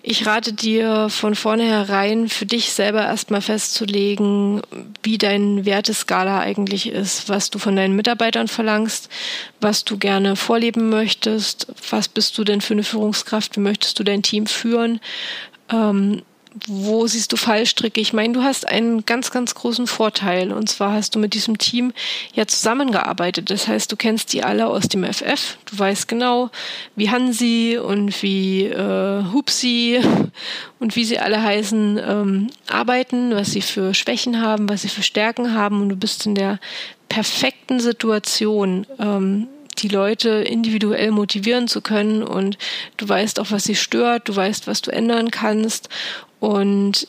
Ich 0.03 0.27
rate 0.27 0.53
dir 0.53 1.09
von 1.09 1.35
vornherein 1.35 2.29
für 2.29 2.47
dich 2.47 2.73
selber 2.73 3.03
erstmal 3.03 3.41
festzulegen, 3.41 4.63
wie 5.03 5.19
dein 5.19 5.65
Werteskala 5.65 6.41
eigentlich 6.41 6.89
ist, 6.89 7.29
was 7.29 7.51
du 7.51 7.59
von 7.59 7.75
deinen 7.75 7.97
Mitarbeitern 7.97 8.49
verlangst, 8.49 9.09
was 9.61 9.85
du 9.85 9.99
gerne 9.99 10.37
vorleben 10.37 10.89
möchtest, 10.89 11.67
was 11.91 12.09
bist 12.09 12.39
du 12.39 12.45
denn 12.45 12.61
für 12.61 12.75
eine 12.75 12.85
Führungskraft, 12.85 13.57
wie 13.57 13.61
möchtest 13.61 13.99
du 13.99 14.05
dein 14.05 14.23
Team 14.23 14.47
führen, 14.47 15.01
ähm, 15.71 16.23
wo 16.69 17.07
siehst 17.07 17.33
du 17.33 17.37
Fallstricke? 17.37 18.01
Ich 18.01 18.13
meine, 18.13 18.33
du 18.33 18.43
hast 18.43 18.67
einen 18.67 19.05
ganz, 19.05 19.33
ganz 19.33 19.55
großen 19.55 19.87
Vorteil. 19.89 20.53
Und 20.53 20.69
zwar 20.69 20.93
hast 20.93 21.15
du 21.15 21.19
mit 21.19 21.35
diesem 21.35 21.59
Team 21.59 21.93
ja 22.35 22.47
zusammengearbeitet. 22.47 23.51
Das 23.51 23.67
heißt, 23.67 23.91
du 23.91 23.97
kennst 23.97 24.33
die 24.33 24.45
alle 24.45 24.69
aus 24.69 24.89
dem 24.89 25.05
FF. 25.05 25.59
Du 25.65 25.79
weißt 25.79 26.07
genau, 26.07 26.51
wie 26.95 27.11
Hansi 27.11 27.79
und 27.83 28.23
wie 28.23 28.67
äh, 28.67 29.25
Hupsi 29.33 30.01
und 30.79 30.95
wie 30.95 31.05
sie 31.05 31.19
alle 31.19 31.43
heißen, 31.43 31.99
ähm, 31.99 32.51
arbeiten, 32.69 33.35
was 33.35 33.51
sie 33.51 33.63
für 33.63 33.93
Schwächen 33.93 34.41
haben, 34.41 34.69
was 34.69 34.83
sie 34.83 34.89
für 34.89 35.03
Stärken 35.03 35.55
haben. 35.55 35.83
Und 35.83 35.89
du 35.89 35.97
bist 35.97 36.25
in 36.25 36.37
der 36.37 36.61
perfekten 37.09 37.81
Situation, 37.81 38.87
ähm, 39.01 39.49
die 39.79 39.89
Leute 39.89 40.29
individuell 40.29 41.11
motivieren 41.11 41.67
zu 41.67 41.81
können 41.81 42.23
und 42.23 42.59
du 42.97 43.09
weißt 43.09 43.41
auch, 43.41 43.51
was 43.51 43.65
sie 43.65 43.75
stört, 43.75 44.29
du 44.29 44.37
weißt, 44.37 44.69
was 44.69 44.83
du 44.83 44.93
ändern 44.93 45.33
kannst 45.33 45.89
und 46.45 47.09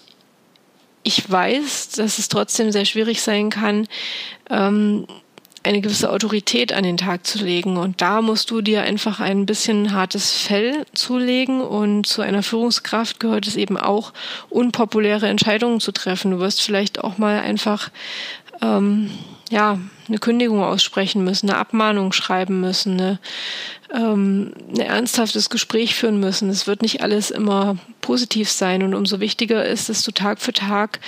ich 1.03 1.29
weiß, 1.29 1.89
dass 1.89 2.19
es 2.19 2.29
trotzdem 2.29 2.71
sehr 2.71 2.85
schwierig 2.85 3.21
sein 3.21 3.49
kann, 3.49 3.85
ähm, 4.49 5.05
eine 5.61 5.81
gewisse 5.81 6.09
Autorität 6.09 6.71
an 6.71 6.83
den 6.85 6.95
Tag 6.95 7.27
zu 7.27 7.43
legen. 7.43 7.75
Und 7.75 8.01
da 8.01 8.21
musst 8.21 8.49
du 8.49 8.61
dir 8.61 8.83
einfach 8.83 9.19
ein 9.19 9.45
bisschen 9.45 9.91
hartes 9.91 10.31
Fell 10.31 10.85
zulegen. 10.93 11.59
Und 11.59 12.05
zu 12.05 12.21
einer 12.21 12.43
Führungskraft 12.43 13.19
gehört 13.19 13.45
es 13.45 13.57
eben 13.57 13.77
auch, 13.77 14.13
unpopuläre 14.49 15.27
Entscheidungen 15.27 15.81
zu 15.81 15.91
treffen. 15.91 16.31
Du 16.31 16.39
wirst 16.39 16.61
vielleicht 16.61 17.03
auch 17.03 17.17
mal 17.17 17.39
einfach 17.39 17.89
ähm, 18.61 19.11
ja, 19.49 19.79
eine 20.07 20.17
Kündigung 20.19 20.63
aussprechen 20.63 21.23
müssen, 21.23 21.49
eine 21.49 21.59
Abmahnung 21.59 22.11
schreiben 22.13 22.59
müssen, 22.59 22.99
eine, 22.99 23.19
ähm, 23.93 24.53
ein 24.69 24.79
ernsthaftes 24.79 25.49
Gespräch 25.49 25.95
führen 25.95 26.19
müssen. 26.19 26.49
Es 26.49 26.67
wird 26.67 26.81
nicht 26.81 27.01
alles 27.01 27.31
immer 27.31 27.77
positiv 28.01 28.49
sein 28.49 28.83
und 28.83 28.93
umso 28.93 29.19
wichtiger 29.19 29.65
ist, 29.65 29.89
dass 29.89 30.03
du 30.03 30.11
Tag 30.11 30.39
für 30.39 30.53
Tag 30.53 30.99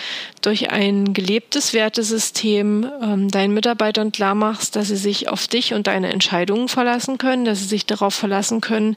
durch 0.41 0.72
ein 0.72 1.14
gelebtes 1.14 1.74
Wertesystem 1.74 2.89
ähm, 3.02 3.30
deinen 3.30 3.54
Mitarbeitern 3.54 4.12
klar 4.12 4.36
machst, 4.36 4.76
dass 4.76 4.88
sie 4.88 4.98
sich 4.98 5.30
auf 5.30 5.48
dich 5.48 5.74
und 5.74 5.88
deine 5.88 6.12
Entscheidungen 6.12 6.68
verlassen 6.68 7.18
können, 7.18 7.45
dass 7.45 7.60
sie 7.60 7.68
sich 7.68 7.86
darauf 7.86 8.16
verlassen 8.16 8.62
können, 8.62 8.95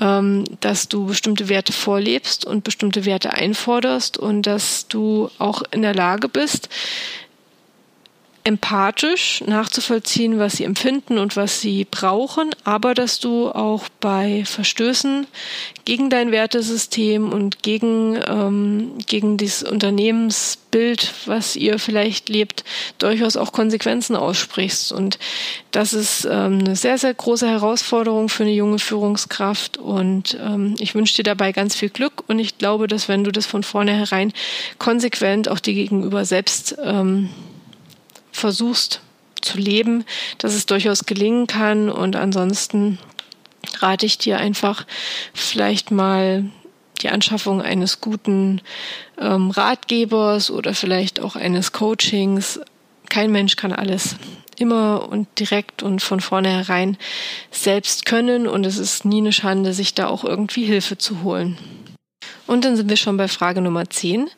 ähm, 0.00 0.44
dass 0.60 0.88
du 0.88 1.06
bestimmte 1.06 1.48
Werte 1.48 1.72
vorlebst 1.72 2.44
und 2.44 2.64
bestimmte 2.64 3.04
Werte 3.04 3.32
einforderst 3.32 4.18
und 4.18 4.42
dass 4.42 4.88
du 4.88 5.30
auch 5.38 5.62
in 5.70 5.82
der 5.82 5.94
Lage 5.94 6.28
bist, 6.28 6.68
empathisch 8.46 9.42
nachzuvollziehen, 9.46 10.38
was 10.38 10.58
sie 10.58 10.64
empfinden 10.64 11.16
und 11.16 11.34
was 11.34 11.62
sie 11.62 11.86
brauchen, 11.90 12.50
aber 12.64 12.92
dass 12.92 13.18
du 13.18 13.48
auch 13.48 13.88
bei 14.00 14.44
Verstößen 14.44 15.26
gegen 15.86 16.10
dein 16.10 16.30
Wertesystem 16.30 17.32
und 17.32 17.62
gegen, 17.62 18.20
ähm, 18.28 18.98
gegen 19.06 19.38
dieses 19.38 19.62
Unternehmensbild, 19.62 21.10
was 21.24 21.56
ihr 21.56 21.78
vielleicht 21.78 22.28
lebt, 22.28 22.64
durchaus 22.98 23.38
auch 23.38 23.50
Konsequenzen 23.52 24.14
aussprichst. 24.14 24.92
Und 24.92 25.18
das 25.70 25.94
ist 25.94 26.26
ähm, 26.30 26.58
eine 26.60 26.76
sehr, 26.76 26.98
sehr 26.98 27.14
große 27.14 27.48
Herausforderung 27.48 28.28
für 28.28 28.42
eine 28.42 28.52
junge 28.52 28.78
Führungskraft. 28.78 29.78
Und 29.78 30.38
ähm, 30.38 30.74
ich 30.78 30.94
wünsche 30.94 31.16
dir 31.16 31.24
dabei 31.24 31.52
ganz 31.52 31.74
viel 31.74 31.88
Glück. 31.88 32.24
Und 32.28 32.38
ich 32.40 32.58
glaube, 32.58 32.88
dass 32.88 33.08
wenn 33.08 33.24
du 33.24 33.32
das 33.32 33.46
von 33.46 33.62
vornherein 33.62 34.34
konsequent 34.78 35.48
auch 35.48 35.60
dir 35.60 35.72
gegenüber 35.72 36.26
selbst 36.26 36.76
ähm, 36.82 37.30
versuchst 38.34 39.00
zu 39.40 39.58
leben, 39.58 40.04
dass 40.38 40.54
es 40.54 40.66
durchaus 40.66 41.06
gelingen 41.06 41.46
kann. 41.46 41.88
Und 41.88 42.16
ansonsten 42.16 42.98
rate 43.78 44.06
ich 44.06 44.18
dir 44.18 44.38
einfach 44.38 44.86
vielleicht 45.32 45.90
mal 45.90 46.44
die 47.00 47.10
Anschaffung 47.10 47.62
eines 47.62 48.00
guten 48.00 48.60
ähm, 49.18 49.50
Ratgebers 49.50 50.50
oder 50.50 50.74
vielleicht 50.74 51.20
auch 51.20 51.36
eines 51.36 51.72
Coachings. 51.72 52.60
Kein 53.08 53.30
Mensch 53.30 53.56
kann 53.56 53.72
alles 53.72 54.16
immer 54.56 55.08
und 55.08 55.28
direkt 55.38 55.82
und 55.82 56.00
von 56.00 56.20
vornherein 56.20 56.96
selbst 57.50 58.06
können 58.06 58.46
und 58.46 58.64
es 58.64 58.78
ist 58.78 59.04
nie 59.04 59.18
eine 59.18 59.32
Schande, 59.32 59.72
sich 59.74 59.94
da 59.94 60.06
auch 60.06 60.24
irgendwie 60.24 60.64
Hilfe 60.64 60.96
zu 60.96 61.22
holen. 61.22 61.58
Und 62.46 62.64
dann 62.64 62.76
sind 62.76 62.88
wir 62.88 62.96
schon 62.96 63.16
bei 63.16 63.28
Frage 63.28 63.60
Nummer 63.60 63.90
10 63.90 64.30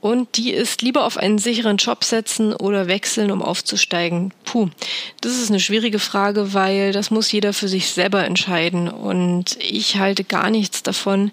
und 0.00 0.36
die 0.36 0.52
ist 0.52 0.82
lieber 0.82 1.04
auf 1.04 1.16
einen 1.16 1.38
sicheren 1.38 1.76
Job 1.76 2.04
setzen 2.04 2.52
oder 2.52 2.86
wechseln, 2.86 3.30
um 3.30 3.42
aufzusteigen. 3.42 4.32
Puh, 4.44 4.68
das 5.20 5.32
ist 5.32 5.50
eine 5.50 5.60
schwierige 5.60 5.98
Frage, 5.98 6.54
weil 6.54 6.92
das 6.92 7.10
muss 7.10 7.32
jeder 7.32 7.52
für 7.52 7.68
sich 7.68 7.90
selber 7.90 8.24
entscheiden. 8.24 8.88
Und 8.88 9.56
ich 9.60 9.96
halte 9.96 10.22
gar 10.22 10.50
nichts 10.50 10.84
davon, 10.84 11.32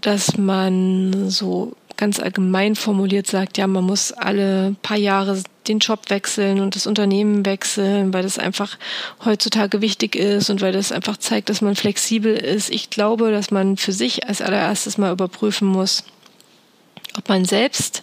dass 0.00 0.36
man 0.36 1.28
so 1.28 1.74
ganz 1.96 2.20
allgemein 2.20 2.76
formuliert 2.76 3.26
sagt, 3.26 3.58
ja, 3.58 3.66
man 3.66 3.82
muss 3.82 4.12
alle 4.12 4.76
paar 4.82 4.98
Jahre 4.98 5.42
den 5.66 5.78
Job 5.78 6.10
wechseln 6.10 6.60
und 6.60 6.76
das 6.76 6.86
Unternehmen 6.86 7.44
wechseln, 7.44 8.12
weil 8.12 8.22
das 8.22 8.38
einfach 8.38 8.78
heutzutage 9.24 9.80
wichtig 9.80 10.14
ist 10.14 10.50
und 10.50 10.60
weil 10.60 10.72
das 10.72 10.92
einfach 10.92 11.16
zeigt, 11.16 11.48
dass 11.48 11.62
man 11.62 11.74
flexibel 11.74 12.36
ist. 12.36 12.70
Ich 12.70 12.90
glaube, 12.90 13.32
dass 13.32 13.50
man 13.50 13.76
für 13.76 13.92
sich 13.92 14.28
als 14.28 14.42
allererstes 14.42 14.98
mal 14.98 15.12
überprüfen 15.12 15.66
muss, 15.66 16.04
ob 17.16 17.28
man 17.28 17.44
selbst 17.44 18.02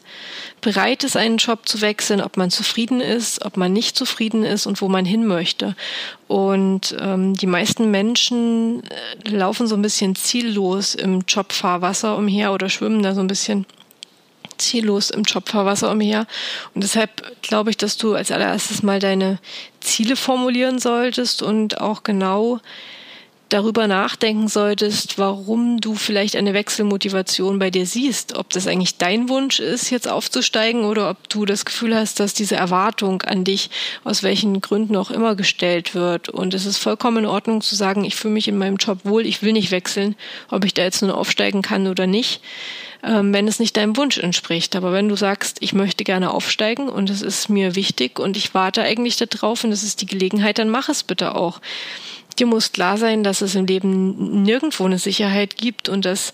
bereit 0.61 1.03
ist, 1.03 1.17
einen 1.17 1.37
Job 1.37 1.67
zu 1.67 1.81
wechseln, 1.81 2.21
ob 2.21 2.37
man 2.37 2.49
zufrieden 2.49 3.01
ist, 3.01 3.45
ob 3.45 3.57
man 3.57 3.73
nicht 3.73 3.95
zufrieden 3.95 4.43
ist 4.43 4.65
und 4.65 4.81
wo 4.81 4.87
man 4.87 5.05
hin 5.05 5.27
möchte. 5.27 5.75
Und 6.27 6.95
ähm, 6.99 7.33
die 7.35 7.47
meisten 7.47 7.91
Menschen 7.91 8.83
äh, 8.83 9.29
laufen 9.29 9.67
so 9.67 9.75
ein 9.75 9.81
bisschen 9.81 10.15
ziellos 10.15 10.95
im 10.95 11.23
Jobfahrwasser 11.27 12.17
umher 12.17 12.53
oder 12.53 12.69
schwimmen 12.69 13.03
da 13.03 13.13
so 13.13 13.21
ein 13.21 13.27
bisschen 13.27 13.65
ziellos 14.57 15.09
im 15.09 15.23
Jobfahrwasser 15.23 15.91
umher. 15.91 16.25
Und 16.73 16.83
deshalb 16.83 17.41
glaube 17.41 17.69
ich, 17.69 17.77
dass 17.77 17.97
du 17.97 18.15
als 18.15 18.31
allererstes 18.31 18.83
mal 18.83 18.99
deine 18.99 19.39
Ziele 19.81 20.15
formulieren 20.15 20.79
solltest 20.79 21.41
und 21.41 21.81
auch 21.81 22.03
genau 22.03 22.59
darüber 23.49 23.87
nachdenken 23.87 24.47
solltest, 24.47 25.17
warum 25.17 25.79
du 25.79 25.95
vielleicht 25.95 26.35
eine 26.35 26.53
Wechselmotivation 26.53 27.59
bei 27.59 27.69
dir 27.69 27.85
siehst. 27.85 28.35
Ob 28.35 28.49
das 28.49 28.67
eigentlich 28.67 28.97
dein 28.97 29.29
Wunsch 29.29 29.59
ist, 29.59 29.89
jetzt 29.89 30.07
aufzusteigen 30.07 30.85
oder 30.85 31.09
ob 31.09 31.29
du 31.29 31.45
das 31.45 31.65
Gefühl 31.65 31.95
hast, 31.95 32.19
dass 32.19 32.33
diese 32.33 32.55
Erwartung 32.55 33.21
an 33.21 33.43
dich 33.43 33.69
aus 34.03 34.23
welchen 34.23 34.59
Gründen 34.61 34.95
auch 34.95 35.11
immer 35.11 35.35
gestellt 35.35 35.93
wird. 35.93 36.29
Und 36.29 36.53
es 36.53 36.65
ist 36.65 36.77
vollkommen 36.77 37.19
in 37.19 37.25
Ordnung 37.25 37.61
zu 37.61 37.75
sagen, 37.75 38.05
ich 38.05 38.15
fühle 38.15 38.33
mich 38.33 38.47
in 38.47 38.57
meinem 38.57 38.77
Job 38.77 38.99
wohl, 39.03 39.25
ich 39.25 39.43
will 39.43 39.53
nicht 39.53 39.71
wechseln, 39.71 40.15
ob 40.49 40.65
ich 40.65 40.73
da 40.73 40.81
jetzt 40.81 41.01
nur 41.01 41.17
aufsteigen 41.17 41.61
kann 41.61 41.87
oder 41.87 42.07
nicht 42.07 42.41
ähm, 43.03 43.33
wenn 43.33 43.47
es 43.47 43.59
nicht 43.59 43.77
deinem 43.77 43.97
Wunsch 43.97 44.17
entspricht. 44.17 44.75
Aber 44.75 44.93
wenn 44.93 45.09
du 45.09 45.15
sagst, 45.15 45.57
ich 45.61 45.73
möchte 45.73 46.03
gerne 46.03 46.31
aufsteigen 46.31 46.89
und 46.89 47.09
es 47.09 47.21
ist 47.21 47.49
mir 47.49 47.75
wichtig 47.75 48.19
und 48.19 48.37
ich 48.37 48.53
warte 48.53 48.81
eigentlich 48.81 49.17
darauf 49.17 49.63
und 49.63 49.71
es 49.71 49.83
ist 49.83 50.01
die 50.01 50.05
Gelegenheit, 50.05 50.57
dann 50.57 50.69
mach 50.69 50.89
es 50.89 51.03
bitte 51.03 51.35
auch 51.35 51.59
dir 52.39 52.47
muss 52.47 52.71
klar 52.71 52.97
sein, 52.97 53.23
dass 53.23 53.41
es 53.41 53.55
im 53.55 53.65
Leben 53.65 54.43
nirgendwo 54.43 54.85
eine 54.85 54.99
Sicherheit 54.99 55.57
gibt 55.57 55.89
und 55.89 56.05
dass 56.05 56.33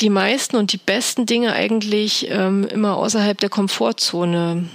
die 0.00 0.10
meisten 0.10 0.56
und 0.56 0.72
die 0.72 0.78
besten 0.78 1.26
Dinge 1.26 1.52
eigentlich 1.52 2.28
ähm, 2.30 2.64
immer 2.64 2.96
außerhalb 2.96 3.38
der 3.38 3.48
Komfortzone 3.48 4.68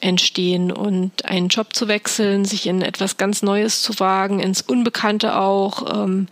entstehen 0.00 0.70
und 0.70 1.24
einen 1.24 1.48
Job 1.48 1.74
zu 1.74 1.88
wechseln, 1.88 2.44
sich 2.44 2.66
in 2.66 2.82
etwas 2.82 3.16
ganz 3.16 3.42
Neues 3.42 3.80
zu 3.80 3.98
wagen, 3.98 4.40
ins 4.40 4.60
Unbekannte 4.60 5.38
auch. 5.38 6.04
Ähm, 6.04 6.28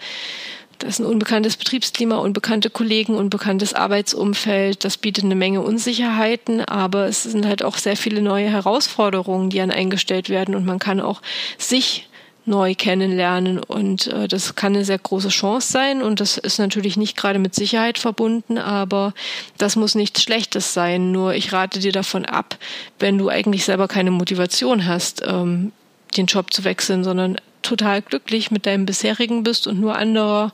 das 0.78 0.90
ist 0.90 0.98
ein 1.00 1.06
unbekanntes 1.06 1.56
Betriebsklima, 1.56 2.16
unbekannte 2.16 2.70
Kollegen, 2.70 3.16
unbekanntes 3.16 3.74
Arbeitsumfeld. 3.74 4.84
Das 4.84 4.96
bietet 4.96 5.24
eine 5.24 5.34
Menge 5.34 5.62
Unsicherheiten, 5.62 6.60
aber 6.64 7.06
es 7.06 7.22
sind 7.22 7.46
halt 7.46 7.62
auch 7.62 7.76
sehr 7.76 7.96
viele 7.96 8.22
neue 8.22 8.48
Herausforderungen, 8.48 9.50
die 9.50 9.60
an 9.60 9.70
eingestellt 9.70 10.28
werden 10.28 10.54
und 10.54 10.66
man 10.66 10.78
kann 10.78 11.00
auch 11.00 11.22
sich 11.58 12.08
neu 12.46 12.74
kennenlernen. 12.74 13.58
Und 13.58 14.08
äh, 14.08 14.28
das 14.28 14.54
kann 14.54 14.74
eine 14.74 14.84
sehr 14.84 14.98
große 14.98 15.28
Chance 15.28 15.72
sein. 15.72 16.02
Und 16.02 16.20
das 16.20 16.38
ist 16.38 16.58
natürlich 16.58 16.96
nicht 16.96 17.16
gerade 17.16 17.38
mit 17.38 17.54
Sicherheit 17.54 17.98
verbunden, 17.98 18.58
aber 18.58 19.14
das 19.58 19.76
muss 19.76 19.94
nichts 19.94 20.22
Schlechtes 20.22 20.74
sein. 20.74 21.12
Nur 21.12 21.34
ich 21.34 21.52
rate 21.52 21.78
dir 21.78 21.92
davon 21.92 22.24
ab, 22.24 22.56
wenn 22.98 23.18
du 23.18 23.28
eigentlich 23.28 23.64
selber 23.64 23.88
keine 23.88 24.10
Motivation 24.10 24.86
hast, 24.86 25.22
ähm, 25.26 25.72
den 26.16 26.26
Job 26.26 26.52
zu 26.52 26.64
wechseln, 26.64 27.02
sondern 27.02 27.38
total 27.64 28.02
glücklich 28.02 28.50
mit 28.50 28.66
deinem 28.66 28.86
bisherigen 28.86 29.42
bist 29.42 29.66
und 29.66 29.80
nur 29.80 29.96
anderer 29.96 30.52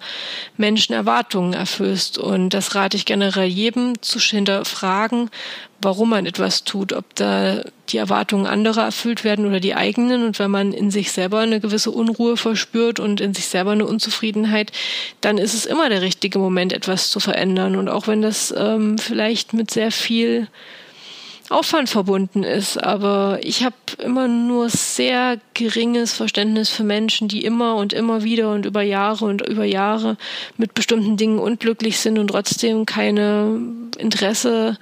Menschen 0.57 0.95
Erwartungen 0.95 1.53
erfüllst. 1.53 2.17
Und 2.17 2.51
das 2.51 2.75
rate 2.75 2.97
ich 2.97 3.05
generell 3.05 3.49
jedem 3.49 4.01
zu 4.01 4.19
hinterfragen, 4.19 5.31
warum 5.83 6.11
man 6.11 6.27
etwas 6.27 6.65
tut, 6.65 6.93
ob 6.93 7.15
da 7.15 7.63
die 7.89 7.99
Erwartungen 7.99 8.47
anderer 8.47 8.85
erfüllt 8.85 9.25
werden 9.25 9.47
oder 9.47 9.61
die 9.61 9.75
eigenen. 9.75 10.25
Und 10.25 10.39
wenn 10.39 10.51
man 10.51 10.73
in 10.73 10.91
sich 10.91 11.13
selber 11.13 11.41
eine 11.41 11.61
gewisse 11.61 11.91
Unruhe 11.91 12.37
verspürt 12.37 13.01
und 13.01 13.21
in 13.21 13.35
sich 13.35 13.47
selber 13.47 13.73
eine 13.73 13.87
Unzufriedenheit, 13.87 14.73
dann 15.21 15.37
ist 15.37 15.55
es 15.55 15.67
immer 15.67 15.89
der 15.89 16.03
richtige 16.03 16.39
Moment, 16.39 16.73
etwas 16.73 17.11
zu 17.11 17.21
verändern. 17.21 17.77
Und 17.77 17.89
auch 17.89 18.07
wenn 18.07 18.23
das 18.23 18.55
ähm, 18.57 18.97
vielleicht 18.99 19.53
mit 19.53 19.71
sehr 19.71 19.91
viel 19.91 20.49
Aufwand 21.51 21.89
verbunden 21.91 22.43
ist. 22.43 22.83
Aber 22.83 23.39
ich 23.43 23.65
habe 23.65 23.75
immer 23.99 24.29
nur 24.29 24.71
sehr 24.71 25.39
geringes 25.55 26.15
Verständnis 26.15 26.71
für 26.71 26.85
Menschen, 26.85 27.29
die 27.29 27.45
immer 27.45 27.77
und 27.77 27.93
immer 27.93 28.23
wieder 28.23 28.53
und 28.53 28.67
über 28.67 28.83
Jahre 28.83 29.25
und 29.25 29.47
über 29.47 29.65
Jahre 29.65 30.17
mit 30.57 30.75
bestimmten 30.75 31.17
Dingen 31.17 31.39
unglücklich 31.39 31.99
sind 31.99 32.19
und 32.19 32.29
trotzdem 32.29 32.87
keine 32.87 33.61
Interesse 33.99 34.79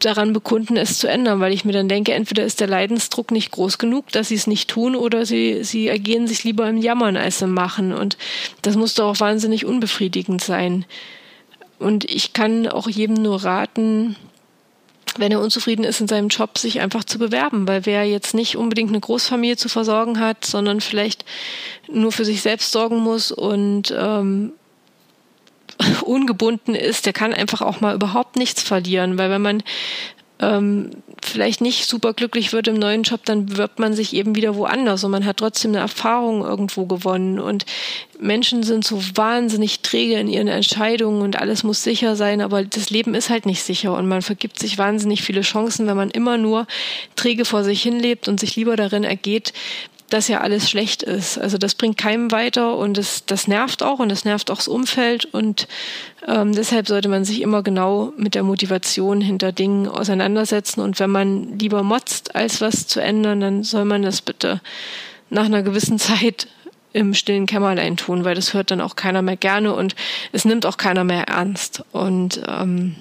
daran 0.00 0.32
bekunden, 0.32 0.76
es 0.76 0.98
zu 0.98 1.08
ändern, 1.08 1.40
weil 1.40 1.52
ich 1.52 1.64
mir 1.64 1.72
dann 1.72 1.88
denke, 1.88 2.12
entweder 2.12 2.44
ist 2.44 2.60
der 2.60 2.66
Leidensdruck 2.66 3.30
nicht 3.30 3.50
groß 3.50 3.78
genug, 3.78 4.10
dass 4.12 4.28
sie 4.28 4.34
es 4.34 4.46
nicht 4.46 4.68
tun, 4.68 4.96
oder 4.96 5.24
sie, 5.24 5.64
sie 5.64 5.88
ergehen 5.88 6.26
sich 6.26 6.44
lieber 6.44 6.68
im 6.68 6.76
Jammern 6.76 7.16
als 7.16 7.40
im 7.42 7.52
Machen. 7.52 7.92
Und 7.92 8.18
das 8.62 8.76
muss 8.76 8.94
doch 8.94 9.10
auch 9.10 9.20
wahnsinnig 9.20 9.64
unbefriedigend 9.64 10.42
sein. 10.42 10.84
Und 11.78 12.04
ich 12.10 12.32
kann 12.32 12.68
auch 12.68 12.88
jedem 12.88 13.16
nur 13.16 13.44
raten, 13.44 14.16
wenn 15.16 15.32
er 15.32 15.40
unzufrieden 15.40 15.84
ist 15.84 16.00
in 16.00 16.08
seinem 16.08 16.28
Job, 16.28 16.58
sich 16.58 16.80
einfach 16.80 17.04
zu 17.04 17.18
bewerben, 17.18 17.68
weil 17.68 17.86
wer 17.86 18.04
jetzt 18.04 18.34
nicht 18.34 18.56
unbedingt 18.56 18.90
eine 18.90 19.00
Großfamilie 19.00 19.56
zu 19.56 19.68
versorgen 19.68 20.20
hat, 20.20 20.44
sondern 20.44 20.80
vielleicht 20.80 21.24
nur 21.88 22.12
für 22.12 22.24
sich 22.24 22.42
selbst 22.42 22.72
sorgen 22.72 22.98
muss 22.98 23.32
und 23.32 23.94
ähm, 23.96 24.52
ungebunden 26.02 26.74
ist, 26.74 27.06
der 27.06 27.12
kann 27.12 27.34
einfach 27.34 27.62
auch 27.62 27.80
mal 27.80 27.94
überhaupt 27.94 28.36
nichts 28.36 28.62
verlieren, 28.62 29.18
weil 29.18 29.30
wenn 29.30 29.42
man 29.42 29.62
ähm, 30.40 30.90
vielleicht 31.26 31.60
nicht 31.60 31.86
super 31.86 32.12
glücklich 32.12 32.52
wird 32.52 32.68
im 32.68 32.76
neuen 32.76 33.02
Job, 33.02 33.20
dann 33.24 33.46
bewirbt 33.46 33.78
man 33.78 33.94
sich 33.94 34.14
eben 34.14 34.34
wieder 34.34 34.56
woanders 34.56 35.04
und 35.04 35.10
man 35.10 35.24
hat 35.24 35.38
trotzdem 35.38 35.72
eine 35.72 35.78
Erfahrung 35.78 36.42
irgendwo 36.42 36.86
gewonnen. 36.86 37.38
Und 37.38 37.66
Menschen 38.18 38.62
sind 38.62 38.84
so 38.84 39.00
wahnsinnig 39.14 39.80
träge 39.80 40.14
in 40.14 40.28
ihren 40.28 40.48
Entscheidungen 40.48 41.22
und 41.22 41.38
alles 41.38 41.62
muss 41.62 41.82
sicher 41.82 42.16
sein, 42.16 42.40
aber 42.40 42.64
das 42.64 42.90
Leben 42.90 43.14
ist 43.14 43.30
halt 43.30 43.46
nicht 43.46 43.62
sicher 43.62 43.96
und 43.96 44.06
man 44.06 44.22
vergibt 44.22 44.58
sich 44.58 44.78
wahnsinnig 44.78 45.22
viele 45.22 45.42
Chancen, 45.42 45.86
wenn 45.86 45.96
man 45.96 46.10
immer 46.10 46.38
nur 46.38 46.66
träge 47.16 47.44
vor 47.44 47.64
sich 47.64 47.82
hinlebt 47.82 48.28
und 48.28 48.40
sich 48.40 48.56
lieber 48.56 48.76
darin 48.76 49.04
ergeht, 49.04 49.52
dass 50.14 50.28
ja 50.28 50.40
alles 50.42 50.70
schlecht 50.70 51.02
ist. 51.02 51.38
Also 51.38 51.58
das 51.58 51.74
bringt 51.74 51.98
keinem 51.98 52.30
weiter 52.30 52.76
und 52.76 52.96
das, 52.96 53.26
das 53.26 53.48
nervt 53.48 53.82
auch 53.82 53.98
und 53.98 54.08
das 54.08 54.24
nervt 54.24 54.48
auch 54.52 54.58
das 54.58 54.68
Umfeld 54.68 55.24
und 55.24 55.66
ähm, 56.28 56.54
deshalb 56.54 56.86
sollte 56.86 57.08
man 57.08 57.24
sich 57.24 57.42
immer 57.42 57.64
genau 57.64 58.12
mit 58.16 58.36
der 58.36 58.44
Motivation 58.44 59.20
hinter 59.20 59.50
Dingen 59.50 59.88
auseinandersetzen 59.88 60.80
und 60.82 61.00
wenn 61.00 61.10
man 61.10 61.58
lieber 61.58 61.82
motzt, 61.82 62.36
als 62.36 62.60
was 62.60 62.86
zu 62.86 63.00
ändern, 63.00 63.40
dann 63.40 63.64
soll 63.64 63.84
man 63.84 64.02
das 64.02 64.22
bitte 64.22 64.60
nach 65.30 65.46
einer 65.46 65.64
gewissen 65.64 65.98
Zeit 65.98 66.46
im 66.92 67.12
stillen 67.12 67.46
Kämmerlein 67.46 67.96
tun, 67.96 68.24
weil 68.24 68.36
das 68.36 68.54
hört 68.54 68.70
dann 68.70 68.80
auch 68.80 68.94
keiner 68.94 69.20
mehr 69.20 69.36
gerne 69.36 69.74
und 69.74 69.96
es 70.30 70.44
nimmt 70.44 70.64
auch 70.64 70.76
keiner 70.76 71.02
mehr 71.02 71.24
ernst. 71.24 71.82
Und 71.90 72.40
ähm, 72.46 72.94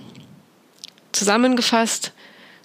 zusammengefasst, 1.11 2.11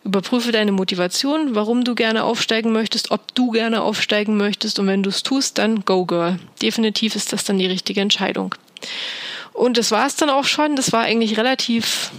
Überprüfe 0.09 0.53
deine 0.53 0.73
Motivation, 0.73 1.55
warum 1.55 1.85
du 1.85 1.95
gerne 1.95 2.25
aufsteigen 2.25 2.73
möchtest, 2.73 3.11
ob 3.11 3.35
du 3.35 3.51
gerne 3.51 3.83
aufsteigen 3.83 4.39
möchtest 4.39 4.79
und 4.79 4.87
wenn 4.87 5.03
du 5.03 5.11
es 5.11 5.23
tust, 5.23 5.59
dann 5.59 5.85
go 5.85 6.07
girl. 6.07 6.39
Definitiv 6.63 7.15
ist 7.15 7.35
das 7.35 7.45
dann 7.45 7.59
die 7.59 7.67
richtige 7.67 8.01
Entscheidung. 8.01 8.55
Und 9.53 9.77
das 9.77 9.91
war 9.91 10.07
es 10.07 10.17
dann 10.17 10.31
auch 10.31 10.47
schon. 10.47 10.77
Das 10.77 10.93
war 10.93 11.03
eigentlich 11.03 11.37
relativ 11.37 12.11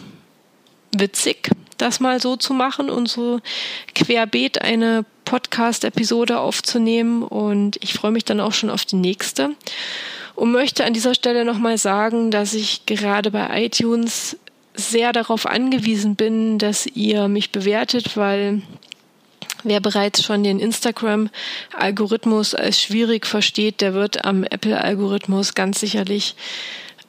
witzig, 0.96 1.50
das 1.80 2.00
mal 2.00 2.22
so 2.22 2.36
zu 2.36 2.54
machen 2.54 2.92
und 2.92 3.10
so 3.10 3.40
querbeet 3.96 4.62
eine 4.62 5.04
Podcast-Episode 5.26 6.40
aufzunehmen. 6.40 7.24
Und 7.24 7.78
ich 7.82 7.94
freue 7.94 8.12
mich 8.12 8.24
dann 8.24 8.40
auch 8.40 8.54
schon 8.54 8.70
auf 8.70 8.86
die 8.86 8.98
nächste. 8.98 9.56
Und 10.36 10.52
möchte 10.52 10.86
an 10.86 10.94
dieser 10.94 11.16
Stelle 11.16 11.44
nochmal 11.44 11.80
sagen, 11.80 12.30
dass 12.30 12.54
ich 12.54 12.86
gerade 12.86 13.32
bei 13.32 13.66
iTunes 13.66 14.38
sehr 14.80 15.12
darauf 15.12 15.46
angewiesen 15.46 16.16
bin, 16.16 16.58
dass 16.58 16.86
ihr 16.86 17.28
mich 17.28 17.52
bewertet, 17.52 18.16
weil 18.16 18.62
wer 19.64 19.80
bereits 19.80 20.24
schon 20.24 20.44
den 20.44 20.60
Instagram-Algorithmus 20.60 22.56
als 22.56 22.82
schwierig 22.82 23.26
versteht, 23.26 23.82
der 23.82 23.94
wird 23.94 24.26
am 24.26 24.44
Apple-Algorithmus 24.44 25.54
ganz 25.54 25.80
sicherlich 25.80 26.36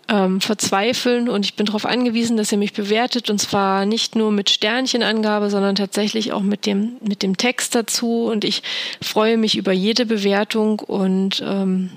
ähm, 0.09 0.41
verzweifeln. 0.41 1.29
Und 1.29 1.45
ich 1.45 1.55
bin 1.55 1.67
darauf 1.67 1.87
angewiesen, 1.87 2.37
dass 2.37 2.53
ihr 2.53 2.59
mich 2.59 2.73
bewertet. 2.73 3.31
Und 3.31 3.39
zwar 3.39 3.87
nicht 3.87 4.17
nur 4.17 4.33
mit 4.33 4.51
Sternchenangabe, 4.51 5.51
sondern 5.51 5.77
tatsächlich 5.77 6.33
auch 6.33 6.43
mit 6.43 6.67
dem 6.67 6.97
mit 7.01 7.23
dem 7.23 7.37
Text 7.37 7.75
dazu. 7.75 8.25
Und 8.25 8.45
ich 8.45 8.63
freue 9.01 9.37
mich 9.37 9.57
über 9.57 9.73
jede 9.73 10.07
Bewertung. 10.07 10.81
Und 10.81 11.43
ähm, 11.47 11.91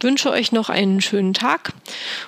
wünsche 0.00 0.30
euch 0.30 0.52
noch 0.52 0.68
einen 0.68 1.00
schönen 1.00 1.34
Tag 1.34 1.72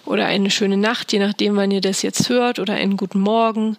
oder 0.04 0.26
eine 0.26 0.50
schöne 0.50 0.76
Nacht, 0.76 1.12
je 1.12 1.18
nachdem, 1.18 1.56
wann 1.56 1.70
ihr 1.70 1.80
das 1.80 2.02
jetzt 2.02 2.28
hört, 2.28 2.58
oder 2.58 2.74
einen 2.74 2.96
guten 2.96 3.20
Morgen, 3.20 3.76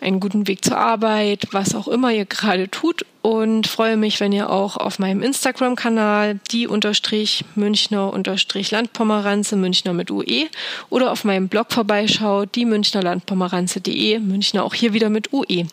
einen 0.00 0.20
guten 0.20 0.46
Weg 0.46 0.64
zur 0.64 0.76
Arbeit, 0.76 1.48
was 1.52 1.74
auch 1.74 1.88
immer 1.88 2.12
ihr 2.12 2.26
gerade 2.26 2.70
tut. 2.70 3.04
Und 3.22 3.66
freue 3.66 3.96
mich, 3.96 4.20
wenn 4.20 4.32
ihr 4.32 4.50
auch 4.50 4.76
auf 4.76 4.98
meinem 4.98 5.22
Instagram-Kanal 5.22 6.40
die 6.50 6.68
unterstrich 6.68 7.44
Münchner 7.54 8.12
unterstrich 8.12 8.70
Landpomeranze, 8.70 9.56
Münchner 9.56 9.94
mit 9.94 10.10
UE, 10.10 10.48
oder 10.90 11.10
auf 11.10 11.24
meinem 11.24 11.48
Blog 11.48 11.72
vorbeischaut, 11.72 12.54
die 12.54 12.66
Münchner 12.66 13.02
Landpomeranze.de, 13.02 14.18
Münchner 14.18 14.62
auch 14.62 14.74
hier 14.74 14.92
wieder 14.92 15.08
mit 15.08 15.32
UE. 15.32 15.66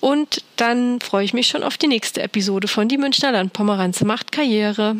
Und 0.00 0.44
dann 0.56 1.00
freue 1.00 1.24
ich 1.24 1.32
mich 1.32 1.46
schon 1.46 1.62
auf 1.62 1.78
die 1.78 1.86
nächste 1.86 2.22
Episode 2.22 2.68
von 2.68 2.88
Die 2.88 2.98
Münchner 2.98 3.32
Landpomeranze 3.32 4.04
macht 4.04 4.32
Karriere. 4.32 4.96